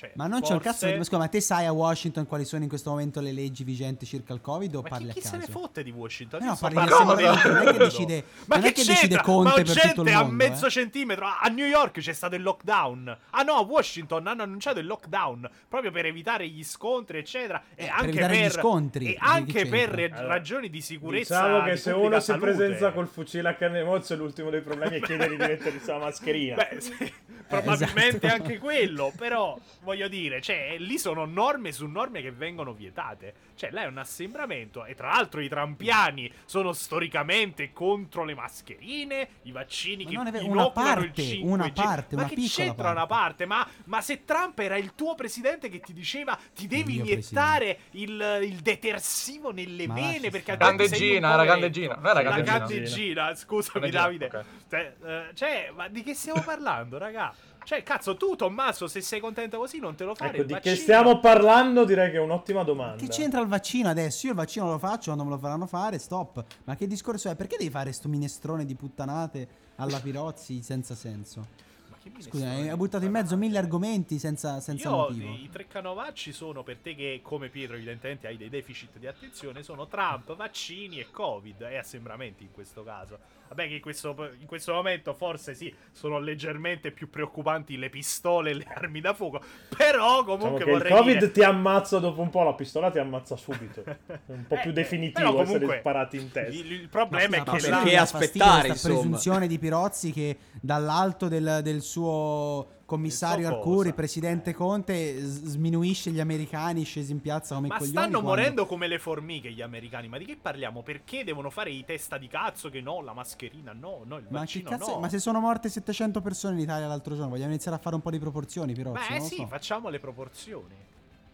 Cioè, 0.00 0.12
Ma 0.14 0.26
non 0.28 0.40
c'è 0.40 0.54
un 0.54 0.60
forse- 0.62 0.86
cazzo 0.86 0.96
di... 0.96 1.04
Scusa, 1.04 1.18
ma 1.18 1.28
te 1.28 1.40
sai 1.42 1.66
a 1.66 1.72
Washington 1.72 2.26
quali 2.26 2.46
sono 2.46 2.62
in 2.62 2.70
questo 2.70 2.88
momento 2.88 3.20
le 3.20 3.32
leggi 3.32 3.64
vigenti 3.64 4.06
circa 4.06 4.32
il 4.32 4.40
Covid 4.40 4.74
o 4.76 4.80
Ma 4.80 4.88
parli 4.88 5.08
chi, 5.08 5.12
chi 5.12 5.18
a 5.18 5.22
se 5.22 5.36
caso? 5.36 5.46
ne 5.46 5.52
fotte 5.52 5.82
di 5.82 5.90
Washington? 5.90 6.40
Eh 6.40 6.44
no, 6.46 6.56
parli 6.56 6.78
di 6.80 6.88
non 6.88 7.18
è 7.66 7.72
che 7.72 7.78
decide- 7.78 8.24
Ma 8.46 8.56
non 8.56 8.64
è 8.64 8.72
che 8.72 8.80
che 8.80 8.86
decide? 8.86 9.20
Conte 9.20 9.48
Ma 9.50 9.54
per 9.56 9.66
tutto 9.66 9.80
gente 9.80 10.00
il 10.00 10.16
a 10.16 10.20
mondo, 10.22 10.34
mezzo 10.34 10.66
eh. 10.66 10.70
centimetro. 10.70 11.26
A 11.26 11.48
New 11.48 11.66
York 11.66 11.98
c'è 12.00 12.12
stato 12.14 12.34
il 12.34 12.42
lockdown. 12.42 13.18
Ah 13.30 13.42
no, 13.42 13.52
a 13.56 13.60
Washington 13.60 14.26
hanno 14.26 14.42
annunciato 14.42 14.78
il 14.78 14.86
lockdown 14.86 15.50
proprio 15.68 15.90
per 15.90 16.06
evitare 16.06 16.48
gli 16.48 16.64
scontri, 16.64 17.18
eccetera. 17.18 17.62
E 17.74 17.84
Eh, 17.84 17.86
per 17.88 17.94
anche 17.98 18.12
gli 18.36 18.40
per 18.40 18.50
scontri. 18.52 19.06
E 19.06 19.12
Che 19.12 19.18
anche 19.20 19.66
per 19.66 19.90
ragioni 19.90 20.70
di 20.70 20.80
sicurezza. 20.80 21.42
Diciamo 21.42 21.62
che 21.64 21.70
di 21.72 21.76
se 21.78 21.90
uno 21.90 22.18
si 22.20 22.24
salute. 22.24 22.46
presenza 22.46 22.92
col 22.92 23.06
fucile 23.06 23.48
a 23.50 23.54
canne 23.54 23.82
mozzo, 23.84 24.16
l'ultimo 24.16 24.48
dei 24.48 24.62
problemi 24.62 24.96
è 24.98 25.00
chiedere 25.02 25.30
di 25.30 25.36
mettersi 25.36 25.86
la 25.86 25.98
mascherina. 25.98 26.54
Beh, 26.54 26.80
sì, 26.80 27.12
probabilmente 27.46 28.26
esatto. 28.26 28.42
anche 28.42 28.58
quello, 28.58 29.12
però 29.16 29.58
voglio 29.90 30.08
dire, 30.08 30.40
cioè, 30.40 30.76
lì 30.78 30.98
sono 30.98 31.24
norme 31.24 31.72
su 31.72 31.86
norme 31.86 32.22
che 32.22 32.30
vengono 32.30 32.72
vietate. 32.72 33.34
Cioè, 33.56 33.70
là 33.72 33.82
è 33.82 33.86
un 33.86 33.98
assembramento 33.98 34.84
e 34.84 34.94
tra 34.94 35.08
l'altro 35.08 35.40
i 35.40 35.48
trampiani 35.48 36.32
sono 36.44 36.72
storicamente 36.72 37.72
contro 37.72 38.24
le 38.24 38.34
mascherine, 38.34 39.28
i 39.42 39.52
vaccini 39.52 40.04
Ma 40.04 40.10
che 40.10 40.16
non 40.16 40.26
una 40.48 40.64
il 40.66 40.72
parte, 40.72 41.22
5G. 41.22 41.40
una 41.44 41.70
parte, 41.72 42.14
ma 42.16 42.22
una 42.22 42.30
che 42.30 42.36
c'entra 42.36 42.74
parte. 42.84 42.96
una 42.98 43.06
parte? 43.06 43.46
Ma, 43.46 43.68
ma 43.84 44.00
se 44.00 44.24
Trump 44.24 44.58
era 44.60 44.76
il 44.76 44.94
tuo 44.94 45.14
presidente 45.14 45.68
che 45.68 45.80
ti 45.80 45.92
diceva 45.92 46.38
ti 46.54 46.66
devi 46.66 46.96
iniettare 46.96 47.80
il, 47.92 48.38
il 48.42 48.56
detersivo 48.60 49.52
nelle 49.52 49.86
Ma 49.86 49.94
vene 49.94 50.30
perché 50.30 50.56
Candeggina, 50.56 51.32
era 51.32 51.44
poveretto. 51.44 51.50
candeggina, 51.52 51.94
non 51.96 52.06
era 52.06 52.22
La 52.22 52.22
candeggina. 52.22 52.58
candeggina, 52.58 53.34
scusami 53.34 53.90
Davide. 53.90 54.26
ok. 54.26 54.44
Cioè, 54.70 54.96
eh, 55.04 55.30
cioè, 55.34 55.72
ma 55.74 55.88
di 55.88 56.02
che 56.02 56.14
stiamo 56.14 56.42
parlando, 56.42 56.96
raga? 56.98 57.34
Cioè, 57.62 57.82
cazzo, 57.82 58.16
tu, 58.16 58.34
Tommaso, 58.36 58.88
se 58.88 59.00
sei 59.00 59.20
contento 59.20 59.58
così, 59.58 59.78
non 59.78 59.94
te 59.94 60.04
lo 60.04 60.14
fare 60.14 60.34
Ecco, 60.36 60.44
di 60.44 60.52
vaccino. 60.54 60.74
che 60.74 60.80
stiamo 60.80 61.20
parlando 61.20 61.84
direi 61.84 62.10
che 62.10 62.16
è 62.16 62.20
un'ottima 62.20 62.64
domanda. 62.64 62.96
Che 62.96 63.08
c'entra 63.08 63.40
il 63.40 63.46
vaccino 63.46 63.88
adesso? 63.88 64.26
Io 64.26 64.32
il 64.32 64.38
vaccino 64.38 64.66
lo 64.66 64.78
faccio, 64.78 65.12
quando 65.12 65.24
me 65.24 65.30
lo 65.30 65.38
faranno 65.38 65.66
fare, 65.66 65.98
stop. 65.98 66.44
Ma 66.64 66.74
che 66.74 66.86
discorso 66.86 67.28
è? 67.30 67.36
Perché 67.36 67.56
devi 67.56 67.70
fare 67.70 67.92
sto 67.92 68.08
minestrone 68.08 68.64
di 68.64 68.74
puttanate 68.74 69.48
alla 69.76 70.00
Pirozzi 70.00 70.62
senza 70.62 70.94
senso? 70.94 71.46
Ma 71.90 71.96
Scusa, 72.18 72.48
hai 72.48 72.74
buttato 72.76 73.04
in 73.04 73.10
mezzo 73.12 73.36
mille 73.36 73.58
argomenti 73.58 74.18
senza, 74.18 74.58
senza 74.60 74.88
Io, 74.88 74.96
motivo. 74.96 75.28
I 75.30 75.48
tre 75.52 75.66
canovacci 75.66 76.32
sono 76.32 76.62
per 76.62 76.78
te 76.78 76.94
che, 76.94 77.20
come 77.22 77.50
Pietro, 77.50 77.76
evidentemente 77.76 78.26
hai 78.26 78.36
dei 78.36 78.48
deficit 78.48 78.98
di 78.98 79.06
attenzione. 79.06 79.62
Sono 79.62 79.86
Trump, 79.86 80.34
vaccini 80.34 80.98
e 80.98 81.10
Covid 81.10 81.60
e 81.60 81.76
assembramenti 81.76 82.44
in 82.44 82.52
questo 82.52 82.82
caso. 82.82 83.18
Vabbè, 83.50 83.66
che 83.66 83.74
in 83.74 83.80
questo, 83.80 84.14
in 84.38 84.46
questo 84.46 84.72
momento 84.72 85.12
forse 85.12 85.54
sì, 85.54 85.74
sono 85.90 86.20
leggermente 86.20 86.92
più 86.92 87.10
preoccupanti 87.10 87.76
le 87.76 87.90
pistole 87.90 88.50
e 88.50 88.54
le 88.54 88.66
armi 88.72 89.00
da 89.00 89.12
fuoco. 89.12 89.42
Però 89.76 90.22
comunque 90.22 90.58
diciamo 90.64 90.72
vorrei 90.72 90.92
il 90.92 90.98
Covid 90.98 91.18
dire... 91.18 91.30
ti 91.32 91.42
ammazza 91.42 91.98
dopo 91.98 92.20
un 92.22 92.30
po', 92.30 92.44
la 92.44 92.54
pistola 92.54 92.92
ti 92.92 93.00
ammazza 93.00 93.34
subito. 93.34 93.82
È 93.84 93.96
un 94.26 94.46
po' 94.46 94.54
Eh, 94.54 94.60
più 94.60 94.70
definitivo 94.70 95.30
però 95.30 95.42
essere 95.42 95.58
comunque 95.58 95.78
sparati 95.80 96.16
in 96.16 96.30
testa. 96.30 96.54
Il, 96.54 96.72
il 96.72 96.88
problema 96.88 97.36
Ma 97.38 97.42
è 97.42 97.42
che 97.42 97.58
scusa, 97.58 97.70
la- 97.70 97.76
perché 97.78 97.94
dà 97.96 98.02
aspettare, 98.02 98.68
questa 98.68 98.88
presunzione 98.88 99.46
di 99.48 99.58
Pirozzi 99.58 100.12
che 100.12 100.36
dall'alto 100.60 101.26
del, 101.26 101.58
del 101.64 101.80
suo 101.82 102.78
commissario 102.90 103.46
Arcuri, 103.46 103.92
presidente 103.92 104.52
Conte, 104.52 105.20
sminuisce 105.22 106.10
gli 106.10 106.18
americani 106.18 106.82
scesi 106.82 107.12
in 107.12 107.20
piazza 107.20 107.54
come 107.54 107.68
Ma 107.68 107.76
coglioni. 107.78 107.92
stanno 107.96 108.10
quando- 108.20 108.28
morendo 108.28 108.66
come 108.66 108.88
le 108.88 108.98
formiche 108.98 109.52
gli 109.52 109.62
americani. 109.62 110.08
Ma 110.08 110.18
di 110.18 110.24
che 110.24 110.36
parliamo? 110.36 110.82
Perché 110.82 111.22
devono 111.22 111.50
fare 111.50 111.70
i 111.70 111.84
testa 111.84 112.18
di 112.18 112.26
cazzo? 112.26 112.68
Che 112.68 112.80
no, 112.80 113.00
la 113.00 113.12
mascherina 113.12 113.72
no, 113.72 114.00
no, 114.04 114.16
il 114.16 114.26
Ma 114.28 114.40
vaccino 114.40 114.70
cazzo? 114.70 114.94
no. 114.94 114.98
Ma 114.98 115.08
se 115.08 115.20
sono 115.20 115.38
morte 115.38 115.68
700 115.68 116.20
persone 116.20 116.54
in 116.54 116.60
Italia 116.62 116.88
l'altro 116.88 117.14
giorno, 117.14 117.30
vogliamo 117.30 117.50
iniziare 117.50 117.76
a 117.76 117.80
fare 117.80 117.94
un 117.94 118.02
po' 118.02 118.10
di 118.10 118.18
proporzioni, 118.18 118.72
Pirozzi? 118.74 119.06
Beh, 119.12 119.18
lo 119.18 119.24
sì, 119.24 119.36
so. 119.36 119.46
facciamo 119.46 119.88
le 119.88 120.00
proporzioni. 120.00 120.74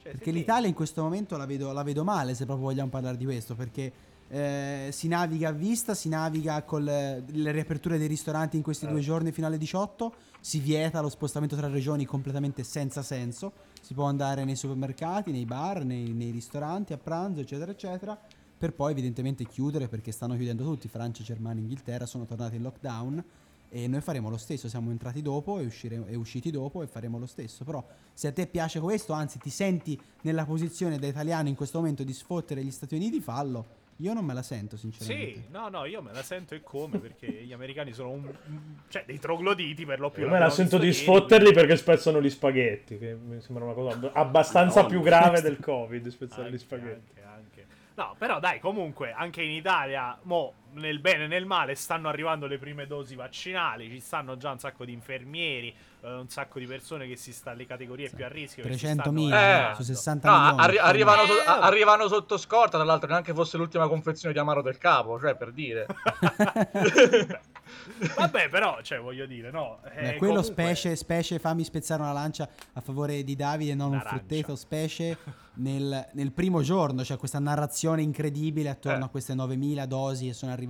Cioè, 0.02 0.12
Perché 0.12 0.30
l'Italia 0.30 0.68
in 0.68 0.74
questo 0.74 1.02
momento 1.02 1.38
la 1.38 1.46
vedo, 1.46 1.72
la 1.72 1.82
vedo 1.82 2.04
male, 2.04 2.34
se 2.34 2.44
proprio 2.44 2.66
vogliamo 2.66 2.90
parlare 2.90 3.16
di 3.16 3.24
questo, 3.24 3.54
perché 3.54 3.90
eh, 4.28 4.88
si 4.90 5.08
naviga 5.08 5.50
a 5.50 5.52
vista, 5.52 5.94
si 5.94 6.08
naviga 6.08 6.62
con 6.62 6.82
le, 6.82 7.22
le 7.26 7.50
riaperture 7.52 7.98
dei 7.98 8.08
ristoranti 8.08 8.56
in 8.56 8.62
questi 8.62 8.86
due 8.86 9.00
giorni 9.00 9.32
fino 9.32 9.46
alle 9.46 9.58
18, 9.58 10.14
si 10.40 10.58
vieta 10.58 11.00
lo 11.00 11.08
spostamento 11.08 11.56
tra 11.56 11.68
regioni 11.68 12.04
completamente 12.04 12.64
senza 12.64 13.02
senso, 13.02 13.52
si 13.80 13.94
può 13.94 14.04
andare 14.04 14.44
nei 14.44 14.56
supermercati, 14.56 15.30
nei 15.30 15.44
bar, 15.44 15.84
nei, 15.84 16.12
nei 16.12 16.30
ristoranti 16.30 16.92
a 16.92 16.98
pranzo, 16.98 17.40
eccetera, 17.40 17.70
eccetera, 17.70 18.18
per 18.58 18.72
poi 18.72 18.92
evidentemente 18.92 19.44
chiudere 19.46 19.86
perché 19.86 20.12
stanno 20.12 20.34
chiudendo 20.34 20.64
tutti, 20.64 20.88
Francia, 20.88 21.22
Germania, 21.22 21.62
Inghilterra 21.62 22.06
sono 22.06 22.24
tornati 22.24 22.56
in 22.56 22.62
lockdown. 22.62 23.24
E 23.68 23.88
noi 23.88 24.00
faremo 24.00 24.30
lo 24.30 24.36
stesso, 24.36 24.68
siamo 24.68 24.92
entrati 24.92 25.20
dopo 25.20 25.58
e, 25.58 25.66
uscire- 25.66 26.04
e 26.06 26.14
usciti 26.14 26.50
dopo 26.52 26.82
e 26.82 26.86
faremo 26.86 27.18
lo 27.18 27.26
stesso. 27.26 27.64
Però 27.64 27.84
se 28.14 28.28
a 28.28 28.32
te 28.32 28.46
piace 28.46 28.80
questo, 28.80 29.12
anzi 29.12 29.38
ti 29.38 29.50
senti 29.50 30.00
nella 30.22 30.46
posizione 30.46 30.98
da 30.98 31.06
italiano 31.08 31.48
in 31.48 31.56
questo 31.56 31.78
momento 31.78 32.04
di 32.04 32.12
sfottere 32.12 32.64
gli 32.64 32.70
Stati 32.70 32.94
Uniti, 32.94 33.20
fallo. 33.20 33.84
Io 34.00 34.12
non 34.12 34.24
me 34.26 34.34
la 34.34 34.42
sento, 34.42 34.76
sinceramente. 34.76 35.40
Sì, 35.40 35.46
no, 35.50 35.68
no, 35.68 35.86
io 35.86 36.02
me 36.02 36.12
la 36.12 36.22
sento 36.22 36.54
e 36.54 36.62
come 36.62 36.98
perché 36.98 37.26
gli 37.26 37.52
americani 37.52 37.92
sono 37.94 38.10
un, 38.10 38.30
cioè 38.88 39.04
dei 39.06 39.18
trogloditi 39.18 39.86
per 39.86 40.00
lo 40.00 40.10
più. 40.10 40.24
Io 40.24 40.28
me 40.28 40.38
la 40.38 40.50
sento 40.50 40.76
di 40.76 40.92
sfotterli 40.92 41.52
perché 41.52 41.76
spezzano 41.76 42.20
gli 42.20 42.28
spaghetti, 42.28 42.98
che 42.98 43.14
mi 43.14 43.40
sembra 43.40 43.64
una 43.64 43.72
cosa 43.72 43.96
ab- 43.96 44.10
abbastanza 44.12 44.82
No, 44.82 44.88
più 44.88 45.00
grave 45.00 45.40
del 45.40 45.58
Covid, 45.64 46.06
spezzare 46.08 46.42
gli 46.42 46.52
Anche, 46.52 46.58
spaghetti. 46.58 47.12
anche, 47.20 47.22
anche. 47.22 47.66
No, 47.94 48.14
però 48.18 48.38
dai, 48.38 48.60
comunque, 48.60 49.12
anche 49.12 49.40
in 49.42 49.52
Italia, 49.52 50.18
mo, 50.24 50.52
nel 50.80 51.00
bene 51.00 51.24
e 51.24 51.26
nel 51.26 51.44
male, 51.46 51.74
stanno 51.74 52.08
arrivando 52.08 52.46
le 52.46 52.58
prime 52.58 52.86
dosi 52.86 53.14
vaccinali, 53.14 53.88
ci 53.88 54.00
stanno 54.00 54.36
già 54.36 54.50
un 54.50 54.58
sacco 54.58 54.84
di 54.84 54.92
infermieri, 54.92 55.74
eh, 56.02 56.12
un 56.12 56.28
sacco 56.28 56.58
di 56.58 56.66
persone 56.66 57.06
che 57.06 57.16
si 57.16 57.32
sta 57.32 57.50
alle 57.50 57.66
categorie 57.66 58.08
più 58.10 58.24
a 58.24 58.28
rischio. 58.28 58.62
che 58.64 58.72
si 58.72 58.86
stanno 58.86 59.02
300.000 59.12 59.70
Eh, 59.70 59.74
su 59.74 59.82
60 59.82 60.30
No, 60.30 60.38
milioni. 60.38 60.60
arri- 60.62 60.78
arrivano, 60.78 61.24
so- 61.26 61.38
Eh, 61.38 61.44
a- 61.46 61.60
arrivano 61.60 62.08
sotto 62.08 62.36
scorta, 62.36 62.76
tra 62.76 62.84
l'altro 62.84 63.08
neanche 63.08 63.34
fosse 63.34 63.56
l'ultima 63.56 63.88
confezione 63.88 64.32
di 64.34 64.40
Amaro 64.40 64.62
del 64.62 64.78
Capo, 64.78 65.18
cioè 65.20 65.34
per 65.34 65.52
dire. 65.52 65.86
Vabbè, 68.16 68.48
però, 68.48 68.80
cioè, 68.82 68.98
voglio 69.00 69.26
dire, 69.26 69.50
no. 69.50 69.78
Beh, 69.82 69.88
eh, 70.14 70.16
quello 70.16 70.34
comunque- 70.40 70.42
specie, 70.64 70.96
specie, 70.96 71.38
fammi 71.38 71.64
spezzare 71.64 72.02
una 72.02 72.12
lancia 72.12 72.48
a 72.74 72.80
favore 72.80 73.22
di 73.24 73.34
Davide, 73.36 73.74
non 73.74 73.88
un 73.88 73.92
Un'arancia. 73.94 74.16
frutteto, 74.18 74.56
specie 74.56 75.16
nel, 75.54 76.06
nel 76.12 76.32
primo 76.32 76.62
giorno, 76.62 77.02
cioè 77.04 77.16
questa 77.16 77.38
narrazione 77.38 78.02
incredibile 78.02 78.68
attorno 78.68 79.04
Eh. 79.04 79.06
a 79.06 79.08
queste 79.08 79.34
9000 79.34 79.86
dosi 79.86 80.26
che 80.26 80.32
sono 80.34 80.52
arrivate. 80.52 80.64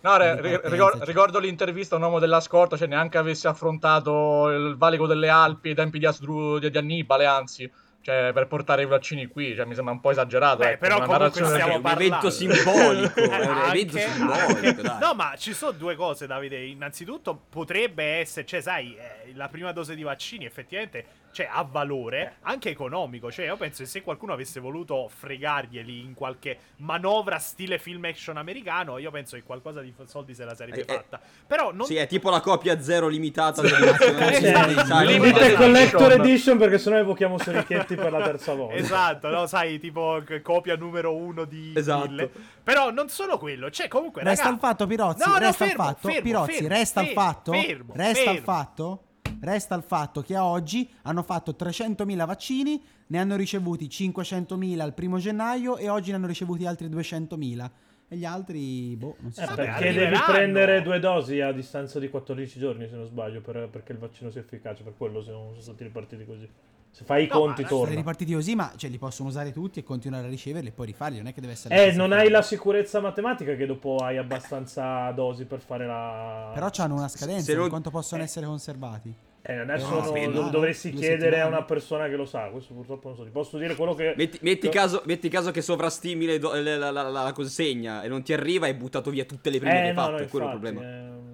No, 0.00 0.16
re- 0.16 0.34
di 0.36 0.40
ri- 0.42 0.50
partenza, 0.52 0.68
ricor- 0.68 0.88
eccetera. 0.90 1.04
ricordo 1.12 1.38
l'intervista 1.38 1.94
a 1.94 1.98
un 1.98 2.04
uomo 2.04 2.18
della 2.18 2.40
scorta, 2.40 2.76
cioè 2.76 2.86
neanche 2.88 3.18
avesse 3.18 3.48
affrontato 3.48 4.48
il 4.50 4.76
valico 4.76 5.06
delle 5.06 5.28
Alpi 5.28 5.70
ai 5.70 5.74
tempi 5.74 5.98
di, 5.98 6.06
Asdru- 6.06 6.58
di- 6.58 6.70
di 6.70 6.78
Annibale, 6.78 7.26
anzi, 7.26 7.70
cioè 8.02 8.30
per 8.32 8.46
portare 8.46 8.82
i 8.82 8.86
vaccini 8.86 9.26
qui, 9.26 9.54
cioè 9.54 9.64
mi 9.66 9.74
sembra 9.74 9.92
un 9.92 10.00
po' 10.00 10.10
esagerato. 10.10 10.58
Beh, 10.58 10.70
ecco, 10.70 10.78
però 10.80 10.96
una 10.96 11.06
comunque 11.06 11.44
stiamo 11.44 11.76
un 11.76 11.86
evento 11.86 12.30
simbolico, 12.30 13.20
è 13.20 13.26
un 13.46 13.52
Anche- 13.56 13.68
evento 13.78 13.98
simbolico. 13.98 14.98
No, 14.98 15.14
ma 15.14 15.34
ci 15.36 15.52
sono 15.52 15.72
due 15.72 15.94
cose, 15.96 16.26
Davide. 16.26 16.64
Innanzitutto, 16.64 17.38
potrebbe 17.48 18.02
essere, 18.18 18.46
cioè, 18.46 18.60
sai, 18.60 18.96
eh, 18.96 19.32
la 19.34 19.48
prima 19.48 19.72
dose 19.72 19.94
di 19.94 20.02
vaccini 20.02 20.44
effettivamente 20.46 21.04
cioè, 21.32 21.48
ha 21.50 21.62
valore 21.62 22.36
anche 22.42 22.70
economico. 22.70 23.30
Cioè, 23.30 23.46
io 23.46 23.56
penso 23.56 23.82
che 23.82 23.88
se 23.88 24.02
qualcuno 24.02 24.32
avesse 24.32 24.60
voluto 24.60 25.08
fregarglieli 25.08 26.00
in 26.00 26.14
qualche 26.14 26.58
manovra 26.76 27.38
stile 27.38 27.78
film 27.78 28.04
action 28.04 28.36
americano, 28.36 28.98
io 28.98 29.10
penso 29.10 29.36
che 29.36 29.42
qualcosa 29.42 29.80
di 29.80 29.94
soldi 30.06 30.34
se 30.34 30.44
la 30.44 30.54
sarebbe 30.54 30.84
Eh, 30.84 30.92
eh, 30.92 30.96
fatta. 30.96 31.20
Però 31.46 31.72
non 31.72 31.86
Sì, 31.86 31.96
è 31.96 32.06
tipo 32.06 32.30
la 32.30 32.40
copia 32.40 32.80
zero 32.82 33.08
limitata 33.08 33.62
edition. 33.62 35.54
Collector 35.56 36.12
Edition 36.12 36.58
perché 36.58 36.78
sennò 36.78 36.96
evochiamo 36.96 37.38
Sorichetti 37.38 37.94
per 37.94 38.12
la 38.12 38.22
terza 38.22 38.54
volta. 38.54 38.74
Esatto, 38.74 39.28
no, 39.28 39.46
sai, 39.46 39.78
tipo 39.78 40.22
copia 40.42 40.76
numero 40.76 41.14
uno 41.14 41.44
di 41.44 41.72
Esatto. 41.76 42.08
mille. 42.08 42.30
Però 42.62 42.90
non 42.90 43.08
solo 43.08 43.38
quello, 43.38 43.70
cioè 43.70 43.88
comunque 43.88 44.22
Resta 44.22 44.44
raga, 44.44 44.54
il 44.54 44.60
fatto, 44.60 44.86
Pirozzi. 44.86 45.22
No, 45.26 45.32
no, 45.32 45.38
resta 45.38 45.64
fermo, 45.66 45.82
il 45.82 45.88
fatto. 45.88 46.08
fermo, 46.08 46.22
Pirozzi, 46.22 46.52
fermo, 46.52 46.68
resta 46.68 47.00
il 47.02 47.08
fatto. 47.08 47.52
fermo, 47.52 47.92
resta 47.96 48.20
il 48.30 48.38
fermo. 48.38 48.40
fatto. 48.44 49.02
Resta 49.40 49.74
il 49.74 49.82
fatto 49.82 50.20
che 50.22 50.36
a 50.36 50.44
oggi 50.44 50.88
hanno 51.02 51.22
fatto 51.22 51.54
300.000 51.58 52.26
vaccini, 52.26 52.82
ne 53.06 53.18
hanno 53.18 53.36
ricevuti 53.36 53.86
500.000 53.86 54.84
il 54.84 54.92
primo 54.94 55.18
gennaio 55.18 55.76
e 55.76 55.88
oggi 55.88 56.10
ne 56.10 56.16
hanno 56.16 56.26
ricevuti 56.26 56.66
altri 56.66 56.88
200.00. 56.88 57.70
E 58.12 58.16
gli 58.16 58.24
altri, 58.24 58.96
boh, 58.96 59.16
non 59.20 59.30
si 59.32 59.40
Eh, 59.40 59.46
sa. 59.46 59.54
Perché 59.54 59.92
devi 59.92 60.16
prendere 60.26 60.82
due 60.82 60.98
dosi 60.98 61.40
a 61.40 61.52
distanza 61.52 62.00
di 62.00 62.10
14 62.10 62.58
giorni, 62.58 62.88
se 62.88 62.96
non 62.96 63.06
sbaglio, 63.06 63.40
per- 63.40 63.68
perché 63.70 63.92
il 63.92 63.98
vaccino 63.98 64.30
sia 64.30 64.40
efficace. 64.40 64.82
Per 64.82 64.94
quello 64.96 65.22
sono, 65.22 65.50
sono 65.50 65.60
stati 65.60 65.84
ripartiti 65.84 66.24
così. 66.26 66.48
Se 66.90 67.04
fai 67.04 67.26
i 67.26 67.28
No, 67.28 67.38
conti, 67.38 67.62
ma 67.62 67.68
Sono 67.68 67.80
torna. 67.82 67.94
ripartiti 67.94 68.32
così, 68.32 68.56
ma 68.56 68.72
cioè, 68.74 68.90
li 68.90 68.98
possono 68.98 69.28
usare 69.28 69.52
tutti 69.52 69.78
e 69.78 69.84
continuare 69.84 70.26
a 70.26 70.28
riceverli 70.28 70.70
e 70.70 70.72
poi 70.72 70.86
rifarli. 70.86 71.18
Non 71.18 71.28
è 71.28 71.32
che 71.32 71.40
deve 71.40 71.52
essere. 71.52 71.86
Eh, 71.86 71.92
non 71.92 72.10
hai 72.10 72.28
la 72.30 72.42
sicurezza 72.42 72.98
matematica 72.98 73.54
che 73.54 73.64
dopo 73.64 73.98
hai 73.98 74.16
abbastanza 74.16 75.08
dosi 75.12 75.44
per 75.44 75.60
fare 75.60 75.86
la... 75.86 76.50
Però 76.52 76.68
hanno 76.78 76.94
una 76.94 77.06
scadenza 77.06 77.44
Se 77.44 77.52
di 77.52 77.58
non- 77.60 77.68
quando 77.68 77.90
possono 77.90 78.22
essere 78.24 78.44
conservati. 78.46 79.14
Eh, 79.42 79.54
adesso 79.56 80.14
Eh, 80.14 80.26
no, 80.26 80.26
no, 80.26 80.32
dov- 80.32 80.44
no, 80.44 80.50
dovresti 80.50 80.90
due 80.90 81.00
chiedere 81.00 81.40
a 81.40 81.46
una 81.46 81.62
persona 81.64 82.08
che 82.08 82.16
lo 82.16 82.26
sa. 82.26 82.48
Questo 82.48 82.74
purtroppo 82.74 83.08
non 83.08 83.16
so. 83.16 83.24
Ti 83.24 83.30
posso 83.30 83.56
dire 83.58 83.74
quello 83.74 83.94
che... 83.94 84.12
Metti, 84.16 84.38
metti 84.42 84.68
caso, 84.68 85.02
metti 85.06 85.28
caso 85.30 85.50
che 85.50 85.62
sovrastimi 85.62 86.38
do- 86.38 86.52
la, 86.54 86.76
la- 86.76 86.90
la- 86.90 87.08
la 87.08 87.32
consegna 87.32 88.02
e 88.02 88.08
non 88.08 88.22
ti 88.22 88.32
arriva 88.34 88.66
e 88.66 88.70
hai 88.70 88.74
buttato 88.76 89.10
via 89.10 89.24
tutte 89.24 89.48
le 89.50 89.58
prime 89.58 89.72
che 89.72 89.78
Eh, 89.78 89.88
hai 89.88 89.94
no, 89.94 90.00
fatto, 90.00 90.10
no, 90.12 90.18
è 90.18 90.28
quello 90.28 90.44
il 90.46 90.50
problema. 90.50 90.82
ehm, 90.82 91.29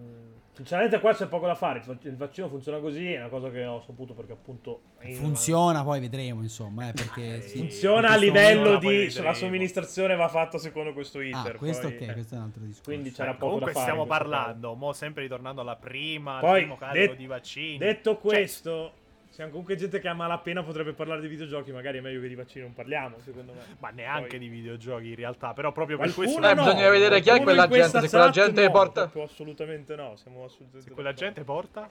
Sinceramente 0.56 1.00
qua 1.00 1.12
c'è 1.12 1.26
poco 1.26 1.46
da 1.46 1.54
fare. 1.54 1.80
Il 1.80 1.84
vac- 1.84 2.04
Il 2.04 2.16
vaccino 2.16 2.48
funziona 2.48 2.78
così, 2.78 3.12
è 3.12 3.18
una 3.18 3.28
cosa 3.28 3.50
che 3.50 3.66
ho 3.66 3.82
saputo 3.86 4.14
perché 4.14 4.32
appunto... 4.32 4.80
Funziona, 5.12 5.84
poi 5.84 6.00
vedremo, 6.00 6.40
insomma, 6.40 6.88
eh, 6.88 6.92
perché 6.92 7.42
sì, 7.42 7.58
Funziona 7.58 8.08
a 8.08 8.16
livello 8.16 8.78
di... 8.78 8.86
poi 8.86 9.22
La 9.22 9.34
somministrazione 9.34 10.16
va 10.16 10.28
fatta 10.28 10.56
secondo 10.56 10.94
questo 10.94 11.20
iter. 11.20 11.54
Ah, 11.56 11.58
questo 11.58 11.88
poi, 11.88 11.96
ok, 11.96 12.08
eh. 12.08 12.12
questo 12.14 12.34
è 12.34 12.38
un 12.38 12.44
altro 12.44 12.62
discorso. 12.62 12.90
Quindi 12.90 13.12
c'era 13.12 13.32
poco 13.32 13.44
comunque 13.44 13.72
da 13.72 13.78
fare. 13.78 13.90
stiamo 13.90 14.06
parlando, 14.06 14.74
mo 14.74 14.92
sempre 14.94 15.22
ritornando 15.24 15.60
alla 15.60 15.76
prima, 15.76 16.36
al 16.36 16.40
Poi, 16.40 16.60
primo 16.60 16.76
carico 16.76 17.12
det- 17.12 17.16
di 17.18 17.26
vaccini. 17.26 17.76
Detto 17.76 18.12
Cioè, 18.12 18.20
questo, 18.20 18.92
siamo 19.36 19.50
comunque 19.50 19.76
gente 19.76 20.00
che 20.00 20.08
a 20.08 20.14
malapena 20.14 20.62
potrebbe 20.62 20.94
parlare 20.94 21.20
di 21.20 21.28
videogiochi, 21.28 21.70
magari 21.70 21.98
è 21.98 22.00
meglio 22.00 22.22
che 22.22 22.28
di 22.28 22.34
vaccini 22.34 22.64
non 22.64 22.72
parliamo, 22.72 23.18
secondo 23.18 23.52
me. 23.52 23.60
ma 23.80 23.90
neanche 23.90 24.28
Poi- 24.30 24.38
di 24.38 24.48
videogiochi 24.48 25.08
in 25.08 25.14
realtà, 25.14 25.52
però 25.52 25.72
proprio 25.72 25.98
per 25.98 26.10
Qualcuno 26.10 26.38
questo 26.38 26.50
Eh, 26.50 26.54
no, 26.54 26.64
bisogna 26.72 26.88
vedere 26.88 27.20
chi 27.20 27.28
è 27.28 27.42
quella 27.42 27.68
gente, 27.68 28.00
se 28.00 28.08
quella 28.08 28.30
gente 28.30 28.64
no, 28.64 28.70
porta- 28.70 29.10
assolutamente 29.22 29.94
no, 29.94 30.16
siamo 30.16 30.44
assolutamente 30.44 30.88
se 30.88 30.94
quella 30.94 31.12
gente 31.12 31.44
porta 31.44 31.86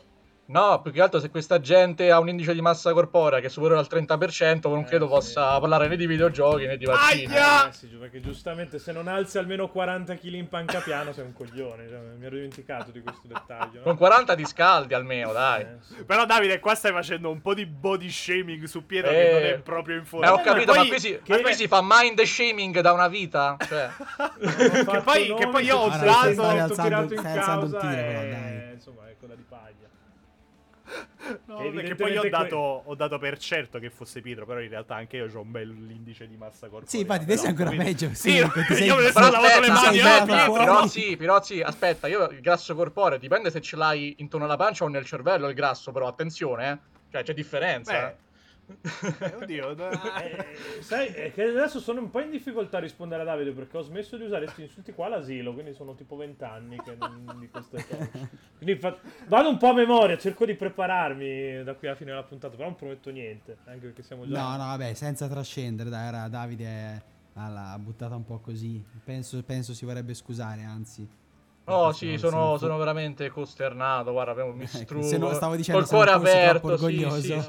No, 0.48 0.80
più 0.82 0.92
che 0.92 1.02
altro 1.02 1.20
se 1.20 1.32
questa 1.32 1.60
gente 1.60 2.12
ha 2.12 2.20
un 2.20 2.30
indice 2.30 2.54
di 2.54 2.62
massa 2.62 2.94
corporea 2.94 3.40
che 3.40 3.48
è 3.48 3.50
superiore 3.50 3.80
al 3.82 3.88
30%, 3.90 4.70
non 4.70 4.82
Eh, 4.82 4.84
credo 4.84 5.06
sì. 5.06 5.12
possa 5.12 5.60
parlare 5.60 5.88
né 5.88 5.96
di 5.96 6.06
videogiochi 6.06 6.68
né 6.68 6.78
di 6.78 6.86
vaccini. 6.86 7.26
Aia! 7.36 7.70
Eh, 7.70 7.74
sì, 7.74 7.88
perché 7.88 8.22
giustamente 8.22 8.78
se 8.78 8.92
non 8.92 9.08
alzi 9.08 9.40
almeno 9.40 9.68
40 9.70 10.14
kg 10.14 10.34
in 10.34 10.48
panca 10.48 10.82
piano 10.82 11.14
sei 11.14 11.26
un 11.26 11.34
coglione, 11.34 11.88
cioè, 11.90 11.98
mi 12.20 12.26
ero 12.28 12.36
dimenticato 12.36 12.92
di 12.92 13.02
questo 13.02 13.28
dettaglio. 13.28 13.82
Con 13.82 13.94
No? 13.94 13.98
40 13.98 14.36
ti 14.36 14.46
scaldi 14.46 14.94
almeno, 14.94 15.32
dai. 15.34 15.62
Eh, 15.64 15.68
sì. 15.82 16.04
Però 16.06 16.26
Davide, 16.28 16.60
qua 16.60 16.76
stai 16.76 16.92
facendo 16.92 17.32
un 17.32 17.42
po' 17.42 17.56
di 17.56 17.66
body 17.66 18.12
shaming 18.12 18.66
su 18.66 18.86
Pietro 18.86 19.10
Eh, 19.10 19.14
che 19.16 19.32
non 19.32 19.42
è 19.46 19.58
proprio 19.62 19.96
in 19.96 20.02
Eh, 20.02 20.06
forma. 20.06 20.32
ho 20.32 20.42
capito, 20.42 20.74
Poi- 20.74 20.84
ma 20.84 20.88
qui 20.88 21.00
si, 21.00 21.20
che- 21.24 21.34
ma 21.34 21.42
qui 21.42 21.54
si 21.56 21.68
fa 21.68 21.80
mind 21.82 22.22
shaming 22.22 22.82
da 22.82 22.94
una 22.94 23.08
vita? 23.08 23.58
Cioè, 23.68 23.90
che 24.40 25.02
poi, 25.04 25.34
che 25.34 25.48
poi 25.50 25.64
io 25.66 25.78
ho 25.78 25.90
dato 25.90 26.08
alzando- 26.08 26.76
tirato 26.76 27.14
in 27.16 27.22
causa 27.24 27.80
tiro, 27.80 27.92
e- 27.92 27.96
però, 27.96 28.20
dai. 28.20 28.74
insomma 28.74 29.10
è 29.10 29.16
quella 29.18 29.34
di 29.34 29.44
paglia. 29.50 29.94
No, 31.46 31.72
perché 31.72 31.96
poi 31.96 32.18
ho 32.18 32.30
dato, 32.30 32.58
ho 32.86 32.96
dato, 32.96 33.18
per 33.18 33.38
certo 33.38 33.80
che 33.80 33.90
fosse 33.90 34.22
Pietro, 34.22 34.46
però 34.46 34.60
in 34.62 34.70
realtà 34.70 34.96
anche 34.96 35.18
io 35.18 35.30
ho 35.34 35.42
un 35.42 35.52
bel 35.52 35.70
indice 35.70 36.28
di 36.28 36.38
massa 36.38 36.68
corporea. 36.68 36.88
Sì, 36.88 37.00
infatti 37.00 37.26
te 37.26 37.38
sei 37.38 37.50
ancora 37.50 37.70
quindi... 37.70 37.86
peggio. 37.86 38.08
Sì, 38.14 38.32
sì 38.32 38.74
sei... 38.76 38.86
io 38.86 38.96
me 38.96 39.04
ne 39.04 39.12
sono 39.12 39.30
lavato 39.30 39.60
le 39.60 39.70
mani. 39.70 39.98
Eh, 39.98 40.52
però 40.52 40.88
sì, 40.88 41.18
però 41.18 41.42
sì, 41.42 41.62
aspetta, 41.62 42.08
io 42.08 42.30
il 42.30 42.42
grasso 42.42 42.76
corporeo 42.76 43.18
dipende 43.18 43.50
se 43.50 43.62
ce 43.62 43.76
l'hai 43.76 44.16
intorno 44.20 44.46
alla 44.46 44.58
pancia 44.58 44.84
o 44.84 44.88
nel 44.88 45.06
cervello 45.06 45.48
il 45.48 45.56
grasso, 45.56 45.92
però 45.92 46.08
attenzione, 46.08 46.72
eh. 46.72 46.78
Cioè 47.12 47.24
c'è 47.24 47.34
differenza. 47.34 47.92
Beh. 47.92 48.16
Eh, 48.68 49.36
oddio, 49.36 49.72
eh, 49.72 50.56
sai 50.82 51.08
eh, 51.14 51.32
che 51.32 51.44
adesso 51.44 51.80
sono 51.80 52.02
un 52.02 52.10
po' 52.10 52.20
in 52.20 52.32
difficoltà 52.32 52.78
a 52.78 52.80
rispondere 52.80 53.22
a 53.22 53.26
Davide 53.26 53.52
perché 53.52 53.78
ho 53.78 53.82
smesso 53.82 54.18
di 54.18 54.24
usare 54.24 54.46
questi 54.46 54.64
insulti 54.64 54.94
qua 54.94 55.06
all'asilo, 55.06 55.54
quindi 55.54 55.74
sono 55.74 55.94
tipo 55.94 56.16
vent'anni 56.16 56.78
che 56.84 56.96
non 56.96 57.38
di 57.40 57.50
queste 57.50 57.86
cose. 57.88 58.30
Quindi 58.58 58.80
fa... 58.80 58.98
vado 59.28 59.50
un 59.50 59.58
po' 59.58 59.68
a 59.68 59.74
memoria, 59.74 60.18
cerco 60.18 60.46
di 60.46 60.56
prepararmi 60.56 61.64
da 61.64 61.76
qui 61.76 61.88
alla 61.88 61.96
fine 61.96 62.12
della 62.12 62.24
puntata, 62.24 62.56
però 62.56 62.68
non 62.68 62.76
prometto 62.76 63.10
niente, 63.12 63.58
anche 63.66 63.88
perché 63.88 64.02
siamo 64.02 64.28
già... 64.28 64.40
No, 64.40 64.52
no, 64.52 64.66
vabbè, 64.66 64.94
senza 64.94 65.28
trascendere, 65.28 65.90
dai, 65.90 66.08
era 66.08 66.28
Davide 66.28 67.14
l'ha 67.36 67.78
buttata 67.80 68.16
un 68.16 68.24
po' 68.24 68.40
così. 68.40 68.84
Penso, 69.04 69.42
penso 69.44 69.74
si 69.74 69.86
vorrebbe 69.86 70.14
scusare, 70.14 70.64
anzi. 70.64 71.08
Oh 71.68 71.92
sì, 71.92 72.18
sono, 72.18 72.58
sono, 72.58 72.78
veramente 72.78 73.30
costernato, 73.30 74.12
guarda, 74.12 74.32
abbiamo 74.32 74.52
mi 74.52 74.68
ecco, 74.72 75.02
se 75.02 75.18
no, 75.18 75.34
stavo 75.34 75.56
dicendo 75.56 75.82
col 75.82 75.90
cuore 75.90 76.12
aperto. 76.12 76.78
Sì, 76.78 77.10
sì, 77.22 77.42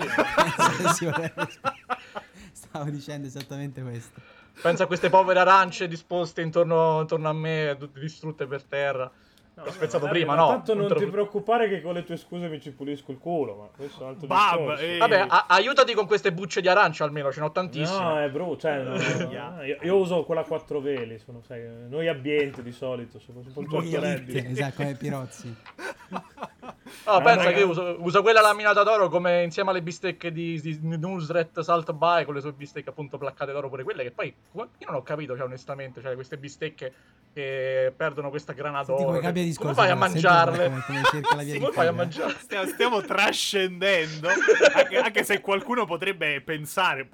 sì. 0.95 1.11
stavo 2.53 2.89
dicendo 2.91 3.27
esattamente 3.27 3.83
questo. 3.83 4.21
Pensa 4.63 4.85
a 4.85 4.87
queste 4.87 5.11
povere 5.11 5.41
arance 5.41 5.87
disposte 5.87 6.41
intorno, 6.41 7.01
intorno 7.01 7.29
a 7.29 7.35
me, 7.35 7.77
distrutte 7.93 8.47
per 8.47 8.63
terra. 8.63 9.11
No, 9.57 9.65
L'ho 9.65 9.71
spezzato 9.71 10.05
no, 10.05 10.11
prima, 10.11 10.35
no. 10.35 10.49
Tanto 10.49 10.75
non 10.75 10.95
ti 10.95 11.07
preoccupare 11.07 11.67
che 11.67 11.81
con 11.81 11.95
le 11.95 12.05
tue 12.05 12.19
scuse 12.19 12.47
mi 12.49 12.61
ci 12.61 12.73
pulisco 12.73 13.11
il 13.11 13.17
culo, 13.17 13.55
ma 13.55 13.69
questo 13.75 14.01
è 14.01 14.03
un 14.03 14.09
altro 14.11 14.27
Bam, 14.27 14.59
discorso. 14.59 14.99
Vabbè, 14.99 15.27
a- 15.27 15.47
aiutati 15.49 15.95
con 15.95 16.07
queste 16.07 16.31
bucce 16.31 16.61
di 16.61 16.69
arancia 16.69 17.05
almeno, 17.05 17.33
ce 17.33 17.41
ne 17.41 17.47
ho 17.47 17.53
tantissime. 17.53 18.05
No, 18.05 18.21
è 18.21 18.29
bru, 18.29 18.57
cioè, 18.57 18.83
no, 18.83 18.91
no, 18.91 19.63
io, 19.63 19.79
io, 19.81 19.97
uso 19.97 20.25
quella 20.25 20.43
a 20.43 20.45
quattro 20.45 20.81
veli, 20.81 21.19
sono, 21.19 21.41
sai, 21.41 21.89
noi 21.89 22.07
ambienti 22.07 22.63
di 22.63 22.73
solito, 22.73 23.19
sono 23.19 23.43
un 23.55 23.67
po'. 23.67 23.81
Esatto, 24.47 24.75
come 24.77 24.95
Pirozzi. 24.95 25.57
No, 27.07 27.21
pensa 27.21 27.53
che 27.53 27.63
uso, 27.63 27.97
uso, 27.99 28.23
quella 28.23 28.41
laminata 28.41 28.83
d'oro 28.83 29.09
come 29.09 29.43
insieme 29.43 29.71
alle 29.71 29.83
bistecche 29.83 30.33
di, 30.33 30.61
di 30.61 30.79
Nusret 30.83 31.61
Salt 31.61 31.93
Bay 31.93 32.25
con 32.25 32.35
le 32.35 32.41
sue 32.41 32.53
bistecche 32.53 32.91
appunto 32.91 33.19
placcate 33.19 33.53
d'oro 33.53 33.69
pure 33.69 33.83
quelle 33.83 34.03
che 34.03 34.11
poi 34.11 34.35
io 34.53 34.69
non 34.87 34.95
ho 34.95 35.03
capito, 35.03 35.37
cioè 35.37 35.47
onestamente, 35.47 36.01
cioè 36.01 36.15
queste 36.15 36.37
bistecche 36.39 36.93
che 37.33 37.93
perdono 37.95 38.31
questa 38.31 38.55
grana 38.55 38.83
d'oro. 38.83 39.19
Che, 39.19 39.33
discorso, 39.33 39.61
come 39.61 39.75
fai 39.75 39.91
a 39.91 39.95
mangiarle? 39.95 40.71
Come, 40.71 40.83
come, 40.87 41.03
come 41.59 41.73
fai 41.73 41.87
a 41.87 41.93
mangiarle? 41.93 42.39
Stiamo, 42.39 42.67
stiamo 42.67 43.01
trascendendo, 43.03 44.29
anche, 44.75 44.97
anche, 44.97 45.25
se 45.25 45.41
qualcuno 45.41 45.85
potrebbe 45.85 46.41
pensare, 46.41 47.09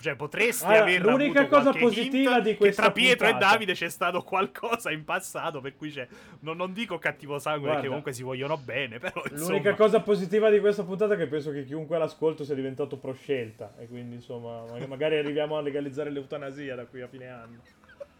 cioè 0.00 0.14
potresti 0.14 0.64
allora, 0.64 0.82
aver 0.82 1.04
L'unica 1.04 1.46
cosa 1.46 1.72
positiva 1.72 2.40
di 2.40 2.56
questa 2.56 2.82
che 2.82 2.88
tra 2.88 2.92
Pietro 2.92 3.26
puntata. 3.28 3.46
e 3.46 3.50
Davide 3.52 3.72
c'è 3.74 3.88
stato 3.88 4.22
qualcosa 4.22 4.90
in 4.90 5.04
passato, 5.04 5.60
per 5.60 5.76
cui 5.76 5.90
c'è, 5.90 6.06
non, 6.40 6.56
non 6.56 6.72
dico 6.72 6.98
cattivo 6.98 7.38
sangue 7.38 7.60
Guarda, 7.60 7.74
perché 7.74 7.88
comunque 7.88 8.12
si 8.12 8.22
vogliono 8.22 8.56
bene, 8.56 8.98
però 8.98 9.22
insomma... 9.30 9.50
L'unica 9.50 9.74
cosa 9.74 10.00
positiva 10.00 10.50
di 10.50 10.60
questa 10.60 10.84
puntata 10.84 11.14
è 11.14 11.16
che 11.16 11.26
penso 11.26 11.50
che 11.50 11.64
chiunque 11.64 11.98
l'ascolto 11.98 12.44
sia 12.44 12.54
diventato 12.54 12.96
pro 12.96 13.12
scelta 13.12 13.74
e 13.78 13.86
quindi 13.86 14.16
insomma 14.16 14.64
magari 14.86 15.16
arriviamo 15.18 15.56
a 15.56 15.60
legalizzare 15.60 16.10
l'eutanasia 16.10 16.74
da 16.74 16.86
qui 16.86 17.02
a 17.02 17.08
fine 17.08 17.28
anno. 17.28 17.60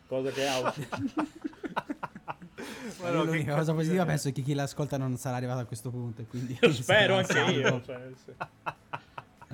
Cosa 0.06 0.30
che 0.30 0.46
auspico. 0.46 0.96
Bueno, 2.98 3.24
l'unica 3.24 3.54
cosa 3.54 3.74
positiva 3.74 4.04
penso 4.04 4.32
che 4.32 4.42
chi 4.42 4.54
l'ascolta 4.54 4.96
non 4.96 5.16
sarà 5.16 5.36
arrivato 5.36 5.60
a 5.60 5.64
questo 5.64 5.90
punto. 5.90 6.24
Quindi 6.24 6.58
io 6.60 6.72
spero 6.72 7.16
anche 7.18 7.38
io. 7.38 7.82
Cioè, 7.84 8.00
sì. 8.24 8.32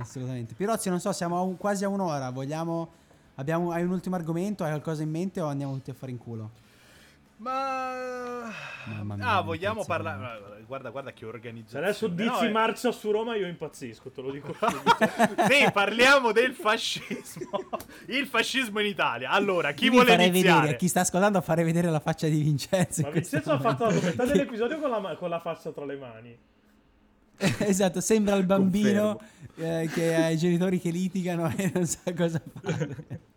Assolutamente. 0.02 0.54
Pirozzi, 0.54 0.88
non 0.88 1.00
so, 1.00 1.12
siamo 1.12 1.36
a 1.36 1.40
un, 1.40 1.56
quasi 1.56 1.84
a 1.84 1.88
un'ora. 1.88 2.30
Vogliamo. 2.30 3.00
Abbiamo, 3.36 3.70
hai 3.70 3.82
un 3.82 3.90
ultimo 3.90 4.16
argomento? 4.16 4.62
Hai 4.62 4.70
qualcosa 4.70 5.02
in 5.02 5.10
mente 5.10 5.40
o 5.40 5.46
andiamo 5.46 5.72
tutti 5.74 5.90
a 5.90 5.94
fare 5.94 6.12
in 6.12 6.18
culo? 6.18 6.50
Ma. 7.42 8.52
Mia, 9.02 9.26
ah, 9.26 9.40
vogliamo 9.40 9.84
parlare. 9.84 10.62
Guarda, 10.64 10.90
guarda 10.90 11.12
che 11.12 11.26
organizzazione. 11.26 11.86
Adesso 11.86 12.06
dici 12.06 12.44
no, 12.44 12.50
marcia 12.50 12.92
su 12.92 13.10
Roma, 13.10 13.34
io 13.34 13.46
impazzisco, 13.48 14.10
te 14.10 14.22
lo 14.22 14.30
dico 14.30 14.54
sì, 15.48 15.68
parliamo 15.72 16.30
del 16.30 16.54
fascismo. 16.54 17.66
Il 18.06 18.26
fascismo 18.26 18.78
in 18.78 18.86
Italia. 18.86 19.30
Allora, 19.30 19.72
chi 19.72 19.90
vuole 19.90 20.14
iniziare? 20.14 20.60
Vedere, 20.60 20.76
chi 20.76 20.86
sta 20.88 21.00
ascoltando 21.00 21.38
a 21.38 21.40
fare 21.40 21.64
vedere 21.64 21.90
la 21.90 22.00
faccia 22.00 22.28
di 22.28 22.40
Vincenzo. 22.40 23.02
Ma 23.02 23.10
Vincenzo 23.10 23.50
ha 23.50 23.58
fatto 23.58 23.86
la 23.86 23.92
metà 23.92 24.24
dell'episodio 24.24 24.78
con 24.80 24.90
la, 24.90 25.16
con 25.16 25.28
la 25.28 25.40
faccia 25.40 25.72
tra 25.72 25.84
le 25.84 25.96
mani. 25.96 26.38
esatto, 27.66 28.00
sembra 28.00 28.36
il 28.36 28.46
bambino 28.46 29.20
eh, 29.56 29.88
che 29.92 30.14
ha 30.14 30.30
i 30.30 30.36
genitori 30.36 30.80
che 30.80 30.90
litigano 30.90 31.52
e 31.56 31.70
non 31.74 31.86
sa 31.86 32.12
cosa 32.14 32.40
fare 32.60 33.30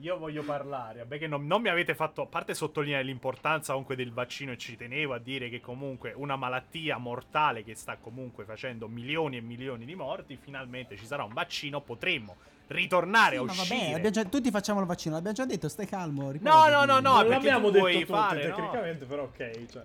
io 0.00 0.18
voglio 0.18 0.42
parlare. 0.42 1.00
Vabbè, 1.00 1.18
che 1.18 1.26
non, 1.26 1.46
non, 1.46 1.60
mi 1.60 1.68
avete 1.68 1.94
fatto. 1.94 2.22
A 2.22 2.26
parte 2.26 2.54
sottolineare 2.54 3.04
l'importanza 3.04 3.72
comunque 3.72 3.96
del 3.96 4.12
vaccino, 4.12 4.52
e 4.52 4.58
ci 4.58 4.76
tenevo 4.76 5.14
a 5.14 5.18
dire 5.18 5.48
che 5.48 5.60
comunque 5.60 6.12
una 6.14 6.36
malattia 6.36 6.98
mortale 6.98 7.64
che 7.64 7.74
sta 7.74 7.96
comunque 7.96 8.44
facendo 8.44 8.88
milioni 8.88 9.36
e 9.36 9.40
milioni 9.40 9.84
di 9.84 9.94
morti. 9.94 10.38
Finalmente 10.40 10.96
ci 10.96 11.06
sarà 11.06 11.24
un 11.24 11.32
vaccino, 11.32 11.80
potremmo 11.80 12.36
ritornare 12.68 13.32
sì, 13.32 13.36
a 13.36 13.42
uscire. 13.42 13.92
Vabbè, 13.92 14.10
già, 14.10 14.24
tutti 14.24 14.50
facciamo 14.50 14.80
il 14.80 14.86
vaccino, 14.86 15.14
l'abbiamo 15.14 15.36
già 15.36 15.46
detto, 15.46 15.68
stai 15.68 15.86
calmo. 15.86 16.32
No, 16.40 16.68
no, 16.68 16.84
no, 16.84 17.00
no, 17.00 17.00
non 17.00 17.28
l'abbiamo 17.28 17.70
detto 17.70 17.88
tutti, 17.88 18.04
fare, 18.04 18.42
tecnicamente, 18.42 19.04
no? 19.04 19.06
però 19.08 19.22
ok. 19.24 19.66
Cioè. 19.70 19.84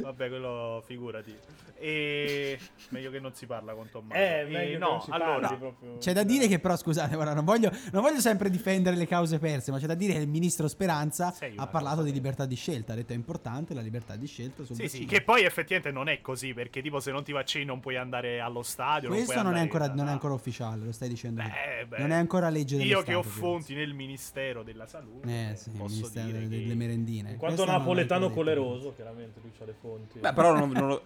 Vabbè, 0.00 0.28
quello 0.28 0.82
figurati. 0.86 1.36
E 1.82 2.58
meglio 2.90 3.10
che 3.10 3.20
non 3.20 3.32
si 3.34 3.46
parla 3.46 3.72
con 3.72 3.88
Tommaso. 3.90 4.20
Eh, 4.20 4.44
meglio 4.46 4.74
e 4.74 4.78
no, 4.78 5.02
allora, 5.08 5.48
proprio... 5.48 5.96
c'è 5.96 6.12
da 6.12 6.24
dire 6.24 6.46
che 6.46 6.58
però 6.58 6.76
scusate, 6.76 7.16
ora 7.16 7.32
non 7.32 7.46
voglio, 7.46 7.70
non 7.92 8.02
voglio 8.02 8.20
sempre 8.20 8.50
difendere 8.50 8.96
le 8.96 9.06
cause 9.06 9.38
perse, 9.38 9.70
ma 9.70 9.78
c'è 9.78 9.86
da 9.86 9.94
dire 9.94 10.12
che 10.12 10.18
il 10.18 10.28
ministro 10.28 10.68
Speranza 10.68 11.34
ha 11.56 11.66
parlato 11.68 12.02
di 12.02 12.12
libertà 12.12 12.44
di 12.44 12.54
scelta, 12.54 12.92
ha 12.92 12.96
detto 12.96 13.14
è 13.14 13.16
importante 13.16 13.72
la 13.72 13.80
libertà 13.80 14.16
di 14.16 14.26
scelta 14.26 14.62
sul 14.62 14.76
sì, 14.76 14.82
vaccino. 14.82 15.02
Sì, 15.02 15.08
che 15.08 15.22
poi 15.22 15.44
effettivamente 15.44 15.90
non 15.90 16.10
è 16.10 16.20
così, 16.20 16.52
perché 16.52 16.82
tipo 16.82 17.00
se 17.00 17.12
non 17.12 17.24
ti 17.24 17.32
vaccini 17.32 17.64
non 17.64 17.80
puoi 17.80 17.96
andare 17.96 18.40
allo 18.40 18.62
stadio, 18.62 19.08
Questo 19.08 19.36
non, 19.36 19.44
non, 19.44 19.56
è 19.56 19.60
ancora, 19.60 19.88
da... 19.88 19.94
non, 19.94 20.08
è 20.08 20.10
ancora, 20.10 20.34
ufficiale, 20.34 20.84
lo 20.84 20.92
stai 20.92 21.08
dicendo. 21.08 21.42
Beh, 21.42 21.86
beh, 21.86 21.98
non 21.98 22.10
è 22.10 22.16
ancora 22.16 22.50
legge 22.50 22.76
dello 22.76 22.90
Io 22.90 23.02
che 23.02 23.14
ho 23.14 23.22
fonti 23.22 23.72
nel 23.72 23.94
Ministero 23.94 24.62
della 24.62 24.86
Salute, 24.86 25.28
eh, 25.28 25.56
sì, 25.56 25.70
posso 25.70 25.94
ministero 25.94 26.26
dire 26.26 26.46
delle 26.46 26.66
che... 26.66 26.74
merendine. 26.74 27.30
In 27.30 27.38
quanto 27.38 27.64
napoletano 27.64 28.28
coleroso, 28.28 28.92
chiaramente 28.94 29.40
lui 29.40 29.50
ha 29.58 29.64
le 29.64 29.74
fonti. 29.80 30.18
Beh, 30.18 30.34
però 30.34 30.54
non, 30.54 30.70
non 30.70 30.88
lo... 30.88 31.02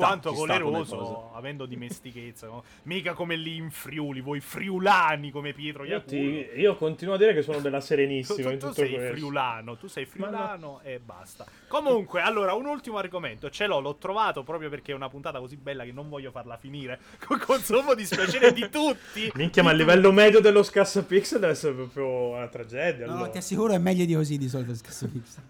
in 0.00 0.06
quanto 0.06 0.32
coleroso 0.32 1.30
avendo 1.34 1.66
dimestichezza, 1.66 2.46
no? 2.46 2.64
mica 2.84 3.14
come 3.14 3.36
lì 3.36 3.56
in 3.56 3.70
Friuli, 3.70 4.20
voi 4.20 4.40
friulani 4.40 5.30
come 5.30 5.52
Pietro 5.52 5.84
io, 5.84 6.02
ti, 6.02 6.48
io 6.56 6.76
continuo 6.76 7.14
a 7.14 7.18
dire 7.18 7.34
che 7.34 7.42
sono 7.42 7.60
della 7.60 7.80
Serenissima. 7.80 8.50
tu, 8.52 8.56
tu, 8.58 8.66
tu 8.68 8.72
sei 8.72 8.94
questo. 8.94 9.12
friulano, 9.12 9.76
tu 9.76 9.86
sei 9.86 10.04
friulano 10.04 10.66
no. 10.66 10.80
e 10.82 10.98
basta. 10.98 11.46
Comunque, 11.68 12.20
allora, 12.20 12.54
un 12.54 12.66
ultimo 12.66 12.98
argomento, 12.98 13.50
ce 13.50 13.66
l'ho, 13.66 13.80
l'ho 13.80 13.96
trovato 13.96 14.42
proprio 14.42 14.68
perché 14.68 14.92
è 14.92 14.94
una 14.94 15.08
puntata 15.08 15.38
così 15.38 15.56
bella 15.56 15.84
che 15.84 15.92
non 15.92 16.08
voglio 16.08 16.30
farla 16.30 16.56
finire 16.56 16.98
con, 17.24 17.38
con 17.38 17.58
sommo 17.60 17.94
dispiacere 17.94 18.52
di 18.52 18.68
tutti. 18.70 19.30
Minchia, 19.34 19.62
ma 19.62 19.70
a 19.70 19.74
livello 19.74 20.12
medio 20.12 20.40
dello 20.40 20.62
Scassapixel 20.62 21.40
deve 21.40 21.52
essere 21.52 21.74
proprio 21.74 22.06
una 22.30 22.48
tragedia. 22.48 23.06
No, 23.06 23.14
allora. 23.14 23.30
ti 23.30 23.38
assicuro 23.38 23.72
è 23.72 23.78
meglio 23.78 24.04
di 24.04 24.14
così 24.14 24.38
di 24.38 24.48
solito 24.48 24.74
Scassapixel. 24.74 25.42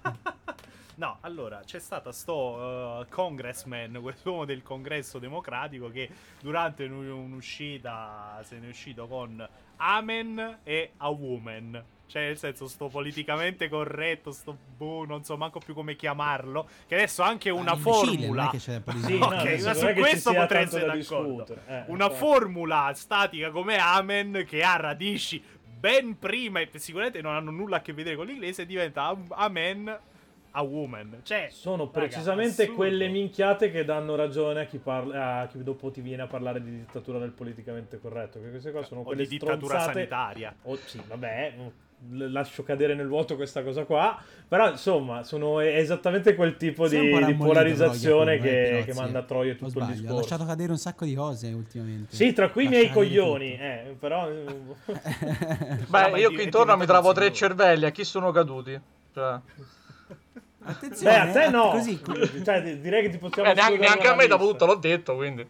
No, 1.03 1.19
allora 1.23 1.63
c'è 1.65 1.81
stato 1.81 2.13
sto 2.13 3.01
uh, 3.03 3.07
congressman, 3.09 3.99
quest'uomo 4.01 4.45
del 4.45 4.63
congresso 4.63 5.19
democratico 5.19 5.91
che 5.91 6.09
durante 6.41 6.85
un'uscita 6.85 8.41
se 8.45 8.61
ne 8.61 8.67
è 8.67 8.69
uscito 8.69 9.09
con 9.09 9.45
Amen 9.79 10.59
e 10.63 10.93
A 10.99 11.09
Woman. 11.09 11.85
Cioè, 12.07 12.27
nel 12.27 12.39
senso, 12.39 12.69
sto 12.69 12.87
politicamente 12.87 13.69
corretto, 13.69 14.31
sto 14.31 14.57
boh, 14.77 15.05
non 15.05 15.25
so 15.25 15.37
manco 15.37 15.59
più 15.59 15.75
come 15.75 15.97
chiamarlo. 15.97 16.69
Che 16.87 16.95
adesso 16.95 17.23
anche 17.23 17.51
una 17.51 17.73
ah, 17.73 17.77
formula. 17.77 18.51
Che 18.51 18.59
c'è 18.59 18.81
sì, 19.03 19.19
no, 19.19 19.27
ok, 19.27 19.45
no, 19.61 19.75
su 19.75 19.93
questo 19.95 20.33
potrei 20.33 20.63
essere 20.63 20.87
d'accordo. 20.87 21.57
Eh, 21.67 21.85
una 21.89 22.11
so. 22.11 22.15
formula 22.15 22.93
statica 22.95 23.51
come 23.51 23.77
Amen 23.77 24.45
che 24.47 24.63
ha 24.63 24.77
radici 24.77 25.43
ben 25.81 26.17
prima 26.17 26.61
e 26.61 26.69
sicuramente 26.75 27.21
non 27.21 27.35
hanno 27.35 27.51
nulla 27.51 27.79
a 27.79 27.81
che 27.81 27.93
vedere 27.93 28.15
con 28.15 28.27
l'inglese 28.27 28.67
diventa 28.67 29.17
Amen 29.31 30.11
a 30.53 30.63
woman. 30.63 31.21
Cioè, 31.23 31.49
sono 31.51 31.89
precisamente 31.89 32.63
raga, 32.65 32.75
quelle 32.75 33.09
minchiate 33.09 33.71
che 33.71 33.85
danno 33.85 34.15
ragione 34.15 34.63
a 34.63 34.65
chi, 34.65 34.79
parla, 34.79 35.41
a 35.41 35.47
chi 35.47 35.63
dopo 35.63 35.91
ti 35.91 36.01
viene 36.01 36.23
a 36.23 36.27
parlare 36.27 36.63
di 36.63 36.71
dittatura 36.71 37.19
del 37.19 37.31
politicamente 37.31 37.99
corretto. 37.99 38.39
Perché 38.39 38.51
queste 38.51 38.71
qua 38.71 38.83
sono 38.83 39.01
o 39.01 39.05
quelle 39.05 39.23
di 39.23 39.29
dittatura 39.29 39.57
stronzate... 39.57 39.93
sanitaria. 39.93 40.55
O, 40.63 40.77
sì, 40.77 41.01
vabbè, 41.07 41.55
lascio 42.11 42.63
cadere 42.63 42.95
nel 42.95 43.09
vuoto 43.09 43.37
questa 43.37 43.63
cosa 43.63 43.85
qua. 43.85 44.21
Però, 44.47 44.71
insomma, 44.71 45.23
sono 45.23 45.61
esattamente 45.61 46.35
quel 46.35 46.57
tipo 46.57 46.87
di, 46.87 47.25
di, 47.25 47.35
polarizzazione 47.35 48.39
che, 48.39 48.79
eh, 48.79 48.85
che 48.85 48.93
manda 48.93 49.21
a 49.21 49.23
troia 49.23 49.55
tutto 49.55 49.79
il 49.79 49.87
discorso. 49.87 50.13
Ha 50.13 50.21
lasciato 50.21 50.45
cadere 50.45 50.73
un 50.73 50.79
sacco 50.79 51.07
di 51.07 51.15
cose 51.15 51.49
ultimamente. 51.49 52.15
Sì, 52.15 52.33
tra 52.35 52.51
cui 52.51 52.67
i 52.67 52.69
miei 52.69 52.91
coglioni. 52.91 53.55
Eh, 53.55 53.97
però... 53.99 54.29
Beh, 55.89 56.19
io 56.19 56.31
qui 56.33 56.45
intorno 56.45 56.77
mi 56.77 56.85
trovo 56.87 57.13
tre 57.13 57.33
cervelli. 57.33 57.87
A 57.87 57.91
chi 57.91 58.05
sono 58.05 58.31
caduti? 58.31 58.79
Cioè... 59.15 59.41
Attenzione, 60.65 61.15
Beh, 61.17 61.21
a 61.29 61.33
te 61.33 61.45
eh, 61.45 61.51
no. 61.51 61.71
Così, 61.71 62.01
Cioè, 62.45 62.79
direi 62.79 63.03
che 63.03 63.09
ti 63.11 63.19
possiamo 63.19 63.51
Eh, 63.51 63.55
neanche, 63.55 63.79
neanche 63.79 64.07
a 64.09 64.15
me 64.15 64.27
dopo 64.27 64.49
tutto 64.49 64.67
l'ho 64.67 64.77
detto, 64.77 65.17
quindi... 65.17 65.47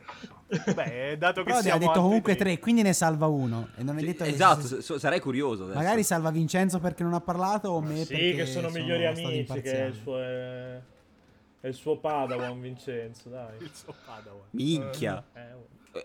Beh, 0.75 1.17
dato 1.19 1.41
che 1.41 1.47
però 1.47 1.59
ha 1.59 1.63
siamo 1.63 1.79
detto 1.79 1.91
altri 1.91 2.03
comunque 2.05 2.37
tre. 2.37 2.59
quindi 2.59 2.83
ne 2.83 2.93
salva 2.93 3.27
uno. 3.27 3.69
E 3.77 3.83
non 3.83 3.99
è 3.99 4.03
detto 4.03 4.25
Esatto, 4.25 4.67
so- 4.67 4.83
so- 4.83 4.99
sarei 4.99 5.19
curioso 5.21 5.65
adesso. 5.65 5.79
Magari 5.79 6.03
salva 6.03 6.31
Vincenzo 6.31 6.79
perché 6.79 7.03
non 7.03 7.15
ha 7.15 7.21
parlato 7.21 7.71
o 7.71 7.81
me 7.81 8.05
Sì, 8.05 8.15
perché 8.15 8.35
che 8.35 8.47
sono 8.47 8.69
migliori 8.69 9.03
stato 9.03 9.29
amici, 9.29 9.61
che 9.63 9.73
è 9.73 9.85
il 9.87 9.95
suo... 9.95 10.19
È... 10.21 10.81
è 11.61 11.67
il 11.69 11.75
suo 11.75 11.97
Padawan, 11.99 12.61
Vincenzo, 12.61 13.31
dai. 13.31 13.57
Il 13.61 13.71
suo 13.73 13.95
Padawan. 14.05 14.43
Minchia. 14.51 15.25
Eh, 15.33 15.41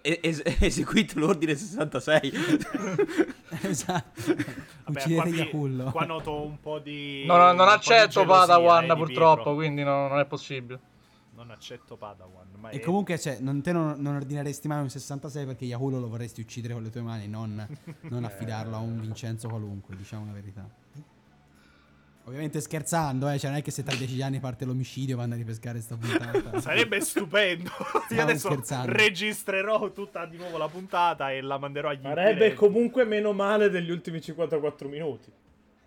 es- 0.01 0.41
eseguito 0.59 1.19
l'ordine 1.19 1.55
66. 1.55 2.31
esatto. 3.63 4.21
Vabbè, 4.85 4.99
Uccidete 4.99 5.29
qua, 5.29 5.35
Iacullo. 5.43 5.91
qua 5.91 6.05
noto 6.05 6.41
un 6.41 6.59
po' 6.59 6.79
di. 6.79 7.23
No, 7.25 7.38
no, 7.38 7.51
non 7.53 7.67
accetto 7.69 8.25
Padawan 8.25 8.89
eh, 8.91 8.95
purtroppo, 8.95 9.53
quindi 9.55 9.83
no- 9.83 10.07
non 10.07 10.19
è 10.19 10.25
possibile. 10.25 10.79
Non 11.35 11.51
accetto 11.51 11.95
Padawan. 11.97 12.47
Ma 12.59 12.69
E 12.69 12.77
è- 12.77 12.79
comunque, 12.79 13.19
cioè, 13.19 13.38
non, 13.39 13.61
te 13.61 13.71
non, 13.71 13.95
non 13.99 14.15
ordineresti 14.15 14.67
mai 14.67 14.81
un 14.81 14.89
66 14.89 15.45
perché 15.45 15.65
Iaculo 15.65 15.99
lo 15.99 16.07
vorresti 16.09 16.41
uccidere 16.41 16.73
con 16.73 16.81
le 16.83 16.89
tue 16.89 17.01
mani, 17.01 17.27
non, 17.27 17.65
non 18.01 18.23
affidarlo 18.25 18.75
a 18.75 18.79
un 18.79 18.99
Vincenzo 18.99 19.47
qualunque, 19.47 19.95
diciamo 19.95 20.25
la 20.25 20.31
verità. 20.31 20.67
Ovviamente 22.28 22.59
scherzando, 22.59 23.30
eh, 23.30 23.39
cioè 23.39 23.49
non 23.51 23.59
è 23.59 23.63
che 23.63 23.71
se 23.71 23.84
tra 23.84 23.95
dieci 23.95 24.21
anni 24.21 24.41
parte 24.41 24.65
l'omicidio 24.65 25.15
vanno 25.15 25.36
a 25.36 25.38
ripescare 25.38 25.80
sta 25.80 25.95
puntata. 25.95 26.59
Sarebbe 26.59 26.99
stupendo. 26.99 27.71
Io 28.09 28.21
adesso 28.21 28.49
scherzando. 28.51 28.91
registrerò 28.91 29.93
tutta 29.93 30.25
di 30.25 30.36
nuovo 30.36 30.57
la 30.57 30.67
puntata 30.67 31.32
e 31.32 31.39
la 31.39 31.57
manderò 31.57 31.88
agli 31.88 32.01
Sarebbe 32.01 32.30
inquirenti. 32.32 32.55
comunque 32.57 33.05
meno 33.05 33.32
male 33.32 33.69
degli 33.69 33.89
ultimi 33.89 34.19
54 34.19 34.89
minuti. 34.89 35.32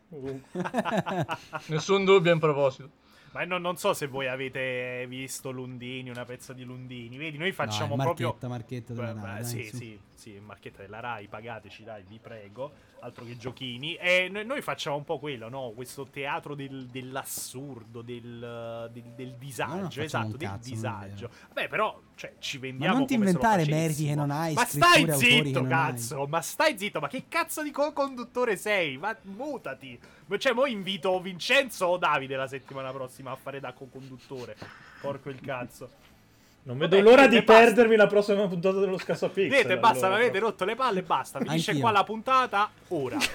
Comunque. 0.09 0.49
Nessun 1.66 2.07
dubbio 2.07 2.32
in 2.32 2.38
proposito. 2.38 2.91
Ma 3.32 3.45
non, 3.45 3.61
non 3.61 3.76
so 3.76 3.93
se 3.93 4.07
voi 4.07 4.26
avete 4.26 5.05
visto 5.09 5.51
Lundini, 5.51 6.09
una 6.09 6.24
pezza 6.24 6.55
di 6.55 6.64
Lundini. 6.64 7.18
Vedi, 7.18 7.36
noi 7.36 7.53
facciamo 7.53 7.95
No, 7.97 8.01
è 8.03 8.05
proprio. 8.07 8.26
Marchetta, 8.28 8.49
Marchetta 8.49 8.93
della 8.95 9.12
Beh, 9.12 9.20
Rai, 9.20 9.34
beh, 9.36 9.41
dai, 9.43 9.45
sì, 9.45 9.68
su. 9.68 9.76
sì, 9.76 10.01
sì, 10.14 10.41
marchetta 10.45 10.82
della 10.82 11.01
Rai, 11.01 11.28
pagateci, 11.28 11.84
dai, 11.84 12.03
vi 12.09 12.18
prego. 12.20 12.72
Altro 13.03 13.24
che 13.24 13.36
giochini. 13.38 13.94
E 13.94 14.28
noi, 14.28 14.61
facciamo 14.61 14.96
un 14.96 15.05
po' 15.05 15.18
quello, 15.18 15.48
no? 15.48 15.72
Questo 15.74 16.05
teatro 16.07 16.55
del- 16.55 16.86
dell'assurdo, 16.86 18.03
del, 18.03 18.90
del- 18.92 19.12
del 19.14 19.34
disagio. 19.38 20.03
esatto, 20.03 20.36
del 20.36 20.48
cazzo, 20.48 20.68
disagio. 20.70 21.30
Beh, 21.53 21.68
però, 21.68 21.98
cioè, 22.14 22.34
ci 22.38 22.59
vendiamo. 22.59 22.98
non 22.98 23.07
ti 23.07 23.14
inventare 23.14 23.64
meriti 23.66 24.05
che 24.07 24.14
non 24.14 24.30
hai, 24.30 24.53
Ma 24.55 24.64
stai 24.66 25.11
zitto, 25.14 25.64
cazzo! 25.64 26.26
Ma 26.26 26.42
stai 26.42 26.78
zitto, 26.78 27.01
ma 27.01 27.09
che 27.09 27.24
cazzo 27.28 27.62
di 27.62 27.70
co-conduttore 27.70 28.57
sei? 28.57 28.98
Ma 28.98 29.16
mutati! 29.22 29.98
Ma 30.26 30.36
Cioè, 30.36 30.53
mo 30.53 30.66
invito 30.66 31.18
Vincenzo 31.20 31.86
o 31.86 31.96
Davide 31.96 32.36
la 32.36 32.46
settimana 32.46 32.92
prossima 32.92 33.30
a 33.30 33.36
fare 33.36 33.61
da 33.61 33.72
co-conduttore. 33.72 34.57
Porco 35.01 35.30
il 35.30 35.40
cazzo. 35.40 35.90
Non 36.63 36.77
vedo 36.77 36.97
Vabbè, 36.97 37.09
l'ora 37.09 37.27
di 37.27 37.37
basta. 37.43 37.53
perdermi 37.65 37.97
la 37.97 38.07
prossima 38.07 38.47
puntata 38.47 38.79
dello 38.79 38.99
Scassapixel. 38.99 39.49
Vedete, 39.49 39.79
basta, 39.79 40.07
allora. 40.07 40.21
mi 40.21 40.27
avete 40.27 40.39
rotto 40.41 40.65
le 40.65 40.75
palle, 40.75 41.03
basta. 41.03 41.39
Finisce 41.39 41.71
Anch'io. 41.71 41.81
qua 41.81 41.91
la 41.93 42.05
puntata, 42.05 42.71
ora. 42.89 43.19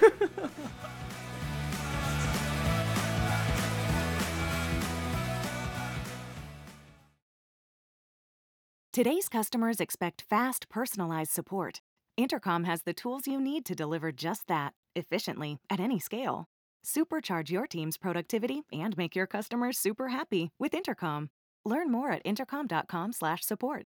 Today's 8.92 9.28
customers 9.28 9.80
expect 9.80 10.22
fast, 10.22 10.68
personalized 10.68 11.30
support. 11.32 11.80
Intercom 12.16 12.64
has 12.64 12.82
the 12.82 12.94
tools 12.94 13.26
you 13.26 13.40
need 13.40 13.64
to 13.66 13.74
deliver 13.74 14.10
just 14.10 14.46
that, 14.48 14.72
efficiently, 14.94 15.58
at 15.68 15.80
any 15.80 15.98
scale. 15.98 16.46
Supercharge 16.84 17.50
your 17.50 17.66
team's 17.66 17.98
productivity 17.98 18.62
and 18.72 18.96
make 18.96 19.14
your 19.14 19.26
customers 19.26 19.76
super 19.78 20.08
happy 20.08 20.50
with 20.58 20.72
Intercom. 20.72 21.28
Learn 21.66 21.90
more 21.92 22.10
at 22.12 22.22
intercom.com/support. 22.24 23.86